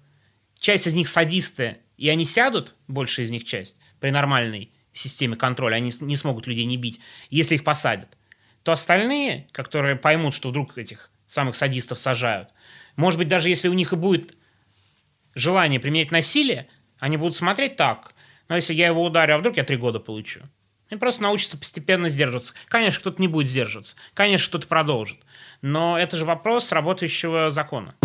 часть 0.59 0.87
из 0.87 0.93
них 0.93 1.09
садисты 1.09 1.79
и 1.97 2.09
они 2.09 2.25
сядут, 2.25 2.75
большая 2.87 3.25
из 3.25 3.31
них 3.31 3.45
часть, 3.45 3.79
при 3.99 4.11
нормальной 4.11 4.71
системе 4.93 5.35
контроля, 5.35 5.75
они 5.75 5.91
не 6.01 6.15
смогут 6.15 6.47
людей 6.47 6.65
не 6.65 6.77
бить, 6.77 6.99
если 7.29 7.55
их 7.55 7.63
посадят, 7.63 8.17
то 8.63 8.71
остальные, 8.71 9.47
которые 9.51 9.95
поймут, 9.95 10.33
что 10.33 10.49
вдруг 10.49 10.77
этих 10.77 11.11
самых 11.27 11.55
садистов 11.55 11.99
сажают, 11.99 12.49
может 12.95 13.17
быть, 13.17 13.27
даже 13.27 13.49
если 13.49 13.67
у 13.67 13.73
них 13.73 13.93
и 13.93 13.97
будет 13.97 14.35
желание 15.33 15.79
применять 15.79 16.11
насилие, 16.11 16.67
они 16.99 17.17
будут 17.17 17.35
смотреть 17.35 17.75
так, 17.75 18.13
но 18.47 18.55
если 18.55 18.73
я 18.73 18.87
его 18.87 19.03
ударю, 19.03 19.35
а 19.35 19.37
вдруг 19.37 19.57
я 19.57 19.63
три 19.63 19.77
года 19.77 19.99
получу? 19.99 20.41
И 20.89 20.95
просто 20.97 21.23
научатся 21.23 21.57
постепенно 21.57 22.09
сдерживаться. 22.09 22.53
Конечно, 22.67 22.99
кто-то 22.99 23.19
не 23.19 23.27
будет 23.27 23.47
сдерживаться. 23.47 23.95
Конечно, 24.13 24.49
кто-то 24.49 24.67
продолжит. 24.67 25.17
Но 25.61 25.97
это 25.97 26.15
же 26.15 26.25
вопрос 26.25 26.71
работающего 26.71 27.49
закона. 27.49 27.95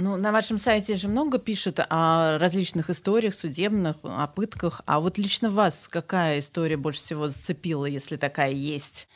Ну, 0.00 0.16
на 0.16 0.32
вашем 0.32 0.56
сайте 0.56 0.96
же 0.96 1.08
много 1.08 1.38
пишут 1.38 1.78
о 1.78 2.38
различных 2.38 2.88
историях 2.88 3.34
судебных, 3.34 3.96
о 4.02 4.26
пытках. 4.28 4.80
А 4.86 4.98
вот 4.98 5.18
лично 5.18 5.50
вас 5.50 5.88
какая 5.88 6.38
история 6.38 6.78
больше 6.78 7.00
всего 7.00 7.28
зацепила, 7.28 7.84
если 7.84 8.16
такая 8.16 8.50
есть? 8.50 9.08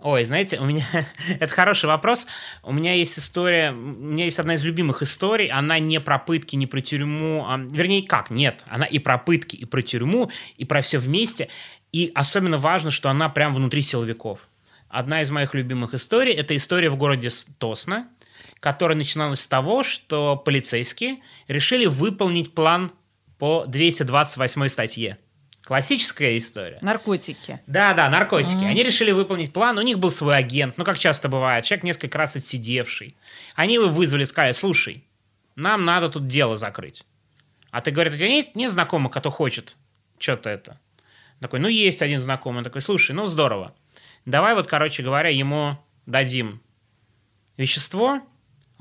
Ой, 0.00 0.24
знаете, 0.24 0.58
у 0.58 0.64
меня 0.64 0.86
это 1.38 1.52
хороший 1.52 1.84
вопрос. 1.84 2.26
У 2.62 2.72
меня 2.72 2.94
есть 2.94 3.18
история, 3.18 3.72
у 3.72 3.74
меня 3.74 4.24
есть 4.24 4.38
одна 4.38 4.54
из 4.54 4.64
любимых 4.64 5.02
историй. 5.02 5.48
Она 5.48 5.78
не 5.78 6.00
про 6.00 6.18
пытки, 6.18 6.56
не 6.56 6.66
про 6.66 6.80
тюрьму, 6.80 7.44
а, 7.46 7.58
вернее, 7.58 8.02
как? 8.02 8.30
Нет, 8.30 8.62
она 8.68 8.86
и 8.86 8.98
про 8.98 9.18
пытки, 9.18 9.56
и 9.56 9.66
про 9.66 9.82
тюрьму, 9.82 10.30
и 10.56 10.64
про 10.64 10.80
все 10.80 10.98
вместе. 10.98 11.48
И 11.92 12.10
особенно 12.14 12.56
важно, 12.56 12.90
что 12.90 13.10
она 13.10 13.28
прям 13.28 13.52
внутри 13.52 13.82
силовиков. 13.82 14.48
Одна 14.88 15.20
из 15.20 15.30
моих 15.30 15.52
любимых 15.52 15.92
историй– 15.92 16.32
это 16.34 16.56
история 16.56 16.88
в 16.88 16.96
городе 16.96 17.28
Тосно, 17.58 18.08
которая 18.60 18.96
начиналась 18.96 19.40
с 19.40 19.46
того, 19.46 19.84
что 19.84 20.36
полицейские 20.36 21.18
решили 21.48 21.86
выполнить 21.86 22.54
план 22.54 22.92
по 23.38 23.64
228 23.66 24.68
статье. 24.68 25.18
Классическая 25.64 26.36
история. 26.36 26.78
Наркотики. 26.82 27.60
Да, 27.66 27.94
да, 27.94 28.08
наркотики. 28.08 28.56
Mm-hmm. 28.56 28.68
Они 28.68 28.82
решили 28.82 29.12
выполнить 29.12 29.52
план, 29.52 29.78
у 29.78 29.82
них 29.82 29.98
был 29.98 30.10
свой 30.10 30.36
агент, 30.36 30.76
ну, 30.76 30.84
как 30.84 30.98
часто 30.98 31.28
бывает, 31.28 31.64
человек 31.64 31.84
несколько 31.84 32.18
раз 32.18 32.34
отсидевший. 32.34 33.16
Они 33.54 33.74
его 33.74 33.88
вызвали, 33.88 34.24
сказали, 34.24 34.52
слушай, 34.52 35.04
нам 35.54 35.84
надо 35.84 36.08
тут 36.08 36.26
дело 36.26 36.56
закрыть. 36.56 37.04
А 37.70 37.80
ты, 37.80 37.90
говоришь, 37.90 38.14
у 38.14 38.16
тебя 38.16 38.28
нет, 38.28 38.54
нет 38.56 38.72
знакомых, 38.72 39.12
кто 39.12 39.30
хочет 39.30 39.76
что-то 40.18 40.50
это? 40.50 40.80
Такой, 41.40 41.58
ну, 41.58 41.68
есть 41.68 42.02
один 42.02 42.20
знакомый. 42.20 42.58
Он 42.58 42.64
такой, 42.64 42.80
слушай, 42.80 43.12
ну, 43.12 43.26
здорово. 43.26 43.74
Давай 44.24 44.54
вот, 44.54 44.66
короче 44.68 45.02
говоря, 45.02 45.28
ему 45.28 45.76
дадим 46.06 46.60
вещество, 47.56 48.20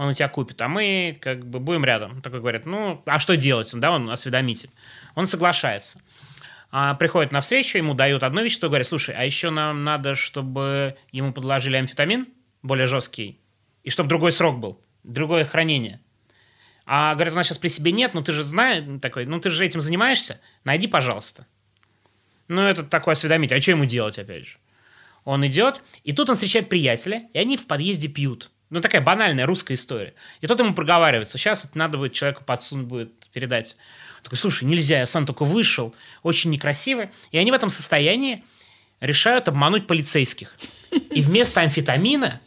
он 0.02 0.10
у 0.10 0.14
тебя 0.14 0.30
купит, 0.30 0.60
а 0.64 0.68
мы 0.68 1.16
как 1.22 1.45
бы 1.45 1.60
будем 1.60 1.86
рядом. 1.86 2.24
такой 2.24 2.39
говорит, 2.39 2.66
ну, 2.66 3.04
а 3.06 3.20
что 3.20 3.38
делать? 3.38 3.72
Да, 3.76 3.91
он 3.91 4.10
осведомитель. 4.10 4.72
Он 5.14 5.28
соглашается. 5.28 6.02
А, 6.72 6.95
приходит 6.95 7.32
на 7.32 7.39
встречу, 7.41 7.78
ему 7.78 7.93
дают 7.93 8.24
одно 8.24 8.41
вещество, 8.41 8.68
говорят, 8.68 8.88
слушай, 8.88 9.14
а 9.14 9.24
еще 9.24 9.52
нам 9.52 9.84
надо, 9.84 10.16
чтобы 10.16 10.97
ему 11.12 11.34
подложили 11.34 11.78
амфетамин, 11.78 12.26
более 12.64 12.88
жесткий, 12.88 13.39
и 13.84 13.91
чтобы 13.91 14.10
другой 14.10 14.32
срок 14.32 14.58
был, 14.58 14.82
другое 15.04 15.45
хранение. 15.45 15.99
А 16.88 17.14
говорят, 17.14 17.36
у 17.36 17.38
нас 17.38 17.45
сейчас 17.45 17.60
при 17.60 17.68
себе 17.68 17.91
нет, 17.91 18.16
ну 18.16 18.24
ты 18.24 18.32
же 18.32 18.43
знаешь, 18.43 18.84
такой, 19.04 19.28
ну 19.28 19.39
ты 19.39 19.52
же 19.52 19.64
этим 19.64 19.82
занимаешься, 19.82 20.41
найди, 20.64 20.88
пожалуйста. 20.88 21.45
Ну, 22.47 22.64
это 22.64 22.82
такой 22.82 23.14
осведомитель, 23.14 23.58
а 23.58 23.62
что 23.62 23.70
ему 23.70 23.86
делать, 23.86 24.18
опять 24.18 24.47
же? 24.47 24.58
Он 25.26 25.45
идет, 25.45 25.84
и 26.04 26.12
тут 26.12 26.28
он 26.28 26.34
встречает 26.34 26.70
приятеля, 26.70 27.30
и 27.34 27.38
они 27.38 27.56
в 27.56 27.68
подъезде 27.68 28.08
пьют. 28.08 28.49
Ну, 28.72 28.80
такая 28.80 29.01
банальная 29.01 29.45
русская 29.45 29.74
история. 29.74 30.13
И 30.39 30.47
тот 30.47 30.57
ему 30.59 30.74
проговаривается. 30.74 31.38
Сейчас 31.38 31.65
вот 31.65 31.76
надо 31.76 31.97
будет 31.97 32.13
человеку 32.13 32.43
подсунуть, 32.45 32.88
будет 32.88 33.28
передать. 33.34 33.76
Он 34.19 34.24
такой, 34.24 34.38
слушай, 34.38 34.63
нельзя, 34.63 34.99
я 34.99 35.05
сам 35.05 35.26
только 35.26 35.43
вышел. 35.43 35.93
Очень 36.24 36.51
некрасиво. 36.51 37.09
И 37.32 37.38
они 37.38 37.51
в 37.51 37.53
этом 37.53 37.69
состоянии 37.69 38.43
решают 39.01 39.49
обмануть 39.49 39.88
полицейских. 39.88 40.55
И 41.11 41.22
вместо 41.22 41.61
амфетамина 41.61 42.39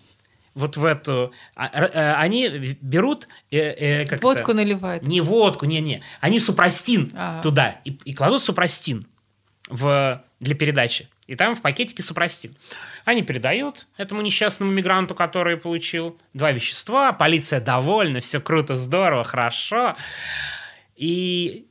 вот 0.55 0.79
в 0.79 0.85
эту... 0.87 1.33
А, 1.55 1.67
э, 1.67 2.15
они 2.15 2.49
берут... 2.81 3.29
Э, 3.51 4.05
э, 4.05 4.17
водку 4.23 4.55
наливают. 4.55 5.03
Не 5.07 5.21
водку, 5.21 5.67
не-не. 5.67 6.03
Они 6.21 6.39
супрастин 6.39 7.13
ага. 7.15 7.43
туда. 7.43 7.81
И, 7.85 7.91
и 8.05 8.15
кладут 8.15 8.43
супрастин 8.43 9.07
в, 9.69 10.25
для 10.41 10.55
передачи. 10.55 11.09
И 11.27 11.37
там 11.37 11.55
в 11.55 11.63
пакетике 11.63 12.03
супрастин. 12.03 12.55
Они 13.05 13.23
передают 13.23 13.87
этому 13.97 14.21
несчастному 14.21 14.71
мигранту, 14.71 15.15
который 15.15 15.57
получил 15.57 16.19
два 16.35 16.53
вещества. 16.53 17.13
Полиция 17.13 17.61
довольна, 17.61 18.21
все 18.21 18.41
круто, 18.41 18.75
здорово, 18.75 19.25
хорошо. 19.25 19.97
И 20.97 21.67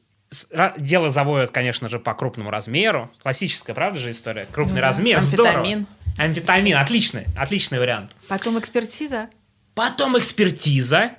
дело 0.77 1.11
заводят, 1.11 1.51
конечно 1.51 1.87
же, 1.89 1.99
по 1.99 2.15
крупному 2.15 2.49
размеру. 2.49 3.11
Классическая, 3.21 3.73
правда 3.75 3.99
же, 3.99 4.09
история? 4.09 4.47
Крупный 4.51 4.75
ну, 4.75 4.81
да. 4.81 4.87
размер, 4.87 5.17
Амфетамин. 5.17 5.85
здорово. 5.85 5.87
Амфетамин, 6.17 6.77
отличный, 6.77 7.25
отличный 7.37 7.79
вариант. 7.79 8.15
Потом 8.27 8.59
экспертиза. 8.59 9.29
Потом 9.75 10.17
экспертиза. 10.17 11.11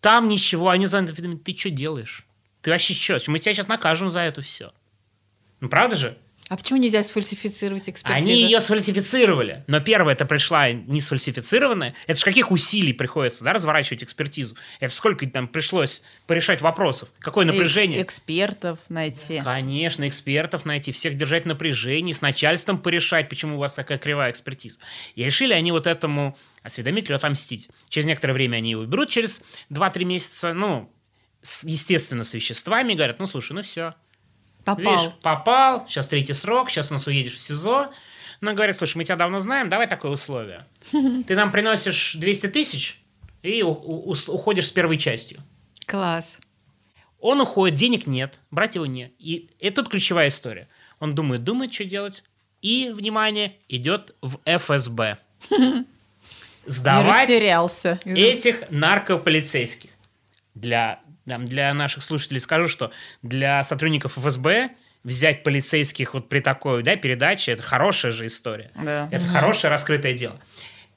Там 0.00 0.28
ничего, 0.28 0.70
они 0.70 0.86
звонят, 0.86 1.14
ты 1.44 1.56
что 1.56 1.70
делаешь? 1.70 2.26
Ты 2.60 2.70
вообще 2.70 2.94
что? 2.94 3.20
Мы 3.30 3.38
тебя 3.38 3.54
сейчас 3.54 3.68
накажем 3.68 4.10
за 4.10 4.20
это 4.20 4.42
все. 4.42 4.72
Ну, 5.60 5.68
правда 5.68 5.96
же? 5.96 6.18
А 6.52 6.56
почему 6.58 6.78
нельзя 6.78 7.02
сфальсифицировать 7.02 7.88
экспертизу? 7.88 8.14
Они 8.14 8.42
ее 8.42 8.60
сфальсифицировали, 8.60 9.64
но 9.68 9.80
первое 9.80 10.12
это 10.12 10.26
пришла 10.26 10.70
не 10.70 11.00
сфальсифицированная. 11.00 11.94
Это 12.06 12.18
же 12.18 12.26
каких 12.26 12.50
усилий 12.50 12.92
приходится, 12.92 13.42
да, 13.42 13.54
разворачивать 13.54 14.04
экспертизу? 14.04 14.54
Это 14.78 14.92
сколько 14.92 15.26
там 15.26 15.48
пришлось 15.48 16.02
порешать 16.26 16.60
вопросов? 16.60 17.08
Какое 17.20 17.46
напряжение? 17.46 18.02
Экспертов 18.02 18.78
найти. 18.90 19.40
Конечно, 19.42 20.06
экспертов 20.06 20.66
найти, 20.66 20.92
всех 20.92 21.16
держать 21.16 21.44
в 21.44 21.46
напряжении, 21.46 22.12
с 22.12 22.20
начальством 22.20 22.76
порешать, 22.76 23.30
почему 23.30 23.56
у 23.56 23.58
вас 23.58 23.72
такая 23.72 23.96
кривая 23.96 24.30
экспертиза. 24.30 24.78
И 25.14 25.24
решили 25.24 25.54
они 25.54 25.72
вот 25.72 25.86
этому 25.86 26.36
осведомителю 26.62 27.16
отомстить. 27.16 27.70
Через 27.88 28.04
некоторое 28.04 28.34
время 28.34 28.58
они 28.58 28.72
его 28.72 28.84
берут, 28.84 29.08
через 29.08 29.40
2-3 29.70 30.04
месяца, 30.04 30.52
ну, 30.52 30.92
с, 31.40 31.64
естественно, 31.64 32.24
с 32.24 32.34
веществами, 32.34 32.92
говорят, 32.92 33.20
ну, 33.20 33.26
слушай, 33.26 33.54
ну 33.54 33.62
все, 33.62 33.94
Попал. 34.64 34.84
Видишь, 34.84 35.14
попал, 35.22 35.86
сейчас 35.88 36.08
третий 36.08 36.32
срок, 36.32 36.70
сейчас 36.70 36.90
у 36.90 36.94
нас 36.94 37.06
уедешь 37.06 37.34
в 37.34 37.40
СИЗО. 37.40 37.90
Но 38.40 38.54
говорит, 38.54 38.76
слушай, 38.76 38.96
мы 38.96 39.04
тебя 39.04 39.16
давно 39.16 39.38
знаем, 39.40 39.68
давай 39.68 39.86
такое 39.86 40.10
условие. 40.10 40.66
Ты 40.90 41.36
нам 41.36 41.52
приносишь 41.52 42.14
200 42.14 42.48
тысяч 42.48 43.00
и 43.42 43.62
уходишь 43.62 44.66
с 44.66 44.70
первой 44.70 44.98
частью. 44.98 45.40
Класс. 45.86 46.38
Он 47.20 47.40
уходит, 47.40 47.76
денег 47.76 48.06
нет, 48.06 48.40
брать 48.50 48.74
его 48.74 48.86
нет. 48.86 49.12
И 49.18 49.48
это 49.60 49.82
тут 49.82 49.90
ключевая 49.90 50.28
история. 50.28 50.68
Он 50.98 51.14
думает, 51.14 51.44
думает, 51.44 51.72
что 51.72 51.84
делать. 51.84 52.24
И, 52.62 52.90
внимание, 52.90 53.56
идет 53.68 54.14
в 54.22 54.38
ФСБ. 54.44 55.18
Сдавать 56.66 57.28
этих 57.30 58.70
наркополицейских. 58.70 59.90
Для 60.54 61.00
там, 61.26 61.46
для 61.46 61.72
наших 61.74 62.02
слушателей 62.02 62.40
скажу, 62.40 62.68
что 62.68 62.92
для 63.22 63.62
сотрудников 63.64 64.18
ФСБ 64.18 64.70
взять 65.04 65.42
полицейских 65.42 66.14
вот 66.14 66.28
при 66.28 66.40
такой 66.40 66.82
да, 66.82 66.96
передаче, 66.96 67.52
это 67.52 67.62
хорошая 67.62 68.12
же 68.12 68.26
история. 68.26 68.70
Да. 68.74 69.08
Это 69.10 69.24
угу. 69.24 69.32
хорошее 69.32 69.70
раскрытое 69.70 70.14
дело. 70.14 70.38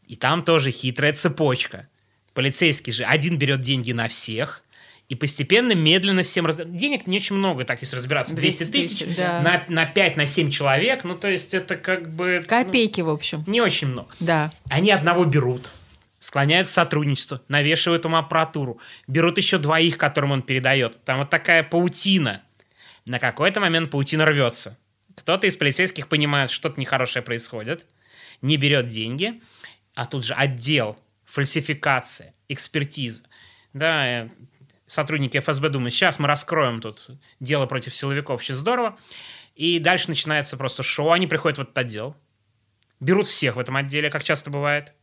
И 0.07 0.15
там 0.15 0.43
тоже 0.43 0.71
хитрая 0.71 1.13
цепочка. 1.13 1.87
Полицейский 2.33 2.93
же 2.93 3.03
один 3.03 3.37
берет 3.37 3.61
деньги 3.61 3.91
на 3.91 4.07
всех, 4.07 4.61
и 5.07 5.13
постепенно, 5.13 5.73
медленно 5.73 6.23
всем 6.23 6.47
раз... 6.47 6.57
Денег 6.57 7.05
не 7.05 7.17
очень 7.17 7.35
много, 7.35 7.63
так 7.63 7.79
если 7.81 7.95
разбираться. 7.95 8.35
200 8.35 8.63
тысяч 8.65 9.15
да. 9.15 9.41
на, 9.41 9.63
на 9.67 9.85
5, 9.85 10.17
на 10.17 10.25
7 10.25 10.49
человек. 10.49 11.03
Ну, 11.03 11.15
то 11.15 11.29
есть 11.29 11.53
это 11.53 11.75
как 11.75 12.11
бы... 12.11 12.39
Ну, 12.41 12.47
Копейки, 12.47 13.01
ну, 13.01 13.07
в 13.07 13.09
общем. 13.11 13.43
Не 13.45 13.61
очень 13.61 13.87
много. 13.89 14.09
Да. 14.19 14.51
Они 14.67 14.89
одного 14.89 15.25
берут 15.25 15.71
склоняют 16.25 16.67
к 16.67 16.71
сотрудничеству, 16.71 17.39
навешивают 17.49 18.03
ему 18.03 18.17
аппаратуру, 18.17 18.79
берут 19.07 19.37
еще 19.37 19.59
двоих, 19.59 19.97
которым 19.97 20.31
он 20.31 20.41
передает. 20.41 21.03
Там 21.05 21.19
вот 21.19 21.29
такая 21.29 21.61
паутина. 21.63 22.41
На 23.05 23.19
какой-то 23.19 23.59
момент 23.59 23.91
паутина 23.91 24.25
рвется. 24.25 24.79
Кто-то 25.15 25.45
из 25.45 25.55
полицейских 25.55 26.07
понимает, 26.07 26.49
что-то 26.49 26.79
нехорошее 26.79 27.21
происходит, 27.21 27.85
не 28.41 28.57
берет 28.57 28.87
деньги, 28.87 29.39
а 29.93 30.07
тут 30.07 30.25
же 30.25 30.33
отдел, 30.33 30.97
фальсификация, 31.25 32.33
экспертиза. 32.49 33.23
Да, 33.73 34.07
э, 34.07 34.29
сотрудники 34.87 35.37
ФСБ 35.37 35.69
думают, 35.69 35.93
сейчас 35.93 36.17
мы 36.17 36.27
раскроем 36.27 36.81
тут 36.81 37.07
дело 37.39 37.67
против 37.67 37.93
силовиков, 37.93 38.43
сейчас 38.43 38.57
здорово. 38.57 38.97
И 39.53 39.77
дальше 39.77 40.09
начинается 40.09 40.57
просто 40.57 40.81
шоу, 40.81 41.11
они 41.11 41.27
приходят 41.27 41.59
в 41.59 41.61
этот 41.61 41.77
отдел, 41.77 42.17
берут 42.99 43.27
всех 43.27 43.57
в 43.57 43.59
этом 43.59 43.77
отделе, 43.77 44.09
как 44.09 44.23
часто 44.23 44.49
бывает, 44.49 44.93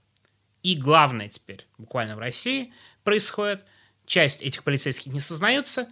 и 0.63 0.75
главное 0.75 1.29
теперь, 1.29 1.67
буквально 1.79 2.17
в 2.17 2.19
России, 2.19 2.73
происходит, 3.05 3.65
часть 4.07 4.43
этих 4.43 4.63
полицейских 4.63 5.13
не 5.13 5.21
сознаются, 5.21 5.89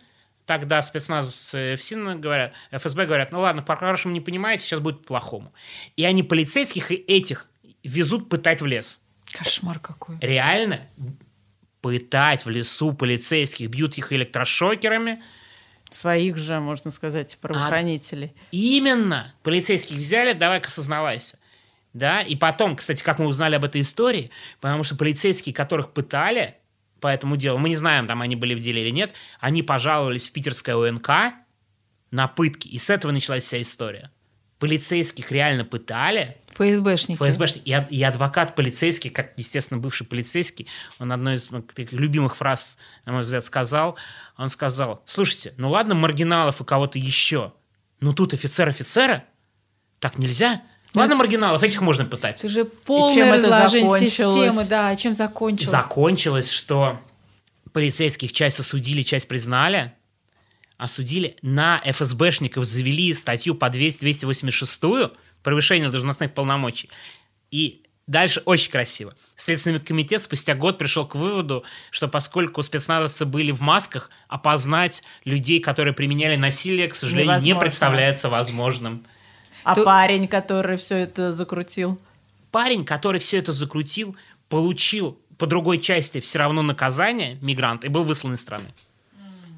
тогда 0.47 0.83
спецназовцы 0.83 1.77
ФСИН 1.77 2.21
говорят, 2.21 2.53
ФСБ 2.71 3.07
говорят, 3.07 3.33
ну 3.33 3.41
ладно, 3.41 3.63
по-хорошему 3.63 4.13
не 4.13 4.21
понимаете, 4.21 4.65
сейчас 4.65 4.81
будет 4.81 5.07
плохому. 5.07 5.53
И 5.97 6.05
они 6.05 6.23
полицейских 6.23 6.91
и 6.91 6.95
этих 6.95 7.49
везут 7.83 8.29
пытать 8.29 8.61
в 8.61 8.67
лес. 8.67 9.01
Кошмар 9.33 9.79
какой. 9.79 10.19
Реально 10.21 10.89
пытать 11.81 12.45
в 12.45 12.51
лесу 12.51 12.93
полицейских, 12.93 13.71
бьют 13.71 13.97
их 13.97 14.13
электрошокерами. 14.13 15.23
Своих 15.91 16.37
же, 16.37 16.61
можно 16.61 16.93
сказать, 16.93 17.37
правоохранителей. 17.41 18.33
А, 18.37 18.41
именно. 18.53 19.35
Полицейских 19.43 19.97
взяли, 19.97 20.35
давай-ка 20.35 20.71
сознавайся. 20.71 21.40
Да, 21.93 22.21
и 22.21 22.37
потом, 22.37 22.77
кстати, 22.77 23.03
как 23.03 23.19
мы 23.19 23.27
узнали 23.27 23.57
об 23.57 23.65
этой 23.65 23.81
истории, 23.81 24.31
потому 24.61 24.85
что 24.85 24.95
полицейские, 24.95 25.55
которых 25.55 25.93
пытали 25.93 26.57
по 27.01 27.09
этому 27.09 27.37
делу, 27.37 27.59
мы 27.59 27.69
не 27.69 27.77
знаем, 27.77 28.07
там 28.07 28.23
они 28.23 28.37
были 28.37 28.55
в 28.55 28.61
деле 28.61 28.83
или 28.83 28.91
нет, 28.91 29.13
они 29.41 29.63
пожаловались 29.63 30.29
в 30.29 30.33
питерское 30.33 30.77
ОНК 30.77 31.09
на 32.11 32.29
пытки, 32.29 32.69
и 32.69 32.79
с 32.79 32.91
этого 32.91 33.11
началась 33.11 33.45
вся 33.45 33.61
история. 33.61 34.11
Полицейских 34.59 35.33
реально 35.33 35.65
пытали. 35.65 36.37
ФСБшники. 36.55 37.17
ФСБшники. 37.19 37.69
И, 37.69 37.97
и 37.97 38.03
адвокат 38.03 38.55
полицейский, 38.55 39.09
как, 39.09 39.33
естественно, 39.39 39.81
бывший 39.81 40.07
полицейский, 40.07 40.69
он 40.99 41.13
одной 41.13 41.37
из 41.37 41.49
таких 41.75 41.93
любимых 41.93 42.37
фраз, 42.37 42.77
на 43.07 43.13
мой 43.13 43.23
взгляд, 43.23 43.43
сказал, 43.43 43.97
он 44.37 44.51
сказал, 44.51 45.03
слушайте, 45.07 45.55
ну 45.57 45.71
ладно, 45.71 45.95
маргиналов 45.95 46.61
и 46.61 46.65
кого-то 46.65 46.99
еще, 46.99 47.55
но 48.01 48.13
тут 48.13 48.35
офицер 48.35 48.69
офицера, 48.69 49.25
так 49.99 50.19
нельзя, 50.19 50.63
Ладно, 50.95 51.17
маргиналов, 51.17 51.63
этих 51.63 51.81
можно 51.81 52.05
пытать. 52.05 52.39
Это 52.39 52.47
уже 52.47 52.65
полное 52.65 53.33
разложение 53.33 54.01
системы, 54.01 54.65
да, 54.65 54.95
чем 54.97 55.15
закончилось? 55.15 55.71
Закончилось, 55.71 56.51
что 56.51 56.99
полицейских 57.73 58.33
часть 58.33 58.59
осудили, 58.59 59.03
часть 59.03 59.29
признали, 59.29 59.93
осудили, 60.77 61.37
на 61.43 61.81
ФСБшников 61.85 62.65
завели 62.65 63.15
статью 63.15 63.55
по 63.55 63.69
200, 63.69 64.01
286 64.01 64.83
превышение 65.43 65.89
должностных 65.89 66.35
полномочий. 66.35 66.91
И 67.51 67.83
дальше 68.07 68.43
очень 68.45 68.71
красиво. 68.71 69.15
Следственный 69.37 69.81
комитет 69.81 70.23
спустя 70.23 70.55
год 70.55 70.79
пришел 70.79 71.07
к 71.07 71.15
выводу, 71.15 71.65
что 71.91 72.09
поскольку 72.09 72.63
спецназовцы 72.63 73.25
были 73.25 73.53
в 73.53 73.61
масках, 73.61 74.11
опознать 74.29 75.03
людей, 75.25 75.61
которые 75.61 75.95
применяли 75.95 76.37
насилие, 76.37 76.89
к 76.89 76.95
сожалению, 76.95 77.37
Невозможно. 77.37 77.55
не 77.55 77.61
представляется 77.61 78.29
возможным. 78.29 79.07
А 79.65 79.75
то... 79.75 79.85
парень, 79.85 80.29
который 80.29 80.77
все 80.77 80.97
это 80.97 81.33
закрутил? 81.33 82.01
Парень, 82.51 82.85
который 82.85 83.21
все 83.21 83.39
это 83.39 83.53
закрутил, 83.53 84.17
получил 84.49 85.19
по 85.39 85.47
другой 85.47 85.79
части 85.79 86.21
все 86.21 86.39
равно 86.39 86.63
наказание, 86.63 87.39
мигрант, 87.41 87.85
и 87.85 87.89
был 87.89 88.05
выслан 88.05 88.35
из 88.35 88.41
страны. 88.41 88.73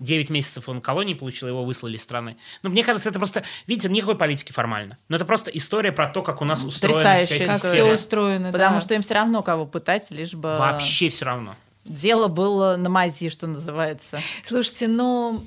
9 0.03 0.31
месяцев 0.31 0.69
он 0.69 0.81
колонии 0.81 1.15
получил, 1.15 1.49
его 1.49 1.65
выслали 1.65 1.97
из 1.97 2.03
страны. 2.03 2.37
Но 2.63 2.71
мне 2.71 2.85
кажется, 2.85 3.09
это 3.09 3.19
просто, 3.19 3.45
видите, 3.67 3.89
никакой 3.89 4.17
политики 4.17 4.53
формально. 4.53 4.99
Но 5.09 5.17
это 5.17 5.25
просто 5.25 5.51
история 5.51 5.93
про 5.93 6.09
то, 6.09 6.23
как 6.23 6.43
у 6.43 6.45
нас 6.45 6.65
устроена 6.65 7.21
вся 7.21 7.39
система. 7.39 7.59
Как 7.59 7.71
все 7.71 7.93
устроено, 7.93 8.53
Потому 8.53 8.77
да. 8.77 8.81
что 8.81 8.95
им 8.95 9.03
все 9.03 9.15
равно 9.15 9.43
кого 9.43 9.65
пытать, 9.65 10.11
лишь 10.11 10.35
бы... 10.35 10.57
Вообще 10.57 11.09
все 11.09 11.25
равно. 11.25 11.55
Дело 11.85 12.29
было 12.29 12.77
на 12.77 12.89
мази, 12.89 13.29
что 13.29 13.47
называется. 13.47 14.21
Слушайте, 14.45 14.87
но 14.87 15.43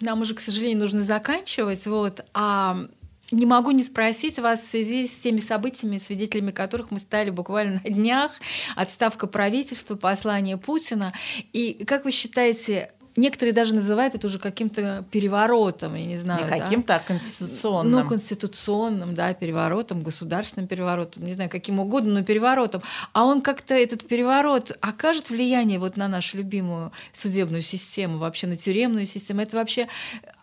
нам 0.00 0.20
уже, 0.22 0.34
к 0.34 0.40
сожалению, 0.40 0.78
нужно 0.78 1.04
заканчивать. 1.04 1.86
Вот. 1.86 2.24
А 2.34 2.86
не 3.30 3.46
могу 3.46 3.72
не 3.72 3.84
спросить 3.84 4.38
вас 4.38 4.60
в 4.60 4.70
связи 4.70 5.06
с 5.06 5.14
теми 5.20 5.38
событиями, 5.38 5.98
свидетелями 5.98 6.50
которых 6.50 6.90
мы 6.90 6.98
стали 6.98 7.30
буквально 7.30 7.80
на 7.84 7.90
днях, 7.90 8.32
отставка 8.74 9.26
правительства, 9.26 9.96
послание 9.96 10.56
Путина. 10.56 11.12
И 11.52 11.84
как 11.86 12.04
вы 12.04 12.10
считаете, 12.10 12.90
Некоторые 13.18 13.52
даже 13.52 13.74
называют 13.74 14.14
это 14.14 14.28
уже 14.28 14.38
каким-то 14.38 15.04
переворотом, 15.10 15.96
я 15.96 16.04
не 16.04 16.16
знаю. 16.16 16.44
Не 16.44 16.48
каким-то, 16.48 16.86
да? 16.86 16.96
а 16.96 16.98
конституционным. 17.00 17.92
Ну, 17.92 18.06
конституционным, 18.06 19.14
да, 19.14 19.34
переворотом, 19.34 20.04
государственным 20.04 20.68
переворотом, 20.68 21.26
не 21.26 21.32
знаю, 21.32 21.50
каким 21.50 21.80
угодно, 21.80 22.14
но 22.14 22.22
переворотом. 22.22 22.80
А 23.12 23.24
он 23.24 23.42
как-то, 23.42 23.74
этот 23.74 24.06
переворот, 24.06 24.70
окажет 24.80 25.30
влияние 25.30 25.80
вот 25.80 25.96
на 25.96 26.06
нашу 26.06 26.36
любимую 26.36 26.92
судебную 27.12 27.62
систему, 27.62 28.18
вообще 28.18 28.46
на 28.46 28.56
тюремную 28.56 29.06
систему? 29.06 29.40
Это 29.40 29.56
вообще 29.56 29.88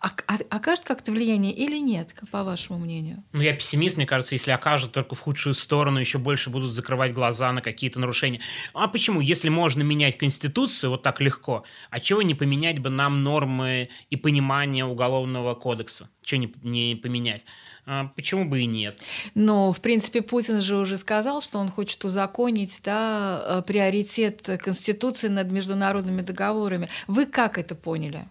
окажет 0.00 0.84
как-то 0.84 1.12
влияние 1.12 1.52
или 1.52 1.78
нет, 1.78 2.14
по 2.30 2.44
вашему 2.44 2.78
мнению? 2.78 3.24
Ну, 3.32 3.40
я 3.40 3.52
пессимист, 3.52 3.96
мне 3.96 4.06
кажется, 4.06 4.34
если 4.34 4.50
окажет 4.50 4.92
только 4.92 5.14
в 5.14 5.20
худшую 5.20 5.54
сторону, 5.54 5.98
еще 5.98 6.18
больше 6.18 6.50
будут 6.50 6.72
закрывать 6.72 7.12
глаза 7.12 7.52
на 7.52 7.62
какие-то 7.62 7.98
нарушения. 7.98 8.40
А 8.74 8.88
почему? 8.88 9.20
Если 9.20 9.48
можно 9.48 9.82
менять 9.82 10.18
Конституцию 10.18 10.90
вот 10.90 11.02
так 11.02 11.20
легко, 11.20 11.64
а 11.90 12.00
чего 12.00 12.22
не 12.22 12.34
поменять 12.34 12.78
бы 12.78 12.90
нам 12.90 13.22
нормы 13.22 13.88
и 14.10 14.16
понимание 14.16 14.84
Уголовного 14.84 15.54
кодекса? 15.54 16.10
Чего 16.22 16.40
не, 16.42 16.52
не 16.62 16.96
поменять? 16.96 17.44
А 17.88 18.06
почему 18.16 18.44
бы 18.44 18.62
и 18.62 18.66
нет? 18.66 19.00
Но, 19.34 19.72
в 19.72 19.80
принципе, 19.80 20.20
Путин 20.20 20.60
же 20.60 20.76
уже 20.76 20.98
сказал, 20.98 21.40
что 21.40 21.58
он 21.58 21.70
хочет 21.70 22.04
узаконить 22.04 22.80
да, 22.82 23.44
э, 23.46 23.62
приоритет 23.62 24.42
Конституции 24.60 25.28
над 25.28 25.52
международными 25.52 26.22
договорами. 26.22 26.88
Вы 27.06 27.26
как 27.26 27.58
это 27.58 27.76
поняли? 27.76 28.26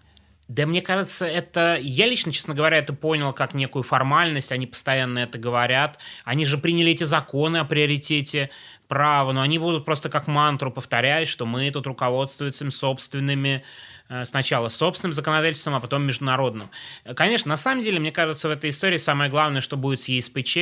Да, 0.47 0.67
мне 0.67 0.81
кажется, 0.81 1.25
это... 1.25 1.77
Я 1.81 2.05
лично, 2.05 2.31
честно 2.31 2.53
говоря, 2.53 2.77
это 2.77 2.93
понял 2.93 3.33
как 3.33 3.55
некую 3.55 3.81
формальность. 3.81 4.51
Они 4.51 4.67
постоянно 4.67 5.19
это 5.19 5.39
говорят. 5.39 5.97
Они 6.23 6.45
же 6.45 6.59
приняли 6.59 6.91
эти 6.91 7.03
законы 7.03 7.57
о 7.57 7.65
приоритете 7.65 8.51
права, 8.87 9.31
но 9.31 9.41
они 9.41 9.57
будут 9.57 9.85
просто 9.85 10.09
как 10.09 10.27
мантру 10.27 10.71
повторять, 10.71 11.27
что 11.27 11.47
мы 11.47 11.71
тут 11.71 11.87
руководствуемся 11.87 12.69
собственными 12.69 13.63
э, 14.09 14.25
сначала 14.25 14.69
собственным 14.69 15.13
законодательством, 15.13 15.73
а 15.73 15.79
потом 15.79 16.03
международным. 16.03 16.69
Конечно, 17.15 17.49
на 17.49 17.57
самом 17.57 17.81
деле, 17.81 17.99
мне 17.99 18.11
кажется, 18.11 18.47
в 18.47 18.51
этой 18.51 18.69
истории 18.69 18.97
самое 18.97 19.31
главное, 19.31 19.61
что 19.61 19.77
будет 19.77 20.01
с 20.01 20.07
ЕСПЧ, 20.09 20.57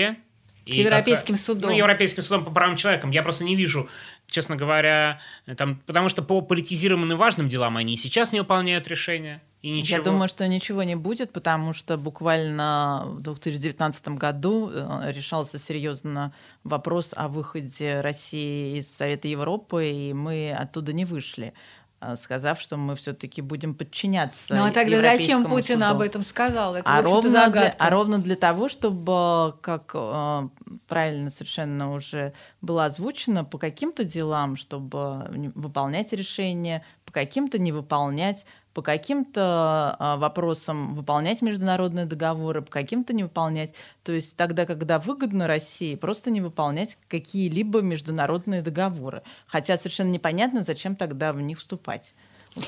с 0.66 0.70
Европейским 0.70 1.36
как, 1.36 1.44
судом. 1.44 1.72
Ну, 1.72 1.78
Европейским 1.78 2.24
судом 2.24 2.46
по 2.46 2.52
правам 2.52 2.78
человека. 2.78 3.08
Я 3.10 3.22
просто 3.22 3.44
не 3.44 3.58
вижу, 3.58 3.90
честно 4.28 4.56
говоря, 4.56 5.20
там, 5.58 5.82
потому 5.86 6.08
что 6.08 6.22
по 6.22 6.40
политизированным 6.40 7.18
важным 7.18 7.50
делам 7.50 7.76
они 7.76 7.96
и 7.96 7.98
сейчас 7.98 8.32
не 8.32 8.40
выполняют 8.40 8.88
решения. 8.88 9.42
И 9.64 9.72
ничего. 9.72 9.98
Я 10.00 10.04
думаю, 10.04 10.28
что 10.28 10.46
ничего 10.46 10.84
не 10.84 10.96
будет, 10.96 11.32
потому 11.32 11.72
что 11.72 11.98
буквально 11.98 13.04
в 13.06 13.22
2019 13.22 14.10
году 14.10 14.70
э, 14.70 15.12
решался 15.14 15.58
серьезно 15.58 16.34
вопрос 16.66 17.14
о 17.16 17.30
выходе 17.30 18.02
России 18.02 18.80
из 18.80 18.94
Совета 18.94 19.30
Европы, 19.30 19.90
и 19.90 20.12
мы 20.12 20.52
оттуда 20.52 20.92
не 20.92 21.06
вышли 21.06 21.54
э, 22.02 22.18
сказав, 22.18 22.60
что 22.60 22.76
мы 22.76 22.98
все-таки 22.98 23.42
будем 23.42 23.74
подчиняться. 23.74 24.54
Ну 24.54 24.66
а 24.66 24.72
тогда 24.72 25.00
зачем 25.00 25.46
Путин 25.46 25.76
суду? 25.76 25.86
об 25.86 26.02
этом 26.02 26.24
сказал? 26.24 26.76
Это, 26.76 26.84
а, 26.86 27.02
ровно 27.02 27.50
для, 27.50 27.74
а 27.80 27.90
ровно 27.90 28.20
для 28.20 28.36
того, 28.36 28.68
чтобы, 28.68 29.56
как 29.62 29.92
э, 29.94 30.50
правильно 30.90 31.30
совершенно 31.30 31.94
уже 31.94 32.34
было 32.60 32.84
озвучено, 32.84 33.46
по 33.46 33.58
каким-то 33.58 34.04
делам, 34.04 34.58
чтобы 34.58 35.52
выполнять 35.56 36.12
решения, 36.12 36.84
по 37.06 37.14
каким-то 37.14 37.60
не 37.60 37.72
выполнять, 37.72 38.46
по 38.74 38.82
каким-то 38.82 39.96
а, 40.00 40.18
вопросам 40.18 40.96
выполнять 40.96 41.42
международные 41.42 42.06
договоры, 42.06 42.62
по 42.62 42.72
каким-то 42.72 43.14
не 43.14 43.24
выполнять. 43.24 43.76
То 44.04 44.12
есть 44.12 44.36
тогда, 44.36 44.66
когда 44.66 45.00
выгодно 45.00 45.48
России, 45.48 45.96
просто 45.96 46.32
не 46.32 46.42
выполнять 46.42 46.98
какие-либо 47.08 47.82
международные 47.82 48.62
договоры. 48.62 49.22
Хотя 49.46 49.78
совершенно 49.78 50.10
непонятно, 50.10 50.64
зачем 50.64 50.96
тогда 50.96 51.34
в 51.34 51.42
них 51.42 51.60
вступать. 51.60 52.14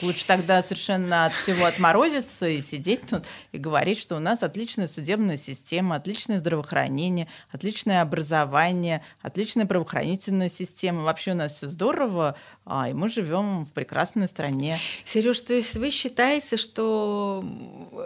Лучше 0.01 0.25
тогда 0.25 0.63
совершенно 0.63 1.25
от 1.27 1.33
всего 1.33 1.65
отморозиться 1.65 2.47
и 2.47 2.61
сидеть 2.61 3.07
тут 3.07 3.25
и 3.51 3.57
говорить, 3.57 3.99
что 3.99 4.15
у 4.15 4.19
нас 4.19 4.41
отличная 4.41 4.87
судебная 4.87 5.37
система, 5.37 5.95
отличное 5.95 6.39
здравоохранение, 6.39 7.27
отличное 7.51 8.01
образование, 8.01 9.03
отличная 9.21 9.65
правоохранительная 9.65 10.49
система. 10.49 11.03
Вообще 11.03 11.31
у 11.31 11.35
нас 11.35 11.53
все 11.53 11.67
здорово, 11.67 12.35
а, 12.65 12.89
и 12.89 12.93
мы 12.93 13.09
живем 13.09 13.65
в 13.65 13.71
прекрасной 13.73 14.27
стране. 14.27 14.79
Сереж, 15.05 15.39
то 15.41 15.53
есть 15.53 15.75
вы 15.75 15.91
считаете, 15.91 16.57
что, 16.57 17.45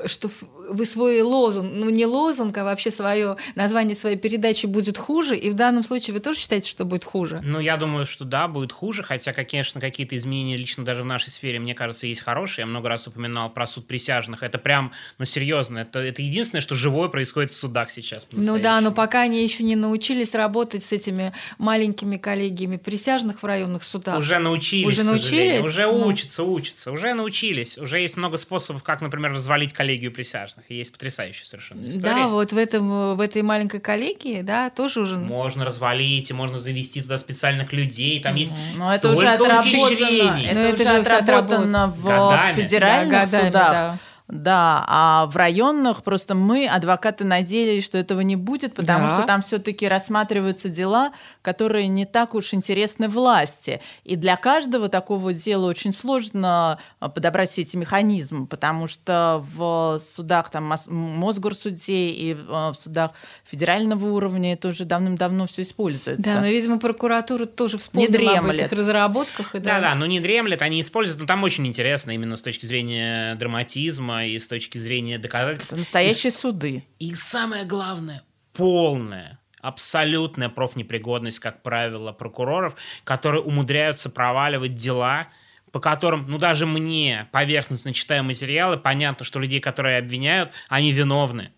что 0.05 0.29
вы 0.69 0.85
свой 0.85 1.21
лозунг, 1.21 1.71
ну 1.73 1.89
не 1.89 2.05
лозунг, 2.05 2.57
а 2.57 2.65
вообще 2.65 2.91
свое 2.91 3.37
название 3.55 3.95
своей 3.95 4.17
передачи 4.17 4.65
будет 4.65 4.97
хуже, 4.97 5.37
и 5.37 5.49
в 5.49 5.53
данном 5.53 5.85
случае 5.85 6.13
вы 6.13 6.19
тоже 6.19 6.39
считаете, 6.39 6.69
что 6.69 6.83
будет 6.83 7.05
хуже? 7.05 7.41
Ну, 7.41 7.59
я 7.61 7.77
думаю, 7.77 8.05
что 8.05 8.25
да, 8.25 8.49
будет 8.49 8.73
хуже, 8.73 9.01
хотя, 9.01 9.31
конечно, 9.31 9.79
какие-то 9.79 10.17
изменения 10.17 10.57
лично 10.57 10.83
даже 10.83 11.03
в 11.03 11.05
нашей 11.05 11.29
сфере, 11.29 11.59
мне 11.59 11.68
кажется, 11.75 12.07
есть 12.07 12.21
хорошие. 12.21 12.63
Я 12.63 12.65
много 12.67 12.89
раз 12.89 13.07
упоминал 13.07 13.49
про 13.49 13.67
суд 13.67 13.87
присяжных. 13.87 14.43
Это 14.43 14.57
прям, 14.57 14.91
ну, 15.17 15.25
серьезно, 15.25 15.79
это, 15.79 15.99
это 15.99 16.21
единственное, 16.21 16.61
что 16.61 16.75
живое 16.75 17.09
происходит 17.09 17.51
в 17.51 17.55
судах 17.55 17.91
сейчас. 17.91 18.27
Ну 18.31 18.59
да, 18.59 18.81
но 18.81 18.91
пока 18.91 19.21
они 19.21 19.43
еще 19.43 19.63
не 19.63 19.75
научились 19.75 20.33
работать 20.33 20.83
с 20.83 20.91
этими 20.91 21.33
маленькими 21.57 22.17
коллегиями 22.17 22.77
присяжных 22.77 23.41
в 23.41 23.45
районных 23.45 23.83
судах. 23.83 24.19
Уже 24.19 24.39
научились. 24.39 24.87
Уже 24.87 25.03
научились? 25.03 25.65
Уже 25.65 25.85
ну. 25.85 26.07
учатся, 26.07 26.43
учатся. 26.43 26.91
Уже 26.91 27.13
научились. 27.13 27.77
Уже 27.77 27.99
есть 27.99 28.17
много 28.17 28.37
способов, 28.37 28.83
как, 28.83 29.01
например, 29.01 29.33
развалить 29.33 29.73
коллегию 29.73 30.11
присяжных. 30.11 30.69
Есть 30.69 30.91
потрясающие 30.91 31.45
совершенно 31.45 31.87
истории. 31.87 32.13
Да, 32.13 32.27
вот 32.27 32.53
в, 32.53 32.57
этом, 32.57 33.15
в 33.15 33.21
этой 33.21 33.41
маленькой 33.41 33.79
коллегии, 33.79 34.41
да, 34.41 34.69
тоже 34.69 35.01
уже... 35.01 35.17
Можно 35.17 35.65
развалить, 35.65 36.29
и 36.29 36.33
можно 36.33 36.57
завести 36.57 37.01
туда 37.01 37.17
специальных 37.17 37.73
людей. 37.73 38.19
Там 38.21 38.35
есть 38.35 38.53
Но 38.75 38.93
это 38.93 39.11
уже 39.11 39.27
отработано. 39.27 40.39
Это, 40.39 40.83
это 40.83 40.99
уже 40.99 41.09
отработано 41.09 41.58
в 41.87 42.03
годами. 42.03 42.53
федеральных 42.53 43.09
да, 43.09 43.25
годами, 43.25 43.45
судах. 43.47 43.71
Да. 43.71 43.97
Да, 44.29 44.85
а 44.87 45.25
в 45.25 45.35
районных 45.35 46.03
просто 46.03 46.35
мы, 46.35 46.67
адвокаты, 46.67 47.25
надеялись, 47.25 47.83
что 47.83 47.97
этого 47.97 48.21
не 48.21 48.35
будет, 48.35 48.75
потому 48.75 49.07
да. 49.07 49.17
что 49.17 49.25
там 49.25 49.41
все-таки 49.41 49.87
рассматриваются 49.87 50.69
дела, 50.69 51.13
которые 51.41 51.87
не 51.87 52.05
так 52.05 52.35
уж 52.35 52.53
интересны 52.53 53.09
власти. 53.09 53.81
И 54.03 54.15
для 54.15 54.35
каждого 54.35 54.87
такого 54.87 55.33
дела 55.33 55.65
очень 55.65 55.93
сложно 55.93 56.77
а, 56.99 57.09
подобрать 57.09 57.49
все 57.49 57.63
эти 57.63 57.75
механизмы, 57.75 58.45
потому 58.45 58.85
что 58.85 59.43
в 59.55 59.97
судах 59.99 60.51
там 60.51 60.75
Мосгорсуде 60.87 62.09
и 62.11 62.37
а, 62.49 62.71
в 62.71 62.75
судах 62.75 63.13
федерального 63.43 64.05
уровня 64.05 64.53
это 64.53 64.67
уже 64.67 64.85
давным-давно 64.85 65.47
все 65.47 65.63
используется. 65.63 66.23
Да, 66.23 66.41
но, 66.41 66.47
видимо, 66.47 66.77
прокуратура 66.77 67.47
тоже 67.47 67.79
вспомнила 67.79 68.21
не 68.21 68.37
об 68.37 68.45
этих 68.45 68.71
разработках. 68.71 69.53
Да-да, 69.53 69.95
но 69.95 70.05
не 70.05 70.19
дремлет, 70.19 70.61
они 70.61 70.81
используют, 70.81 71.19
но 71.19 71.25
там 71.25 71.43
очень 71.43 71.65
интересно 71.65 72.11
именно 72.11 72.35
с 72.35 72.43
точки 72.43 72.67
зрения 72.67 73.33
драматизма, 73.33 74.18
и 74.25 74.37
с 74.37 74.47
точки 74.47 74.77
зрения 74.77 75.17
доказательств. 75.17 75.71
Это 75.71 75.79
настоящие 75.79 76.31
и, 76.31 76.35
суды. 76.35 76.83
И 76.99 77.15
самое 77.15 77.65
главное, 77.65 78.23
полная, 78.53 79.39
абсолютная 79.61 80.49
профнепригодность, 80.49 81.39
как 81.39 81.61
правило, 81.61 82.11
прокуроров, 82.11 82.75
которые 83.03 83.41
умудряются 83.41 84.09
проваливать 84.09 84.75
дела, 84.75 85.27
по 85.71 85.79
которым, 85.79 86.25
ну, 86.27 86.37
даже 86.37 86.65
мне, 86.65 87.27
поверхностно 87.31 87.93
читая 87.93 88.23
материалы, 88.23 88.77
понятно, 88.77 89.25
что 89.25 89.39
людей, 89.39 89.59
которые 89.59 89.97
обвиняют, 89.99 90.53
они 90.67 90.91
виновны. 90.91 91.51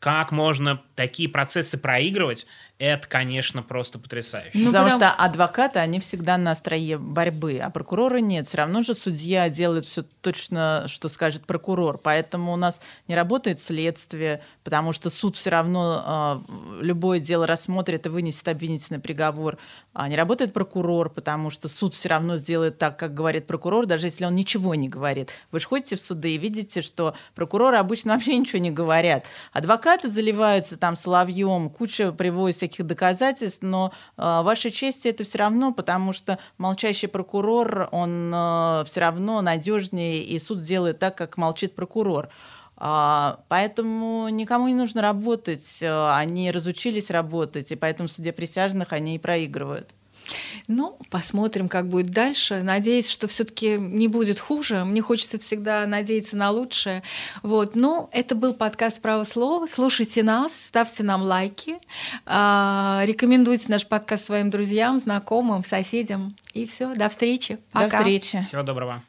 Как 0.00 0.32
можно 0.32 0.82
такие 0.96 1.28
процессы 1.28 1.78
проигрывать, 1.78 2.46
это, 2.78 3.06
конечно, 3.06 3.62
просто 3.62 4.00
потрясающе. 4.00 4.50
Ну, 4.54 4.66
потому, 4.66 4.90
потому 4.90 4.98
что 4.98 5.10
адвокаты, 5.12 5.78
они 5.78 6.00
всегда 6.00 6.36
на 6.36 6.50
острие 6.50 6.98
борьбы, 6.98 7.58
а 7.58 7.70
прокуроры 7.70 8.20
нет. 8.20 8.48
Все 8.48 8.58
равно 8.58 8.82
же 8.82 8.94
судья 8.94 9.48
делает 9.48 9.84
все 9.84 10.02
точно, 10.02 10.86
что 10.88 11.08
скажет 11.08 11.46
прокурор. 11.46 11.98
Поэтому 11.98 12.52
у 12.52 12.56
нас 12.56 12.80
не 13.06 13.14
работает 13.14 13.60
следствие, 13.60 14.42
потому 14.64 14.92
что 14.92 15.08
суд 15.08 15.36
все 15.36 15.50
равно 15.50 16.42
э, 16.50 16.82
любое 16.82 17.20
дело 17.20 17.46
рассмотрит 17.46 18.06
и 18.06 18.08
вынесет 18.08 18.48
обвинительный 18.48 18.98
приговор. 18.98 19.56
А 19.92 20.08
не 20.08 20.16
работает 20.16 20.52
прокурор, 20.52 21.10
потому 21.10 21.50
что 21.50 21.68
суд 21.68 21.94
все 21.94 22.08
равно 22.08 22.38
сделает 22.38 22.78
так, 22.78 22.98
как 22.98 23.14
говорит 23.14 23.46
прокурор, 23.46 23.86
даже 23.86 24.08
если 24.08 24.24
он 24.24 24.34
ничего 24.34 24.74
не 24.74 24.88
говорит. 24.88 25.30
Вы 25.52 25.60
же 25.60 25.68
ходите 25.68 25.94
в 25.94 26.02
суды 26.02 26.34
и 26.34 26.38
видите, 26.38 26.82
что 26.82 27.14
прокуроры 27.36 27.76
обычно 27.76 28.14
вообще 28.14 28.36
ничего 28.36 28.58
не 28.58 28.72
говорят. 28.72 29.26
Адвокаты 29.52 30.10
заливаются 30.10 30.76
там 30.76 30.96
соловьем, 30.96 31.70
куча 31.70 32.10
приводит 32.10 32.63
всяких 32.64 32.86
доказательств, 32.86 33.62
но 33.62 33.92
э, 34.16 34.42
вашей 34.42 34.70
чести 34.70 35.08
это 35.08 35.24
все 35.24 35.38
равно, 35.38 35.72
потому 35.72 36.12
что 36.12 36.38
молчащий 36.58 37.08
прокурор, 37.08 37.88
он 37.92 38.32
э, 38.34 38.84
все 38.86 39.00
равно 39.00 39.42
надежнее, 39.42 40.22
и 40.22 40.38
суд 40.38 40.58
сделает 40.58 40.98
так, 40.98 41.16
как 41.16 41.36
молчит 41.36 41.74
прокурор. 41.74 42.28
А, 42.76 43.40
поэтому 43.48 44.28
никому 44.30 44.68
не 44.68 44.74
нужно 44.74 45.00
работать, 45.00 45.80
они 45.82 46.50
разучились 46.50 47.10
работать, 47.10 47.70
и 47.70 47.76
поэтому 47.76 48.08
в 48.08 48.12
суде 48.12 48.32
присяжных 48.32 48.92
они 48.92 49.14
и 49.14 49.18
проигрывают. 49.18 49.94
Ну, 50.68 50.98
посмотрим, 51.10 51.68
как 51.68 51.88
будет 51.88 52.06
дальше. 52.06 52.62
Надеюсь, 52.62 53.10
что 53.10 53.28
все-таки 53.28 53.76
не 53.78 54.08
будет 54.08 54.40
хуже. 54.40 54.84
Мне 54.84 55.02
хочется 55.02 55.38
всегда 55.38 55.86
надеяться 55.86 56.36
на 56.36 56.50
лучшее. 56.50 57.02
Вот. 57.42 57.74
Но 57.74 58.08
это 58.12 58.34
был 58.34 58.54
подкаст 58.54 59.00
«Право 59.00 59.24
слова». 59.24 59.66
Слушайте 59.66 60.22
нас, 60.22 60.52
ставьте 60.54 61.02
нам 61.02 61.22
лайки, 61.22 61.76
а, 62.26 63.02
рекомендуйте 63.04 63.66
наш 63.68 63.86
подкаст 63.86 64.26
своим 64.26 64.50
друзьям, 64.50 64.98
знакомым, 64.98 65.64
соседям. 65.64 66.36
И 66.52 66.66
все. 66.66 66.94
До 66.94 67.08
встречи. 67.08 67.58
Пока. 67.72 67.88
До 67.88 67.96
встречи. 67.96 68.44
Всего 68.46 68.62
доброго. 68.62 69.02